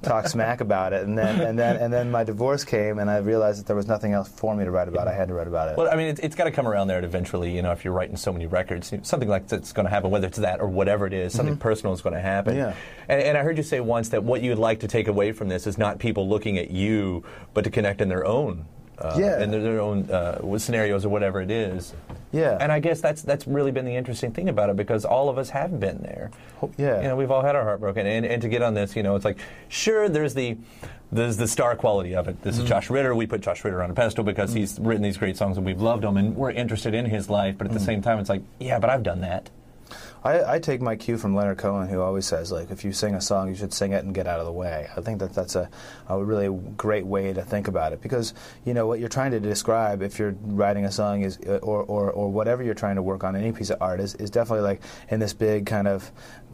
talk 0.03 0.27
smack 0.27 0.61
about 0.61 0.93
it, 0.93 1.03
and 1.03 1.17
then 1.17 1.41
and 1.41 1.57
then 1.57 1.77
and 1.77 1.91
then 1.91 2.11
my 2.11 2.23
divorce 2.23 2.63
came, 2.63 2.99
and 2.99 3.09
I 3.09 3.17
realized 3.17 3.59
that 3.59 3.67
there 3.67 3.75
was 3.75 3.87
nothing 3.87 4.13
else 4.13 4.27
for 4.27 4.55
me 4.55 4.65
to 4.65 4.71
write 4.71 4.87
about. 4.87 5.07
I 5.07 5.13
had 5.13 5.27
to 5.29 5.33
write 5.33 5.47
about 5.47 5.69
it. 5.69 5.77
Well, 5.77 5.89
I 5.91 5.95
mean, 5.95 6.07
it's, 6.07 6.19
it's 6.19 6.35
got 6.35 6.43
to 6.45 6.51
come 6.51 6.67
around 6.67 6.87
there 6.87 7.03
eventually. 7.03 7.55
You 7.55 7.61
know, 7.61 7.71
if 7.71 7.83
you're 7.83 7.93
writing 7.93 8.17
so 8.17 8.31
many 8.31 8.45
records, 8.45 8.93
something 9.03 9.29
like 9.29 9.47
that's 9.47 9.73
going 9.73 9.85
to 9.85 9.89
happen, 9.89 10.11
whether 10.11 10.27
it's 10.27 10.37
that 10.37 10.61
or 10.61 10.67
whatever 10.67 11.07
it 11.07 11.13
is, 11.13 11.33
something 11.33 11.55
mm-hmm. 11.55 11.61
personal 11.61 11.93
is 11.93 12.01
going 12.01 12.15
to 12.15 12.21
happen. 12.21 12.55
Yeah. 12.55 12.75
And, 13.07 13.21
and 13.21 13.37
I 13.37 13.43
heard 13.43 13.57
you 13.57 13.63
say 13.63 13.79
once 13.79 14.09
that 14.09 14.23
what 14.23 14.41
you'd 14.41 14.59
like 14.59 14.81
to 14.81 14.87
take 14.87 15.07
away 15.07 15.31
from 15.31 15.49
this 15.49 15.65
is 15.67 15.77
not 15.77 15.99
people 15.99 16.27
looking 16.27 16.57
at 16.57 16.71
you, 16.71 17.23
but 17.53 17.63
to 17.63 17.69
connect 17.69 18.01
in 18.01 18.09
their 18.09 18.25
own. 18.25 18.65
Uh, 19.03 19.15
Yeah. 19.17 19.43
in 19.43 19.51
their, 19.51 19.61
their 19.61 19.79
own 19.81 20.09
uh, 20.09 20.57
scenarios 20.57 21.05
or 21.05 21.09
whatever 21.09 21.41
it 21.41 21.51
is. 21.51 21.93
Yeah. 22.31 22.57
And 22.59 22.71
I 22.71 22.79
guess 22.79 23.01
that's 23.01 23.21
that's 23.21 23.45
really 23.47 23.71
been 23.71 23.85
the 23.85 23.95
interesting 23.95 24.31
thing 24.31 24.47
about 24.49 24.69
it 24.69 24.75
because 24.77 25.03
all 25.05 25.27
of 25.29 25.37
us 25.37 25.49
have 25.49 25.79
been 25.79 25.99
there. 26.01 26.31
yeah. 26.77 27.01
You 27.01 27.07
know, 27.09 27.15
we've 27.15 27.29
all 27.31 27.41
had 27.43 27.55
our 27.55 27.63
heart 27.63 27.79
broken, 27.81 28.07
and, 28.07 28.25
and 28.25 28.41
to 28.41 28.47
get 28.49 28.61
on 28.61 28.73
this, 28.73 28.95
you 28.95 29.03
know, 29.03 29.15
it's 29.15 29.25
like, 29.25 29.37
sure, 29.67 30.07
there's 30.09 30.33
the 30.33 30.57
there's 31.11 31.37
the 31.37 31.47
star 31.47 31.75
quality 31.75 32.15
of 32.15 32.27
it. 32.27 32.41
This 32.41 32.55
Mm-hmm. 32.55 32.63
is 32.63 32.69
Josh 32.69 32.89
Ritter. 32.89 33.13
We 33.13 33.27
put 33.27 33.41
Josh 33.41 33.63
Ritter 33.63 33.83
on 33.83 33.91
a 33.91 33.93
pedestal 33.93 34.23
because 34.23 34.51
he's 34.53 34.79
written 34.79 35.03
these 35.03 35.17
great 35.17 35.37
songs 35.37 35.57
and 35.57 35.65
we've 35.65 35.81
loved 35.81 36.03
him 36.03 36.17
and 36.17 36.35
we're 36.35 36.49
interested 36.51 36.95
in 36.95 37.05
his 37.05 37.29
life. 37.29 37.55
But 37.57 37.67
at 37.67 37.73
the 37.73 37.79
Mm. 37.79 37.85
same 37.85 38.01
time, 38.01 38.17
it's 38.17 38.29
like, 38.29 38.41
yeah, 38.59 38.79
but 38.79 38.89
I've 38.89 39.03
done 39.03 39.21
that. 39.21 39.49
I, 40.24 40.55
I 40.55 40.59
take 40.59 40.82
my 40.82 40.95
cue 40.95 41.17
from 41.17 41.36
Leonard 41.36 41.57
Cohen, 41.57 41.89
who 41.89 42.01
always 42.01 42.26
says, 42.26 42.51
like, 42.51 42.71
if 42.71 42.86
you 42.86 42.93
sing 42.93 43.13
a 43.13 43.21
song, 43.21 43.49
you 43.49 43.55
should 43.55 43.74
sing 43.74 43.91
it 43.91 44.05
and 44.05 44.15
get 44.15 44.26
out 44.26 44.39
of 44.39 44.45
the 44.45 44.51
way. 44.51 44.88
I 44.95 45.01
think 45.01 45.19
that 45.19 45.34
that's 45.34 45.55
a, 45.55 45.69
a 46.07 46.24
really 46.24 46.49
great 46.78 47.05
way 47.05 47.34
to 47.34 47.43
think 47.43 47.67
about 47.67 47.91
it 47.91 48.01
because, 48.01 48.34
you 48.63 48.74
know, 48.74 48.88
what 48.88 48.99
you're 48.99 49.09
trying 49.09 49.32
to 49.32 49.39
describe 49.39 50.01
if 50.01 50.19
you're 50.19 50.36
writing 50.41 50.86
a 50.86 50.91
song 50.91 51.24
is, 51.24 51.38
uh, 51.45 51.59
or, 51.61 51.84
or, 51.84 52.09
or 52.11 52.32
whatever 52.32 52.63
you're 52.63 52.74
trying 52.74 52.95
to 52.95 53.01
work 53.01 53.24
on, 53.24 53.36
any 53.36 53.51
piece 53.51 53.69
of 53.69 53.82
art 53.82 53.99
is, 53.99 54.15
is 54.15 54.30
definitely 54.30 54.63
like 54.63 54.82
in 55.09 55.19
this 55.19 55.34
big 55.34 55.65
kind 55.65 55.88
of 55.88 56.09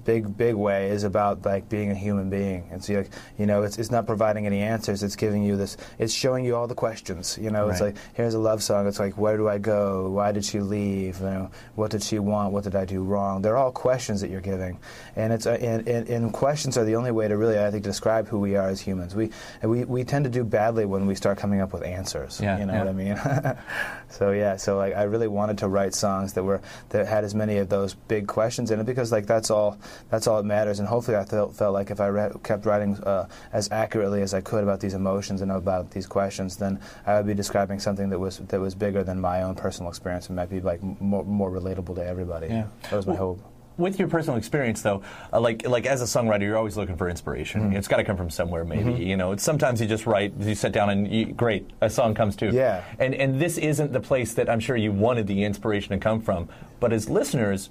big 0.06 0.38
big 0.38 0.56
way 0.56 0.90
is 0.90 1.04
about 1.04 1.46
like 1.46 1.70
being 1.70 1.92
a 1.92 1.96
human 1.96 2.30
being. 2.30 2.68
And 2.72 2.84
so 2.84 2.94
like 2.94 3.10
you 3.38 3.46
know 3.46 3.64
it's, 3.64 3.78
it's 3.78 3.92
not 3.92 4.06
providing 4.06 4.46
any 4.46 4.62
answers. 4.62 5.04
It's 5.04 5.16
giving 5.16 5.44
you 5.44 5.58
this 5.58 5.78
it's 5.98 6.14
showing 6.14 6.46
you 6.46 6.56
all 6.56 6.68
the 6.68 6.76
questions 6.76 7.38
you 7.42 7.52
know? 7.52 7.70
It's 7.70 7.82
like 7.82 7.96
here's 8.14 8.34
a 8.34 8.40
love 8.40 8.64
song. 8.64 8.88
It's 8.88 9.00
like 9.00 9.18
where 9.18 9.38
do 9.38 9.48
i 9.48 9.58
go? 9.58 10.10
Why 10.10 10.32
did 10.32 10.46
she 10.46 10.60
leave? 10.60 11.20
You 11.20 11.26
know 11.26 11.52
what 11.76 11.92
did 11.92 12.04
she 12.04 12.20
want? 12.20 12.54
What 12.54 12.64
did 12.64 12.76
i 12.76 12.86
do 12.86 13.04
wrong? 13.04 13.42
They're 13.42 13.58
all 13.58 13.72
questions 13.72 14.22
that 14.22 14.30
you're 14.30 14.42
giving. 14.42 14.80
And 15.16 15.34
it's 15.34 15.46
uh, 15.46 15.52
and, 15.62 15.88
and, 15.88 16.08
and 16.10 16.34
questions 16.34 16.78
are 16.78 16.86
the 16.86 16.96
only 16.96 17.12
way 17.12 17.28
to 17.28 17.38
really 17.38 17.60
i 17.60 17.70
think 17.72 17.84
describe 17.84 18.28
who 18.28 18.40
we 18.40 18.56
are 18.56 18.70
as 18.70 18.82
humans. 18.82 19.16
We 19.16 19.32
we, 19.64 19.86
we 19.86 20.04
tend 20.04 20.26
to 20.26 20.32
do 20.32 20.44
badly 20.44 20.86
when 20.86 21.06
we 21.06 21.16
start 21.16 21.38
coming 21.38 21.62
up 21.62 21.74
with 21.74 21.84
answers 21.84 22.40
Yeah, 22.42 22.60
you 22.60 22.66
know 22.66 22.74
yeah. 22.74 22.80
what 22.80 22.88
i 22.88 22.94
mean? 22.94 23.58
So 24.12 24.32
yeah 24.32 24.58
so 24.58 24.78
like 24.78 24.96
i 24.96 25.04
really 25.04 25.28
wanted 25.28 25.60
to 25.60 25.68
write 25.68 25.94
songs 25.94 26.34
that 26.34 26.44
were 26.44 26.62
that 26.90 27.08
had 27.08 27.24
as 27.24 27.36
many 27.36 27.58
of 27.58 27.70
those 27.70 27.94
big 27.94 28.28
questions 28.28 28.72
in 28.72 28.80
it 28.80 28.86
because 28.86 29.12
like 29.12 29.28
that's 29.28 29.52
all 29.52 29.78
that's 30.10 30.28
all 30.28 30.38
that 30.38 30.44
matters 30.44 30.80
and 30.80 30.88
hopefully 30.88 31.18
i 31.18 31.24
felt, 31.26 31.56
felt 31.56 31.74
like 31.74 31.90
if 31.92 32.00
i 32.00 32.08
re- 32.08 32.32
kept 32.44 32.66
writing 32.66 32.96
uh, 33.04 33.28
as 33.54 33.70
accurately 33.72 34.22
as 34.22 34.34
i 34.34 34.42
could 34.42 34.64
about 34.64 34.80
these 34.80 34.94
emotions 34.94 35.42
and 35.42 35.52
about 35.52 35.92
these 35.92 36.08
questions 36.08 36.58
then 36.58 36.80
i 37.06 37.16
would 37.18 37.28
be 37.28 37.34
describing 37.34 37.80
something 37.80 38.10
that 38.10 38.20
was 38.20 38.40
that 38.40 38.60
was 38.60 38.76
bigger 38.76 39.04
than 39.04 39.20
my 39.20 39.42
own 39.44 39.56
personal 39.56 39.90
experience 39.90 40.28
and 40.28 40.36
might 40.36 40.50
be 40.50 40.60
like 40.62 40.82
more, 41.02 41.24
more 41.24 41.52
relatable 41.52 41.96
to 41.96 42.06
everybody 42.06 42.48
Yeah. 42.48 42.68
that 42.90 42.96
was 42.96 43.08
my 43.08 43.16
hope 43.16 43.40
With 43.80 43.98
your 43.98 44.10
personal 44.10 44.36
experience, 44.38 44.82
though, 44.82 45.02
uh, 45.32 45.40
like 45.40 45.66
like 45.76 45.86
as 45.86 46.02
a 46.02 46.10
songwriter, 46.16 46.42
you're 46.42 46.58
always 46.58 46.76
looking 46.76 46.98
for 46.98 47.08
inspiration. 47.08 47.62
Mm-hmm. 47.62 47.78
It's 47.78 47.88
got 47.88 48.00
to 48.04 48.04
come 48.04 48.18
from 48.18 48.30
somewhere, 48.30 48.66
maybe. 48.66 48.92
You 49.12 49.16
know, 49.16 49.32
it's, 49.32 49.42
sometimes 49.52 49.80
you 49.80 49.88
just 49.88 50.06
write, 50.06 50.34
you 50.38 50.54
sit 50.54 50.74
down, 50.74 50.90
and 50.90 51.08
you, 51.08 51.24
great, 51.44 51.64
a 51.80 51.90
song 51.90 52.14
comes 52.14 52.36
to. 52.42 52.52
Yeah. 52.52 52.84
And 53.04 53.16
and 53.16 53.40
this 53.40 53.58
isn't 53.58 53.94
the 53.94 54.02
place 54.02 54.34
that 54.34 54.50
I'm 54.50 54.60
sure 54.60 54.76
you 54.76 54.92
wanted 54.92 55.28
the 55.28 55.46
inspiration 55.50 55.92
to 55.96 56.00
come 56.10 56.20
from. 56.22 56.50
But 56.82 56.92
as 56.92 57.10
listeners, 57.10 57.70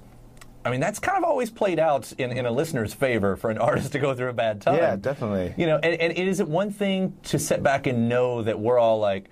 I 0.65 0.69
mean, 0.71 0.79
that's 0.79 0.99
kind 0.99 1.17
of 1.17 1.23
always 1.23 1.49
played 1.49 1.79
out 1.79 2.11
in, 2.13 2.31
in 2.31 2.45
a 2.45 2.51
listener's 2.51 2.93
favor 2.93 3.35
for 3.35 3.49
an 3.49 3.57
artist 3.69 3.93
to 3.93 3.99
go 3.99 4.13
through 4.13 4.29
a 4.29 4.33
bad 4.33 4.61
time. 4.61 4.75
Yeah, 4.75 4.95
definitely. 4.95 5.53
You 5.57 5.67
know, 5.67 5.77
and, 5.77 6.01
and 6.01 6.13
is 6.13 6.39
it 6.39 6.47
one 6.47 6.71
thing 6.71 7.17
to 7.25 7.39
sit 7.39 7.63
back 7.63 7.87
and 7.87 8.09
know 8.09 8.43
that 8.43 8.59
we're 8.59 8.77
all 8.77 8.99
like 8.99 9.29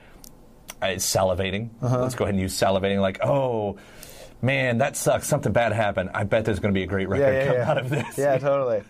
uh, 0.82 0.88
salivating? 0.88 1.70
Uh-huh. 1.82 2.02
Let's 2.02 2.16
go 2.16 2.24
ahead 2.24 2.36
and 2.36 2.42
use 2.42 2.58
salivating. 2.58 3.02
Like, 3.02 3.20
oh, 3.24 3.78
man, 4.42 4.78
that 4.78 4.96
sucks. 4.96 5.28
Something 5.28 5.52
bad 5.52 5.74
happened. 5.74 6.12
I 6.14 6.24
bet 6.24 6.46
there's 6.46 6.60
going 6.60 6.74
to 6.74 6.78
be 6.78 6.84
a 6.84 6.88
great 6.88 7.10
record 7.10 7.24
yeah, 7.24 7.40
yeah, 7.40 7.46
come 7.46 7.56
yeah. 7.56 7.72
out 7.72 7.78
of 7.78 7.90
this. 7.90 8.18
Yeah, 8.18 8.38
totally. 8.38 8.84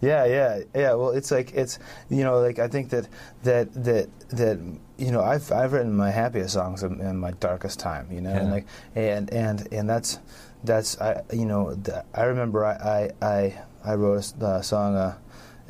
Yeah, 0.00 0.26
yeah, 0.26 0.60
yeah. 0.74 0.94
Well, 0.94 1.10
it's 1.10 1.30
like 1.30 1.54
it's 1.54 1.78
you 2.08 2.22
know 2.22 2.40
like 2.40 2.58
I 2.58 2.68
think 2.68 2.90
that 2.90 3.08
that 3.42 3.72
that 3.84 4.08
that 4.28 4.58
you 4.96 5.10
know 5.10 5.20
I've 5.20 5.50
I've 5.50 5.72
written 5.72 5.96
my 5.96 6.10
happiest 6.10 6.54
songs 6.54 6.82
in, 6.82 7.00
in 7.00 7.16
my 7.16 7.32
darkest 7.32 7.80
time. 7.80 8.08
You 8.12 8.20
know, 8.20 8.30
and 8.30 8.50
like 8.50 8.66
and 8.94 9.28
and 9.32 9.66
and 9.72 9.90
that's 9.90 10.18
that's 10.64 11.00
I 11.00 11.22
you 11.32 11.46
know 11.46 11.74
th- 11.74 11.98
I 12.14 12.24
remember 12.24 12.64
I 12.64 13.10
I 13.22 13.26
I, 13.26 13.58
I 13.84 13.94
wrote 13.94 14.32
a 14.40 14.46
uh, 14.46 14.62
song. 14.62 14.96
Uh, 14.96 15.16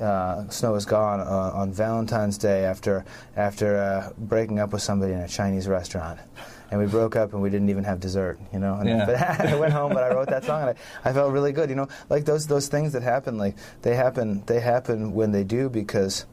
uh, 0.00 0.48
Snow 0.48 0.76
is 0.76 0.84
Gone 0.84 1.18
uh, 1.18 1.24
on 1.54 1.72
Valentine's 1.72 2.38
Day 2.38 2.64
after 2.64 3.04
after 3.36 3.76
uh, 3.76 4.12
breaking 4.16 4.60
up 4.60 4.72
with 4.72 4.80
somebody 4.80 5.12
in 5.12 5.18
a 5.18 5.26
Chinese 5.26 5.66
restaurant, 5.66 6.20
and 6.70 6.78
we 6.78 6.86
broke 6.86 7.16
up 7.16 7.32
and 7.32 7.42
we 7.42 7.50
didn't 7.50 7.68
even 7.68 7.82
have 7.82 7.98
dessert, 7.98 8.38
you 8.52 8.60
know. 8.60 8.74
And 8.74 8.88
Yeah. 8.88 9.36
I 9.52 9.56
went 9.56 9.72
home, 9.72 9.92
but 9.92 10.04
I 10.04 10.10
wrote 10.14 10.28
that 10.28 10.44
song 10.44 10.68
and 10.68 10.70
I, 11.04 11.10
I 11.10 11.12
felt 11.12 11.32
really 11.32 11.50
good, 11.50 11.68
you 11.68 11.74
know. 11.74 11.88
Like 12.08 12.24
those 12.26 12.46
those 12.46 12.68
things 12.68 12.92
that 12.92 13.02
happen, 13.02 13.38
like 13.38 13.56
they 13.82 13.96
happen 13.96 14.44
they 14.46 14.60
happen 14.60 15.14
when 15.14 15.32
they 15.32 15.42
do 15.42 15.68
because 15.68 16.26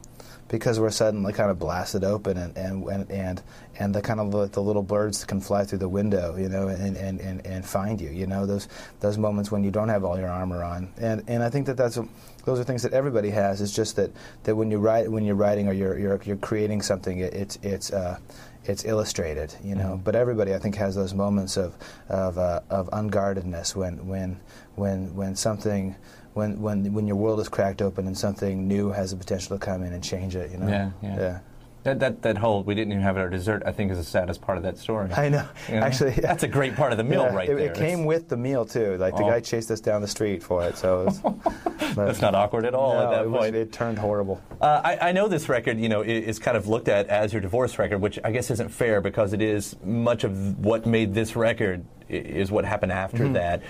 because 0.48 0.78
we're 0.78 0.90
suddenly 0.90 1.32
kind 1.32 1.50
of 1.50 1.58
blasted 1.58 2.04
open 2.04 2.36
and 2.36 2.56
and 2.56 2.84
and 2.88 3.10
and, 3.10 3.42
and 3.78 3.94
the 3.94 4.00
kind 4.00 4.20
of 4.20 4.32
like 4.32 4.52
the 4.52 4.62
little 4.62 4.82
birds 4.82 5.24
can 5.24 5.40
fly 5.40 5.64
through 5.64 5.78
the 5.78 5.88
window, 5.88 6.36
you 6.36 6.48
know, 6.48 6.68
and, 6.68 6.96
and, 6.96 7.20
and, 7.20 7.46
and 7.46 7.64
find 7.64 8.00
you, 8.00 8.10
you 8.10 8.26
know, 8.26 8.46
those 8.46 8.68
those 9.00 9.18
moments 9.18 9.50
when 9.50 9.64
you 9.64 9.70
don't 9.70 9.88
have 9.88 10.04
all 10.04 10.18
your 10.18 10.30
armor 10.30 10.62
on, 10.62 10.92
and 10.98 11.22
and 11.26 11.42
I 11.42 11.50
think 11.50 11.66
that 11.66 11.76
that's 11.76 11.96
a, 11.96 12.08
those 12.44 12.58
are 12.60 12.64
things 12.64 12.82
that 12.82 12.92
everybody 12.92 13.30
has. 13.30 13.60
It's 13.60 13.74
just 13.74 13.96
that, 13.96 14.10
that 14.44 14.54
when 14.54 14.70
you 14.70 14.78
write 14.78 15.10
when 15.10 15.24
you're 15.24 15.34
writing 15.34 15.68
or 15.68 15.72
you're 15.72 15.98
you're, 15.98 16.20
you're 16.24 16.36
creating 16.36 16.82
something, 16.82 17.18
it, 17.18 17.34
it's 17.34 17.58
it's 17.62 17.92
uh, 17.92 18.18
it's 18.64 18.84
illustrated, 18.84 19.54
you 19.62 19.74
know. 19.74 20.00
But 20.02 20.14
everybody, 20.16 20.54
I 20.54 20.58
think, 20.58 20.76
has 20.76 20.94
those 20.94 21.14
moments 21.14 21.56
of 21.56 21.76
of, 22.08 22.38
uh, 22.38 22.60
of 22.70 22.88
unguardedness 22.90 23.76
when 23.76 24.06
when 24.06 24.40
when 24.74 25.14
when 25.14 25.36
something. 25.36 25.96
When, 26.36 26.60
when 26.60 26.92
when 26.92 27.06
your 27.06 27.16
world 27.16 27.40
is 27.40 27.48
cracked 27.48 27.80
open 27.80 28.06
and 28.06 28.18
something 28.18 28.68
new 28.68 28.90
has 28.90 29.10
the 29.10 29.16
potential 29.16 29.58
to 29.58 29.64
come 29.64 29.82
in 29.82 29.94
and 29.94 30.04
change 30.04 30.36
it, 30.36 30.50
you 30.50 30.58
know. 30.58 30.68
Yeah, 30.68 30.90
yeah. 31.02 31.38
That, 31.86 32.00
that 32.00 32.22
that 32.22 32.36
whole 32.38 32.62
we 32.62 32.74
didn't 32.74 32.92
even 32.92 33.02
have 33.02 33.16
our 33.16 33.30
dessert. 33.30 33.62
I 33.64 33.72
think 33.72 33.90
is 33.92 33.98
the 33.98 34.04
saddest 34.04 34.40
part 34.42 34.58
of 34.58 34.64
that 34.64 34.76
story. 34.76 35.10
I 35.12 35.28
know. 35.28 35.48
You 35.68 35.76
know? 35.76 35.80
Actually, 35.82 36.10
yeah. 36.12 36.20
that's 36.20 36.42
a 36.42 36.48
great 36.48 36.74
part 36.76 36.92
of 36.92 36.98
the 36.98 37.04
meal 37.04 37.22
Yeah, 37.22 37.34
right 37.34 37.48
it, 37.48 37.56
there. 37.56 37.66
It 37.70 37.74
came 37.74 38.04
with 38.04 38.28
the 38.28 38.36
meal 38.36 38.64
too. 38.66 38.96
Like 38.98 39.16
the 39.16 39.22
Oh. 39.24 39.30
guy 39.30 39.40
chased 39.40 39.70
us 39.70 39.80
down 39.80 40.02
the 40.02 40.08
street 40.08 40.42
for 40.42 40.64
it, 40.64 40.76
so 40.76 41.02
it 41.02 41.04
was, 41.06 41.22
That's 41.96 42.20
not 42.20 42.34
awkward 42.34 42.64
at 42.66 42.74
all 42.74 42.94
No, 42.94 43.04
at 43.04 43.10
that 43.10 43.22
it 43.24 43.30
was- 43.30 43.38
point. 43.40 43.54
it 43.56 43.72
turned 43.72 43.98
horrible. 43.98 44.42
Uh, 44.60 44.80
I, 44.84 45.08
I 45.08 45.12
know 45.12 45.28
this 45.28 45.48
record, 45.48 45.78
you 45.78 45.88
know, 45.88 46.02
is 46.02 46.38
kind 46.38 46.56
of 46.56 46.66
looked 46.66 46.88
at 46.88 47.06
as 47.06 47.32
your 47.32 47.40
divorce 47.40 47.78
record, 47.78 47.98
which 48.00 48.18
I 48.24 48.32
guess 48.32 48.50
isn't 48.50 48.70
fair 48.70 49.00
because 49.00 49.32
it 49.32 49.40
is 49.40 49.76
much 49.84 50.24
of 50.24 50.58
what 50.64 50.86
made 50.86 51.14
this 51.14 51.36
record 51.36 51.84
is 52.08 52.50
what 52.50 52.64
happened 52.64 52.92
after 52.92 53.24
Mhm. 53.24 53.32
that. 53.34 53.62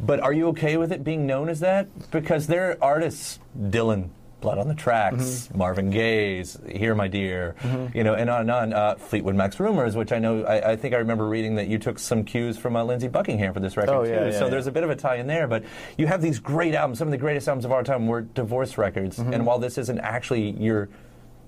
But 0.00 0.18
are 0.20 0.32
you 0.32 0.48
okay 0.48 0.76
with 0.76 0.90
it 0.92 1.04
being 1.04 1.24
known 1.26 1.48
as 1.48 1.60
that? 1.60 1.86
Because 2.10 2.48
there 2.48 2.70
are 2.70 2.76
artists, 2.82 3.38
Dylan, 3.58 4.08
Blood 4.44 4.58
on 4.58 4.68
the 4.68 4.74
Tracks, 4.74 5.16
Mm-hmm. 5.48 5.58
Marvin 5.58 5.90
Gaye's, 5.90 6.56
Here 6.70 6.94
My 6.94 7.08
Dear, 7.08 7.56
Mhm. 7.62 7.94
you 7.94 8.04
know, 8.04 8.14
and 8.14 8.30
on 8.30 8.42
and 8.42 8.50
on. 8.50 8.72
Uh, 8.72 8.94
Fleetwood 8.94 9.34
Mac's 9.34 9.58
Rumors, 9.58 9.96
which 9.96 10.12
I 10.12 10.18
know, 10.20 10.44
I, 10.44 10.72
I 10.72 10.76
think 10.76 10.94
I 10.94 10.98
remember 10.98 11.26
reading 11.26 11.56
that 11.56 11.66
you 11.66 11.78
took 11.78 11.98
some 11.98 12.22
cues 12.24 12.56
from 12.56 12.76
uh, 12.76 12.84
Lindsey 12.84 13.08
Buckingham 13.08 13.52
for 13.54 13.60
this 13.60 13.76
record 13.76 13.92
Oh, 13.94 14.04
too. 14.04 14.10
yeah, 14.10 14.24
yeah, 14.26 14.30
so 14.38 14.44
yeah. 14.44 14.50
there's 14.50 14.66
a 14.66 14.72
bit 14.72 14.84
of 14.84 14.90
a 14.90 14.96
tie 14.96 15.16
in 15.16 15.26
there. 15.26 15.48
But 15.48 15.64
you 15.98 16.06
have 16.06 16.22
these 16.22 16.38
great 16.38 16.74
albums. 16.74 16.98
Some 16.98 17.08
of 17.08 17.12
the 17.12 17.18
greatest 17.18 17.48
albums 17.48 17.64
of 17.64 17.72
our 17.72 17.82
time 17.82 18.06
were 18.06 18.20
divorce 18.20 18.76
records. 18.78 19.18
Mhm. 19.18 19.32
And 19.34 19.46
while 19.46 19.58
this 19.58 19.78
isn't 19.78 19.98
actually 20.00 20.50
your 20.50 20.88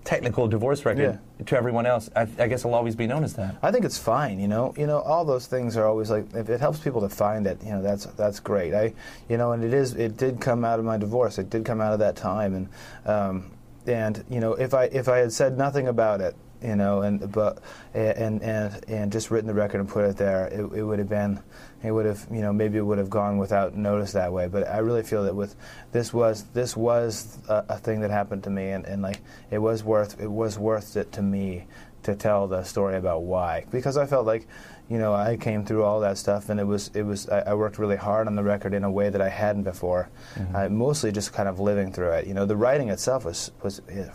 technical 0.07 0.47
divorce 0.47 0.85
record 0.85 1.19
to 1.45 1.57
everyone 1.57 1.85
else, 1.85 2.09
I, 2.15 2.23
I 2.39 2.47
guess 2.47 2.61
it'll 2.61 2.75
always 2.75 2.95
be 2.95 3.07
known 3.07 3.25
as 3.25 3.35
that. 3.35 3.57
I 3.61 3.73
think 3.73 3.85
it's 3.85 3.99
fine. 3.99 4.39
You 4.39 4.49
know, 4.49 4.73
you 4.79 4.87
know, 4.87 5.01
all 5.01 5.25
those 5.25 5.47
things 5.47 5.77
are 5.77 5.85
always 5.85 6.11
like 6.11 6.33
if 6.35 6.49
it 6.49 6.61
helps 6.61 6.79
people 6.79 7.01
to 7.03 7.09
find 7.09 7.47
it. 7.47 7.63
You 7.63 7.73
know, 7.73 7.83
that's 7.83 8.07
that's 8.07 8.41
great. 8.41 8.73
I, 8.73 8.95
you 9.29 9.37
know, 9.37 9.53
and 9.53 9.63
it 9.63 9.75
is. 9.75 9.95
It 9.95 10.17
did 10.17 10.41
come 10.41 10.65
out 10.65 10.79
of 10.79 10.85
my 10.85 10.97
divorce. 10.97 11.39
It 11.39 11.51
did 11.51 11.65
come 11.65 11.81
out 11.81 11.93
of 11.93 11.99
that 11.99 12.17
time, 12.17 12.55
and 12.55 12.69
um, 13.05 13.51
and 13.87 14.25
you 14.31 14.41
know, 14.41 14.55
if 14.55 14.73
I 14.73 14.85
if 14.85 15.09
I 15.09 15.19
had 15.19 15.33
said 15.33 15.59
nothing 15.59 15.89
about 15.89 16.21
it, 16.21 16.37
you 16.67 16.75
know, 16.75 17.03
and 17.03 17.31
but 17.31 17.61
and 17.95 18.43
and 18.43 18.85
and 18.89 19.13
just 19.13 19.31
written 19.31 19.47
the 19.47 19.55
record 19.55 19.81
and 19.81 19.89
put 19.89 20.05
it 20.05 20.17
there, 20.17 20.49
it, 20.49 20.61
it 20.75 20.83
would 20.83 20.99
have 20.99 21.09
been. 21.09 21.41
It 21.83 21.93
would 21.93 22.07
have, 22.07 22.27
you 22.33 22.41
know, 22.41 22.53
maybe 22.53 22.79
it 22.79 22.83
would 22.83 22.99
have 22.99 23.11
gone 23.11 23.39
without 23.39 23.77
notice 23.77 24.13
that 24.13 24.33
way. 24.33 24.49
But 24.49 24.67
I 24.67 24.79
really 24.79 25.05
feel 25.05 25.23
that 25.25 25.37
with 25.37 25.55
this 25.93 26.13
was 26.13 26.43
this 26.53 26.77
was 26.77 27.39
a, 27.49 27.65
a 27.69 27.79
thing 27.79 28.01
that 28.01 28.11
happened 28.11 28.43
to 28.45 28.51
me, 28.51 28.71
and, 28.71 28.85
and 28.87 29.03
like 29.03 29.21
it 29.51 29.59
was 29.59 29.85
worth 29.85 30.21
it 30.21 30.31
was 30.31 30.59
worth 30.59 30.97
it 30.97 31.13
to 31.13 31.23
me 31.23 31.67
to 32.03 32.15
tell 32.15 32.47
the 32.47 32.63
story 32.63 32.97
about 32.97 33.23
why 33.23 33.67
because 33.71 33.97
I 33.97 34.07
felt 34.07 34.27
like 34.27 34.47
you 34.89 34.97
know 34.97 35.13
I 35.13 35.37
came 35.37 35.65
through 35.65 35.83
all 35.83 36.01
that 36.01 36.17
stuff 36.19 36.49
and 36.49 36.61
it 36.61 36.65
was 36.65 36.91
it 36.95 37.03
was 37.03 37.29
I, 37.29 37.41
I 37.41 37.55
worked 37.55 37.79
really 37.79 37.97
hard 37.97 38.29
on 38.29 38.37
the 38.37 38.45
record 38.45 38.75
in 38.75 38.85
a 38.85 38.91
way 38.91 39.11
that 39.11 39.21
I 39.21 39.29
hadn't 39.29 39.65
before 39.65 40.09
uh, 40.55 40.69
mostly 40.69 41.11
just 41.11 41.33
kind 41.33 41.49
of 41.49 41.59
living 41.59 41.93
through 41.93 42.13
it 42.13 42.27
you 42.29 42.35
know 42.35 42.47
the 42.47 42.57
writing 42.57 42.91
itself 42.91 43.25
was 43.25 43.51
was 43.65 43.81
uh, 43.91 44.07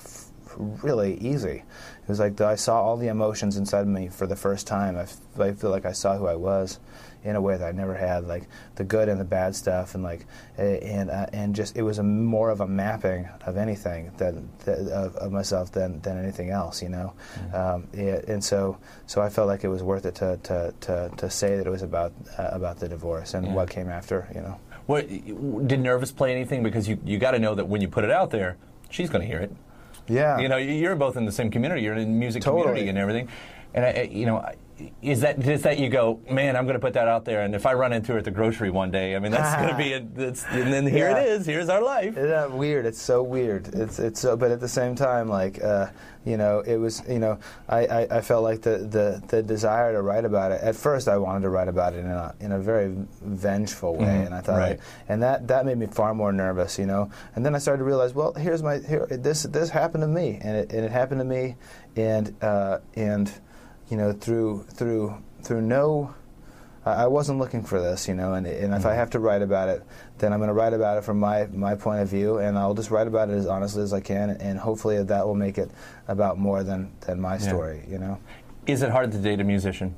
really 0.58 1.18
easy 1.18 1.64
was 2.12 2.20
like 2.20 2.36
the, 2.36 2.45
I 2.45 2.55
saw 2.55 2.82
all 2.82 2.97
the 2.97 3.07
emotions 3.07 3.57
inside 3.57 3.82
of 3.82 3.88
me 3.88 4.07
for 4.09 4.28
the 4.28 4.36
first 4.36 4.68
time 4.68 4.95
I, 4.97 5.03
f- 5.03 5.18
I 5.39 5.53
feel 5.53 5.70
like 5.72 5.86
I 5.86 5.91
saw 5.93 6.18
who 6.18 6.28
I 6.28 6.36
was 6.36 6.80
in 7.24 7.36
a 7.36 7.41
way 7.41 7.55
that 7.55 7.66
I 7.68 7.72
never 7.72 7.93
had 7.95 8.26
like 8.28 8.47
the 8.76 8.84
good 8.84 9.07
and 9.07 9.20
the 9.20 9.24
bad 9.26 9.55
stuff 9.55 9.93
and 9.95 10.03
like 10.03 10.26
and 10.57 11.09
uh, 11.12 11.28
and 11.34 11.55
just 11.55 11.78
it 11.78 11.84
was 11.84 11.99
a 11.99 12.03
more 12.03 12.49
of 12.49 12.62
a 12.62 12.68
mapping 12.68 13.30
of 13.45 13.57
anything 13.57 14.12
than, 14.18 14.49
than 14.66 14.88
of, 14.89 15.16
of 15.18 15.32
myself 15.32 15.72
than 15.72 16.01
than 16.01 16.18
anything 16.18 16.49
else 16.49 16.82
you 16.82 16.89
know 16.89 17.14
um, 17.53 17.88
yeah, 17.93 18.20
and 18.28 18.43
so 18.43 18.78
so 19.05 19.22
I 19.22 19.30
felt 19.30 19.47
like 19.47 19.64
it 19.64 19.70
was 19.70 19.84
worth 19.84 20.05
it 20.05 20.16
to 20.16 20.38
to, 20.43 20.74
to, 20.82 21.12
to 21.18 21.30
say 21.30 21.57
that 21.57 21.68
it 21.68 21.70
was 21.70 21.84
about 21.84 22.12
uh, 22.39 22.49
about 22.51 22.80
the 22.80 22.88
divorce 22.89 23.34
and 23.36 23.45
Yeah. 23.47 23.53
what 23.53 23.70
came 23.70 23.89
after 23.89 24.28
you 24.36 24.41
know 24.41 24.59
What, 24.88 25.07
did 25.68 25.80
Nervous 25.80 26.12
play 26.12 26.32
anything? 26.34 26.64
Because 26.64 26.88
you, 26.89 26.97
you 27.05 27.18
got 27.20 27.32
to 27.32 27.39
know 27.39 27.53
that 27.55 27.68
when 27.68 27.82
you 27.82 27.88
put 27.88 28.03
it 28.03 28.09
out 28.12 28.32
there, 28.32 28.57
she's 28.89 29.09
going 29.12 29.22
to 29.22 29.28
hear 29.28 29.39
it. 29.39 29.51
Yeah. 30.12 30.39
You 30.39 30.49
know, 30.49 30.57
you're 30.57 30.95
both 30.95 31.16
in 31.18 31.26
the 31.26 31.32
same 31.32 31.49
community. 31.49 31.82
You're 31.82 31.95
in 31.95 32.12
the 32.12 32.20
music 32.20 32.43
Totally. 32.43 32.64
community 32.64 32.89
and 32.89 32.97
everything. 32.97 33.30
And, 33.74 33.86
I, 33.86 34.10
you 34.12 34.26
know, 34.26 34.46
is 35.04 35.22
that 35.22 35.38
is 35.48 35.62
that 35.62 35.78
you 35.78 35.90
go, 35.90 36.20
man, 36.28 36.56
I'm 36.56 36.64
going 36.66 36.74
to 36.74 36.80
put 36.80 36.94
that 36.94 37.08
out 37.08 37.24
there, 37.24 37.44
and 37.44 37.54
if 37.54 37.68
I 37.68 37.74
run 37.76 37.94
into 37.94 38.14
her 38.14 38.18
at 38.18 38.24
the 38.26 38.32
grocery 38.32 38.72
one 38.72 38.90
day, 38.90 39.16
I 39.16 39.20
mean, 39.20 39.32
that's 39.32 39.56
going 39.56 39.70
to 39.70 39.78
be, 39.78 39.94
a, 39.94 40.00
that's, 40.16 40.44
and 40.46 40.74
then 40.74 40.88
here 40.88 41.08
Yeah. 41.08 41.20
it 41.20 41.28
is. 41.30 41.46
Here's 41.46 41.70
our 41.70 41.84
life. 41.84 42.16
That 42.16 42.52
weird? 42.52 42.88
It's 42.88 43.00
so 43.00 43.22
weird. 43.22 43.68
It's 43.76 44.00
it's 44.00 44.20
so, 44.20 44.36
but 44.36 44.50
at 44.50 44.60
the 44.60 44.68
same 44.68 44.96
time, 44.96 45.30
like 45.30 45.64
uh, 45.64 45.86
you 46.26 46.36
know, 46.36 46.62
it 46.62 46.78
was 46.78 47.04
you 47.08 47.20
know, 47.20 47.38
I, 47.70 47.86
I, 47.86 48.08
I 48.18 48.22
felt 48.22 48.44
like 48.44 48.64
the, 48.64 48.80
the 48.80 49.22
the 49.28 49.44
desire 49.44 49.94
to 49.94 50.02
write 50.02 50.26
about 50.26 50.52
it. 50.52 50.62
At 50.62 50.76
first, 50.76 51.08
I 51.08 51.16
wanted 51.20 51.42
to 51.42 51.50
write 51.50 51.68
about 51.68 51.94
it 51.94 52.00
in 52.00 52.08
a 52.08 52.34
in 52.40 52.52
a 52.52 52.60
very 52.60 52.92
vengeful 53.22 53.96
way, 53.96 54.06
Mhm, 54.06 54.26
and 54.26 54.34
I 54.36 54.42
thought, 54.42 54.58
right. 54.58 54.80
and 55.08 55.22
that 55.22 55.48
that 55.50 55.64
made 55.64 55.78
me 55.78 55.86
far 55.86 56.16
more 56.16 56.32
nervous, 56.34 56.80
you 56.80 56.88
know. 56.88 57.12
And 57.36 57.46
then 57.46 57.54
I 57.54 57.60
started 57.60 57.80
to 57.80 57.86
realize, 57.86 58.16
well, 58.16 58.34
here's 58.34 58.64
my 58.64 58.80
here 58.80 59.06
this 59.12 59.44
this 59.44 59.70
happened 59.70 60.02
to 60.02 60.08
me, 60.08 60.40
and 60.42 60.58
it 60.58 60.72
and 60.74 60.84
it 60.84 60.92
happened 60.92 61.20
to 61.22 61.26
me, 61.26 61.56
and 61.96 62.36
uh, 62.44 62.80
and 62.96 63.32
you 63.92 63.98
know 63.98 64.14
through 64.14 64.66
through 64.70 65.22
through 65.44 65.62
no. 65.62 66.16
I 66.84 67.06
wasn't 67.06 67.38
looking 67.38 67.62
for 67.62 67.80
this, 67.80 68.08
you 68.08 68.16
know, 68.16 68.34
and, 68.34 68.48
and 68.48 68.74
if 68.74 68.88
I 68.88 68.94
mm. 68.94 68.96
have 68.96 69.12
to 69.12 69.20
write 69.20 69.44
about 69.44 69.70
it, 69.70 69.84
then 70.18 70.34
I'm 70.34 70.39
going 70.39 70.48
to 70.48 70.54
write 70.56 70.74
about 70.74 70.98
it 70.98 71.04
from 71.04 71.20
my, 71.20 71.46
my 71.54 71.76
point 71.76 72.02
of 72.02 72.10
view, 72.10 72.39
and 72.39 72.58
I'll 72.58 72.74
just 72.74 72.89
write 72.89 73.06
about 73.06 73.30
it 73.30 73.34
as 73.34 73.46
honestly 73.46 73.84
as 73.84 73.94
I 73.94 74.00
can, 74.00 74.32
and 74.32 74.58
hopefully 74.58 75.04
that 75.04 75.28
will 75.28 75.36
make 75.36 75.60
it 75.60 75.70
about 76.08 76.39
more 76.39 76.64
than, 76.64 76.92
than 77.02 77.22
my 77.22 77.34
Yeah. 77.34 77.38
story, 77.50 77.86
you 77.88 78.00
know. 78.00 78.18
Is 78.66 78.82
it 78.82 78.89
hard 78.89 79.12
to 79.12 79.20
date 79.20 79.39
a 79.39 79.44
musician? 79.44 79.94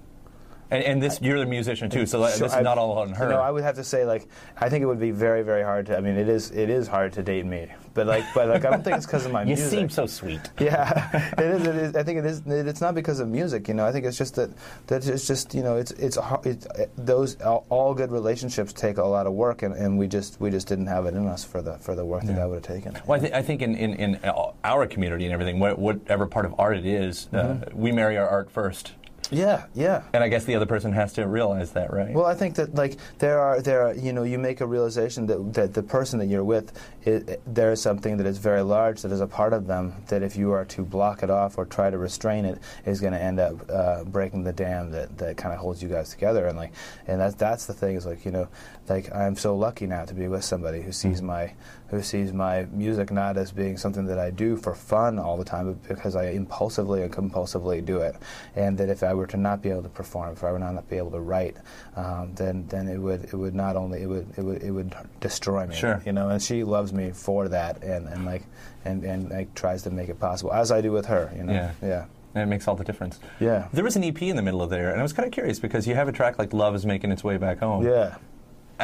And, 0.71 0.83
and 0.83 1.01
this, 1.01 1.21
you're 1.21 1.39
the 1.39 1.45
musician 1.45 1.89
too, 1.89 2.05
so 2.05 2.19
Sure, 2.27 2.47
this 2.49 2.53
is 2.53 2.61
not 2.61 2.77
all 2.77 2.97
on 2.97 3.13
her. 3.13 3.27
You 3.27 3.31
know, 3.31 3.41
I 3.41 3.49
would 3.49 3.63
have 3.63 3.75
to 3.75 3.83
say 3.85 4.03
like 4.03 4.27
I 4.59 4.67
think 4.67 4.83
it 4.83 4.87
would 4.87 4.99
be 4.99 5.11
very 5.11 5.43
very 5.43 5.63
hard 5.63 5.85
to. 5.85 5.97
I 5.97 6.01
mean, 6.01 6.17
it 6.17 6.27
is 6.27 6.51
it 6.51 6.69
is 6.69 6.87
hard 6.89 7.13
to 7.13 7.23
date 7.23 7.45
me, 7.45 7.71
but 7.93 8.07
like 8.07 8.23
but 8.33 8.47
like 8.47 8.65
I 8.65 8.69
don't 8.71 8.83
think 8.83 8.97
it's 8.97 9.05
because 9.05 9.25
of 9.25 9.31
my 9.31 9.41
you 9.43 9.47
music. 9.47 9.65
You 9.73 9.79
seem 9.79 9.89
so 9.89 10.05
sweet. 10.05 10.41
Yeah, 10.59 11.31
it 11.37 11.45
is, 11.45 11.67
it 11.67 11.75
is. 11.75 11.95
I 11.95 12.03
think 12.03 12.19
it 12.19 12.25
is. 12.25 12.41
It's 12.45 12.81
not 12.81 12.95
because 12.95 13.19
of 13.19 13.27
music, 13.27 13.67
you 13.67 13.73
know. 13.73 13.85
I 13.85 13.91
think 13.91 14.05
it's 14.05 14.17
just 14.17 14.35
that 14.35 14.49
that 14.87 15.05
it's 15.07 15.27
just 15.27 15.53
you 15.53 15.61
know 15.63 15.77
it's 15.77 15.91
it's, 15.91 16.17
it's 16.45 16.67
those 16.97 17.35
all, 17.41 17.93
good 17.93 18.11
relationships 18.11 18.73
take 18.73 18.97
a 18.97 19.03
lot 19.03 19.27
of 19.27 19.33
work, 19.33 19.61
and, 19.61 19.73
and 19.75 19.97
we 19.97 20.07
just 20.07 20.39
we 20.39 20.49
just 20.49 20.67
didn't 20.67 20.87
have 20.87 21.05
it 21.05 21.13
in 21.13 21.27
us 21.27 21.43
for 21.43 21.61
the 21.61 21.77
for 21.79 21.95
the 21.95 22.05
work 22.05 22.23
that 22.23 22.35
that 22.35 22.47
would 22.49 22.65
have 22.65 22.75
taken. 22.75 22.97
Well, 23.05 23.17
I, 23.17 23.21
th- 23.21 23.33
I 23.33 23.41
think 23.41 23.61
in, 23.61 23.75
in, 23.75 23.93
in 23.95 24.19
our 24.63 24.87
community 24.87 25.25
and 25.25 25.33
everything, 25.33 25.59
whatever 25.59 26.25
part 26.27 26.45
of 26.45 26.55
art 26.57 26.77
it 26.77 26.85
is, 26.85 27.27
uh, 27.33 27.37
Mhm. 27.37 27.73
we 27.73 27.91
marry 27.91 28.17
our 28.17 28.27
art 28.27 28.49
first. 28.49 28.93
Yeah, 29.33 29.65
yeah. 29.73 30.03
And 30.13 30.23
I 30.23 30.27
guess 30.27 30.45
the 30.45 30.55
other 30.55 30.65
person 30.65 30.91
has 30.93 31.13
to 31.13 31.27
realize 31.27 31.71
that, 31.71 31.91
right? 31.91 32.13
Well, 32.13 32.25
I 32.25 32.35
think 32.35 32.55
that 32.55 32.75
like 32.75 32.97
there 33.19 33.39
are 33.39 33.61
there 33.61 33.87
are 33.87 33.93
you 33.93 34.13
know 34.13 34.23
you 34.23 34.37
make 34.37 34.61
a 34.61 34.67
realization 34.67 35.25
that 35.27 35.53
that 35.53 35.73
the 35.73 35.83
person 35.83 36.19
that 36.19 36.27
you're 36.27 36.43
with 36.43 36.71
i 37.05 37.37
there 37.45 37.71
is 37.71 37.81
something 37.81 38.17
that 38.17 38.25
is 38.25 38.37
very 38.37 38.61
large 38.61 39.01
that 39.01 39.11
is 39.11 39.21
a 39.21 39.27
part 39.27 39.53
of 39.53 39.67
them 39.67 39.93
that 40.07 40.23
if 40.23 40.35
you 40.35 40.51
are 40.51 40.65
to 40.65 40.83
block 40.83 41.23
it 41.23 41.29
off 41.29 41.57
or 41.57 41.65
try 41.65 41.89
to 41.89 41.97
restrain 41.97 42.45
it 42.45 42.59
is 42.85 42.99
going 42.99 43.13
to 43.13 43.21
end 43.21 43.39
up 43.39 43.55
uh, 43.69 44.03
breaking 44.05 44.43
the 44.43 44.53
dam 44.53 44.91
that, 44.91 45.17
that 45.17 45.37
kind 45.37 45.53
of 45.53 45.59
holds 45.59 45.81
you 45.81 45.89
guys 45.89 46.09
together 46.09 46.47
and 46.47 46.57
like 46.57 46.71
and 47.07 47.19
that's 47.19 47.35
that's 47.35 47.65
the 47.65 47.73
thing 47.73 47.95
is 47.95 48.05
like 48.05 48.25
you 48.25 48.31
know 48.31 48.47
like 48.89 49.13
I'm 49.13 49.35
so 49.35 49.55
lucky 49.55 49.87
now 49.87 50.05
to 50.05 50.13
be 50.13 50.27
with 50.27 50.43
somebody 50.43 50.81
who 50.81 50.91
sees 50.91 51.21
my 51.21 51.53
who 51.89 52.01
sees 52.01 52.33
my 52.33 52.65
music 52.71 53.11
not 53.11 53.37
as 53.37 53.51
being 53.51 53.77
something 53.77 54.05
that 54.07 54.17
I 54.17 54.31
do 54.31 54.57
for 54.57 54.73
fun 54.73 55.19
all 55.19 55.37
the 55.37 55.45
time, 55.45 55.73
but 55.73 55.87
because 55.87 56.15
I 56.15 56.29
impulsively 56.29 57.03
and 57.03 57.11
compulsively 57.13 57.85
do 57.85 57.99
it, 57.99 58.15
and 58.55 58.77
that 58.77 58.89
if 58.89 59.03
I 59.03 59.13
were 59.13 59.27
to 59.27 59.37
not 59.37 59.61
be 59.61 59.69
able 59.69 59.83
to 59.83 59.89
perform, 59.89 60.33
if 60.33 60.43
I 60.43 60.51
were 60.51 60.59
not 60.59 60.89
be 60.89 60.97
able 60.97 61.11
to 61.11 61.19
write, 61.19 61.57
um, 61.95 62.33
then 62.35 62.65
then 62.67 62.87
it 62.87 62.97
would 62.97 63.25
it 63.25 63.33
would 63.33 63.55
not 63.55 63.75
only 63.75 64.01
it 64.01 64.07
would 64.07 64.27
it 64.37 64.41
would 64.41 64.63
it 64.63 64.71
would 64.71 64.95
destroy 65.19 65.67
me. 65.67 65.75
Sure. 65.75 66.01
You 66.05 66.13
know, 66.13 66.29
and 66.29 66.41
she 66.41 66.63
loves 66.63 66.93
me 66.93 67.11
for 67.11 67.47
that, 67.49 67.83
and, 67.83 68.07
and 68.07 68.25
like 68.25 68.43
and 68.85 69.03
and 69.03 69.29
like 69.29 69.53
tries 69.53 69.83
to 69.83 69.91
make 69.91 70.09
it 70.09 70.19
possible, 70.19 70.53
as 70.53 70.71
I 70.71 70.81
do 70.81 70.91
with 70.91 71.05
her. 71.05 71.31
You 71.35 71.43
know. 71.43 71.53
Yeah. 71.53 71.71
Yeah. 71.81 72.05
And 72.35 72.41
it 72.41 72.47
makes 72.47 72.67
all 72.67 72.75
the 72.75 72.83
difference. 72.83 73.19
Yeah. 73.39 73.67
There 73.71 73.83
was 73.83 73.95
an 73.95 74.03
EP 74.03 74.19
in 74.23 74.35
the 74.35 74.41
middle 74.41 74.63
of 74.63 74.71
there, 74.71 74.89
and 74.89 74.99
I 74.99 75.03
was 75.03 75.13
kind 75.13 75.27
of 75.27 75.31
curious 75.31 75.59
because 75.59 75.85
you 75.85 75.93
have 75.93 76.07
a 76.07 76.11
track 76.11 76.39
like 76.39 76.51
Love 76.51 76.73
is 76.73 76.83
Making 76.83 77.11
Its 77.11 77.23
Way 77.23 77.37
Back 77.37 77.59
Home. 77.59 77.85
Yeah. 77.85 78.15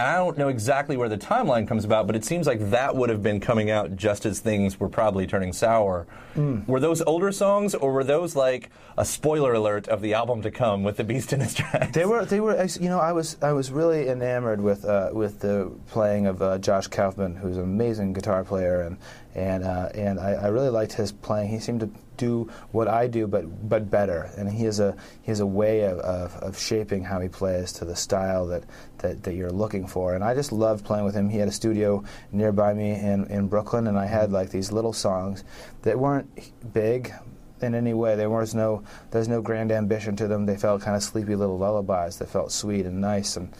I 0.07 0.15
don't 0.15 0.37
know 0.37 0.47
exactly 0.49 0.97
where 0.97 1.09
the 1.09 1.17
timeline 1.17 1.67
comes 1.67 1.85
about, 1.85 2.07
but 2.07 2.15
it 2.15 2.25
seems 2.25 2.47
like 2.47 2.71
that 2.71 2.95
would 2.95 3.09
have 3.09 3.23
been 3.23 3.39
coming 3.39 3.71
out 3.71 3.95
just 3.95 4.25
as 4.25 4.39
things 4.39 4.79
were 4.79 4.89
probably 4.89 5.27
turning 5.27 5.53
sour. 5.53 6.07
Mm. 6.35 6.67
Were 6.67 6.79
those 6.79 7.01
older 7.01 7.31
songs, 7.31 7.75
or 7.75 7.91
were 7.91 8.03
those 8.03 8.35
like 8.35 8.69
a 8.97 9.05
spoiler 9.05 9.53
alert 9.53 9.87
of 9.87 10.01
the 10.01 10.13
album 10.13 10.41
to 10.43 10.51
come 10.51 10.83
with 10.83 10.97
the 10.97 11.03
Beast 11.03 11.33
in 11.33 11.41
Its 11.41 11.53
Tracks? 11.53 11.91
They 11.93 12.05
were, 12.05 12.25
they 12.25 12.39
were. 12.39 12.63
You 12.79 12.89
know, 12.89 12.99
I 12.99 13.11
was, 13.11 13.37
I 13.41 13.53
was 13.53 13.71
really 13.71 14.09
enamored 14.09 14.61
with, 14.61 14.85
uh, 14.85 15.09
with 15.13 15.39
the 15.39 15.71
playing 15.87 16.27
of 16.27 16.41
uh, 16.41 16.57
Josh 16.59 16.87
Kaufman, 16.87 17.35
who's 17.35 17.57
an 17.57 17.63
amazing 17.63 18.13
guitar 18.13 18.43
player, 18.43 18.81
and 18.81 18.97
and 19.39 19.63
uh, 19.63 19.89
and 19.95 20.19
I, 20.19 20.33
I 20.33 20.47
really 20.47 20.69
liked 20.69 20.93
his 20.93 21.11
playing. 21.11 21.49
He 21.49 21.59
seemed 21.59 21.79
to 21.79 21.89
do 22.17 22.51
what 22.71 22.87
I 22.87 23.07
do, 23.07 23.25
but 23.25 23.69
but 23.69 23.89
better. 23.89 24.29
And 24.37 24.51
he 24.51 24.65
has 24.65 24.79
a 24.79 24.95
he 25.21 25.31
has 25.31 25.39
a 25.39 25.45
way 25.45 25.81
of, 25.81 25.99
of, 25.99 26.35
of 26.37 26.59
shaping 26.59 27.03
how 27.03 27.19
he 27.21 27.29
plays 27.29 27.71
to 27.73 27.85
the 27.85 27.95
style 27.95 28.45
that, 28.47 28.63
that, 28.99 29.23
that 29.23 29.33
you're 29.33 29.49
looking 29.51 29.87
for. 29.87 30.13
And 30.15 30.23
I 30.23 30.35
just 30.35 30.51
loved 30.51 30.85
playing 30.85 31.05
with 31.05 31.15
him. 31.15 31.29
He 31.29 31.37
had 31.37 31.47
a 31.47 31.53
studio 31.53 32.03
nearby 32.31 32.73
me 32.73 32.91
in, 32.91 33.25
in 33.27 33.47
Brooklyn, 33.47 33.87
and 33.87 33.97
I 33.97 34.05
had 34.05 34.31
like 34.31 34.49
these 34.49 34.71
little 34.71 34.93
songs 34.93 35.43
that 35.83 35.97
weren't 35.97 36.29
big 36.73 37.13
in 37.61 37.73
any 37.73 37.93
way. 37.93 38.15
There 38.15 38.29
was 38.29 38.53
no 38.53 38.83
there's 39.11 39.29
no 39.29 39.41
grand 39.41 39.71
ambition 39.71 40.15
to 40.17 40.27
them. 40.27 40.45
They 40.45 40.57
felt 40.57 40.81
kind 40.81 40.97
of 40.97 41.03
sleepy 41.03 41.35
little 41.35 41.57
lullabies 41.57 42.17
that 42.17 42.29
felt 42.29 42.51
sweet 42.51 42.85
and 42.85 42.99
nice 42.99 43.37
and 43.37 43.53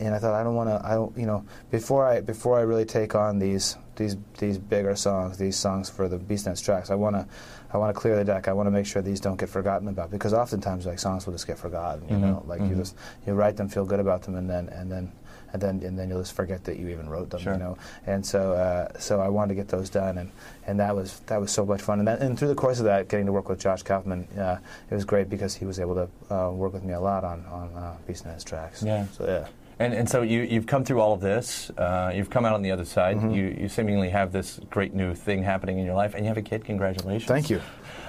and 0.00 0.14
I 0.14 0.18
thought 0.18 0.34
I 0.34 0.42
don't 0.42 0.54
want 0.54 0.70
to 0.70 0.80
I 0.84 0.94
don't 0.94 1.16
you 1.16 1.26
know 1.26 1.44
before 1.70 2.06
I 2.06 2.20
before 2.20 2.58
I 2.58 2.62
really 2.62 2.84
take 2.84 3.14
on 3.14 3.38
these 3.38 3.76
these 3.96 4.16
these 4.38 4.58
bigger 4.58 4.96
songs, 4.96 5.38
these 5.38 5.56
songs 5.56 5.88
for 5.90 6.08
the 6.08 6.18
Beast 6.18 6.44
Dance 6.46 6.60
tracks. 6.60 6.90
I 6.90 6.94
want 6.94 7.16
to 7.16 7.26
I 7.72 7.76
want 7.78 7.94
to 7.94 8.00
clear 8.00 8.16
the 8.16 8.24
deck. 8.24 8.48
I 8.48 8.52
want 8.52 8.66
to 8.66 8.70
make 8.70 8.86
sure 8.86 9.02
these 9.02 9.20
don't 9.20 9.36
get 9.38 9.48
forgotten 9.48 9.88
about 9.88 10.10
because 10.10 10.32
oftentimes 10.32 10.86
like 10.86 10.98
songs 10.98 11.26
will 11.26 11.32
just 11.34 11.46
get 11.46 11.58
forgotten. 11.58 12.08
You 12.08 12.16
Mhm. 12.16 12.20
know, 12.20 12.42
like 12.46 12.60
you 12.60 12.68
Mhm. 12.68 12.76
just 12.76 12.96
you 13.26 13.34
write 13.34 13.56
them, 13.56 13.68
feel 13.68 13.84
good 13.84 14.00
about 14.00 14.22
them, 14.22 14.36
and 14.36 14.48
then 14.48 14.68
and 14.68 14.90
then 14.90 15.12
and 15.52 15.62
then 15.62 15.80
and 15.84 15.96
then 15.98 16.08
you'll 16.08 16.20
just 16.20 16.32
forget 16.34 16.64
that 16.64 16.78
you 16.78 16.88
even 16.88 17.08
wrote 17.08 17.30
them. 17.30 17.40
Sure. 17.40 17.52
You 17.54 17.58
know, 17.58 17.76
and 18.06 18.24
so 18.26 18.52
uh, 18.54 18.88
so 18.98 19.20
I 19.20 19.28
wanted 19.28 19.50
to 19.50 19.54
get 19.54 19.68
those 19.68 19.90
done, 19.90 20.18
and 20.18 20.30
and 20.66 20.78
that 20.80 20.94
was 20.94 21.20
that 21.26 21.40
was 21.40 21.50
so 21.52 21.64
much 21.64 21.82
fun. 21.82 21.98
And 22.00 22.08
that, 22.08 22.20
and 22.20 22.38
through 22.38 22.48
the 22.48 22.54
course 22.54 22.78
of 22.80 22.84
that, 22.86 23.08
getting 23.08 23.26
to 23.26 23.32
work 23.32 23.48
with 23.48 23.60
Josh 23.60 23.82
Kaufman, 23.82 24.26
uh, 24.38 24.58
it 24.90 24.94
was 24.94 25.04
great 25.04 25.28
because 25.28 25.54
he 25.54 25.64
was 25.64 25.78
able 25.78 25.94
to 25.94 26.34
uh, 26.34 26.50
work 26.50 26.72
with 26.72 26.84
me 26.84 26.92
a 26.92 27.00
lot 27.00 27.24
on 27.24 27.44
on 27.46 27.70
uh, 27.76 28.38
tracks. 28.44 28.82
Yeah. 28.82 29.06
So 29.12 29.26
yeah. 29.26 29.46
And, 29.78 29.92
and 29.92 30.08
so 30.08 30.22
you, 30.22 30.42
you've 30.42 30.66
come 30.66 30.84
through 30.84 31.00
all 31.00 31.12
of 31.14 31.20
this. 31.20 31.70
Uh, 31.70 32.12
you've 32.14 32.30
come 32.30 32.44
out 32.44 32.52
on 32.54 32.62
the 32.62 32.70
other 32.70 32.84
side. 32.84 33.16
Mm-hmm. 33.16 33.30
You, 33.30 33.56
you 33.62 33.68
seemingly 33.68 34.10
have 34.10 34.32
this 34.32 34.60
great 34.70 34.94
new 34.94 35.14
thing 35.14 35.42
happening 35.42 35.78
in 35.78 35.84
your 35.84 35.94
life, 35.96 36.14
and 36.14 36.24
you 36.24 36.28
have 36.28 36.36
a 36.38 36.42
kid. 36.42 36.64
Congratulations! 36.64 37.26
Thank 37.28 37.50
you. 37.50 37.60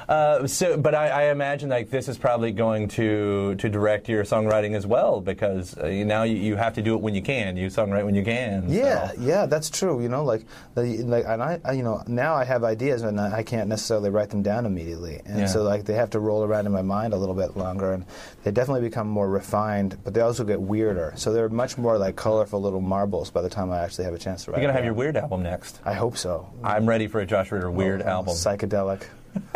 Uh, 0.08 0.46
so, 0.46 0.78
but 0.78 0.94
I, 0.94 1.08
I 1.08 1.24
imagine 1.32 1.70
like 1.70 1.90
this 1.90 2.08
is 2.08 2.16
probably 2.20 2.52
going 2.52 2.90
to 2.90 3.56
to 3.56 3.70
direct 3.70 4.08
your 4.08 4.24
songwriting 4.24 4.76
as 4.76 4.86
well 4.86 5.20
because 5.20 5.76
uh, 5.80 5.88
you, 5.88 6.06
now 6.06 6.22
you, 6.22 6.36
you 6.36 6.56
have 6.58 6.76
to 6.76 6.84
do 6.84 6.94
it 6.94 7.02
when 7.02 7.16
you 7.16 7.24
can. 7.24 7.58
You 7.58 7.70
songwrite 7.70 8.06
when 8.06 8.14
you 8.14 8.24
can. 8.24 8.70
so- 8.70 8.76
Yeah, 8.76 9.12
yeah, 9.18 9.46
that's 9.48 9.72
true. 9.72 10.04
You 10.04 10.10
know, 10.10 10.24
like, 10.24 10.46
the, 10.76 10.84
like, 11.04 11.26
and 11.26 11.42
I, 11.42 11.60
I, 11.66 11.72
you 11.72 11.82
know, 11.82 12.04
now 12.06 12.36
I 12.36 12.44
have 12.46 12.64
ideas 12.64 13.02
and 13.02 13.20
I 13.20 13.42
can't 13.42 13.68
necessarily 13.68 14.12
write 14.12 14.30
them 14.30 14.44
down 14.44 14.68
immediately, 14.68 15.22
and 15.26 15.40
Yeah. 15.40 15.46
so 15.48 15.64
like 15.64 15.86
they 15.86 15.96
have 15.96 16.12
to 16.12 16.20
roll 16.20 16.44
around 16.44 16.68
in 16.68 16.72
my 16.72 16.84
mind 16.84 17.14
a 17.16 17.18
little 17.18 17.34
bit 17.34 17.58
longer, 17.58 17.94
and 17.94 18.06
they 18.44 18.52
definitely 18.52 18.88
become 18.88 19.08
more 19.08 19.28
refined, 19.28 19.98
but 20.04 20.14
they 20.14 20.22
also 20.22 20.44
get 20.44 20.62
weirder. 20.62 21.14
So 21.16 21.34
they're 21.34 21.50
much 21.74 21.78
more 21.78 21.98
like 21.98 22.16
colorful 22.16 22.62
little 22.62 22.82
marbles 22.82 23.32
by 23.32 23.42
the 23.42 23.50
time 23.50 23.72
I 23.72 23.80
actually 23.80 24.06
have 24.06 24.14
a 24.14 24.20
chance 24.20 24.46
to 24.46 24.52
write. 24.52 24.62
You're 24.62 24.68
gonna 24.68 24.78
have 24.78 24.86
your 24.86 24.94
weird 24.94 25.18
album 25.18 25.42
next. 25.44 25.80
I 25.84 25.94
hope 25.94 26.16
so. 26.18 26.48
I'm 26.64 26.88
ready 26.88 27.08
for 27.08 27.22
a 27.22 27.26
Josh 27.26 27.52
Ritter 27.52 27.72
weird 27.72 28.02
Oh, 28.04 28.08
album. 28.08 28.34
psychedelic. 28.36 29.04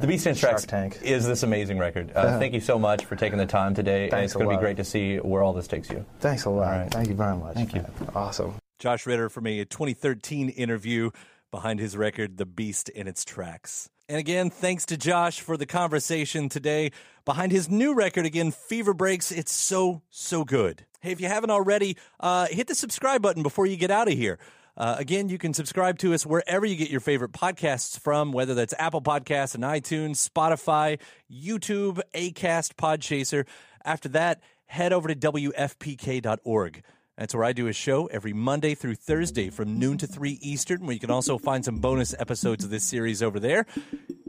The 0.00 0.06
Beast 0.06 0.24
Dance 0.24 0.38
Shark 0.38 0.52
Tracks 0.54 0.66
Tank. 0.66 0.98
is 1.02 1.26
this 1.26 1.42
amazing 1.42 1.78
record. 1.78 2.10
Uh, 2.14 2.18
Uh-huh. 2.18 2.38
thank 2.40 2.52
you 2.52 2.60
so 2.60 2.78
much 2.78 3.04
for 3.06 3.14
taking 3.16 3.38
the 3.38 3.46
time 3.46 3.74
today. 3.74 4.02
and 4.04 4.10
Thanks 4.10 4.32
it's 4.32 4.34
going 4.34 4.48
to 4.48 4.54
be 4.56 4.60
great 4.60 4.76
to 4.78 4.84
see 4.84 5.16
where 5.18 5.42
all 5.42 5.52
this 5.54 5.66
takes 5.68 5.88
you. 5.88 6.04
Thanks 6.20 6.44
a 6.44 6.50
lot. 6.50 6.66
All 6.72 6.78
right. 6.80 6.90
Thank 6.90 7.08
you 7.08 7.14
very 7.14 7.36
much. 7.36 7.54
Thank 7.54 7.74
you. 7.74 7.86
Awesome. 8.14 8.54
Josh 8.78 9.06
Ritter 9.06 9.28
from 9.30 9.46
a 9.46 9.64
2013 9.64 10.48
interview 10.50 11.10
behind 11.52 11.78
his 11.78 11.96
record, 11.96 12.38
The 12.38 12.46
Beast 12.46 12.88
in 12.88 13.06
Its 13.06 13.24
Tracks. 13.24 13.88
And 14.08 14.18
again, 14.18 14.50
thanks 14.50 14.84
to 14.86 14.96
Josh 14.96 15.40
for 15.40 15.56
the 15.56 15.66
conversation 15.66 16.48
today. 16.48 16.90
Behind 17.24 17.52
his 17.52 17.70
new 17.70 17.94
record, 17.94 18.26
again, 18.26 18.50
Fever 18.50 18.92
Breaks, 18.92 19.30
it's 19.30 19.52
so, 19.52 20.02
so 20.10 20.42
good. 20.44 20.84
Hey, 21.00 21.12
if 21.12 21.20
you 21.20 21.28
haven't 21.28 21.50
already, 21.50 21.96
uh, 22.18 22.46
hit 22.48 22.66
the 22.66 22.74
subscribe 22.74 23.22
button 23.22 23.44
before 23.44 23.66
you 23.66 23.76
get 23.76 23.92
out 23.92 24.08
of 24.08 24.14
here. 24.14 24.40
Uh, 24.76 24.96
again, 24.98 25.28
you 25.28 25.38
can 25.38 25.52
subscribe 25.54 25.98
to 25.98 26.14
us 26.14 26.26
wherever 26.26 26.66
you 26.66 26.76
get 26.76 26.90
your 26.90 27.00
favorite 27.00 27.32
podcasts 27.32 28.00
from, 28.00 28.32
whether 28.32 28.54
that's 28.54 28.74
Apple 28.78 29.02
Podcasts 29.02 29.54
and 29.54 29.62
iTunes, 29.62 30.28
Spotify, 30.28 30.98
YouTube, 31.30 32.00
Acast, 32.14 32.74
Podchaser. 32.74 33.46
After 33.84 34.08
that, 34.10 34.40
head 34.66 34.92
over 34.92 35.08
to 35.08 35.14
WFPK.org. 35.14 36.82
That's 37.16 37.34
where 37.34 37.44
I 37.44 37.52
do 37.52 37.68
a 37.68 37.72
show 37.72 38.06
every 38.06 38.32
Monday 38.32 38.74
through 38.74 38.94
Thursday 38.94 39.50
from 39.50 39.78
noon 39.78 39.98
to 39.98 40.06
3 40.06 40.38
Eastern, 40.40 40.86
where 40.86 40.94
you 40.94 41.00
can 41.00 41.10
also 41.10 41.36
find 41.38 41.64
some 41.64 41.76
bonus 41.76 42.14
episodes 42.18 42.64
of 42.64 42.70
this 42.70 42.84
series 42.84 43.22
over 43.22 43.38
there. 43.38 43.66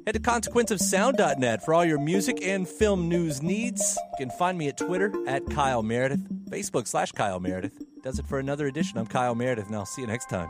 Head 0.05 0.13
to 0.15 0.19
consequenceofsound.net 0.19 1.63
for 1.63 1.73
all 1.73 1.85
your 1.85 1.99
music 1.99 2.39
and 2.41 2.67
film 2.67 3.07
news 3.07 3.41
needs. 3.41 3.97
You 4.19 4.27
can 4.27 4.37
find 4.37 4.57
me 4.57 4.67
at 4.67 4.77
Twitter 4.77 5.13
at 5.27 5.45
Kyle 5.49 5.81
Meredith, 5.81 6.27
Facebook 6.49 6.87
slash 6.87 7.13
Kyle 7.13 7.39
Meredith. 7.39 7.81
Does 8.03 8.19
it 8.19 8.27
for 8.27 8.37
another 8.37 8.67
edition. 8.67 8.97
I'm 8.97 9.07
Kyle 9.07 9.33
Meredith, 9.33 9.67
and 9.67 9.75
I'll 9.75 9.85
see 9.85 10.01
you 10.01 10.07
next 10.07 10.29
time. 10.29 10.49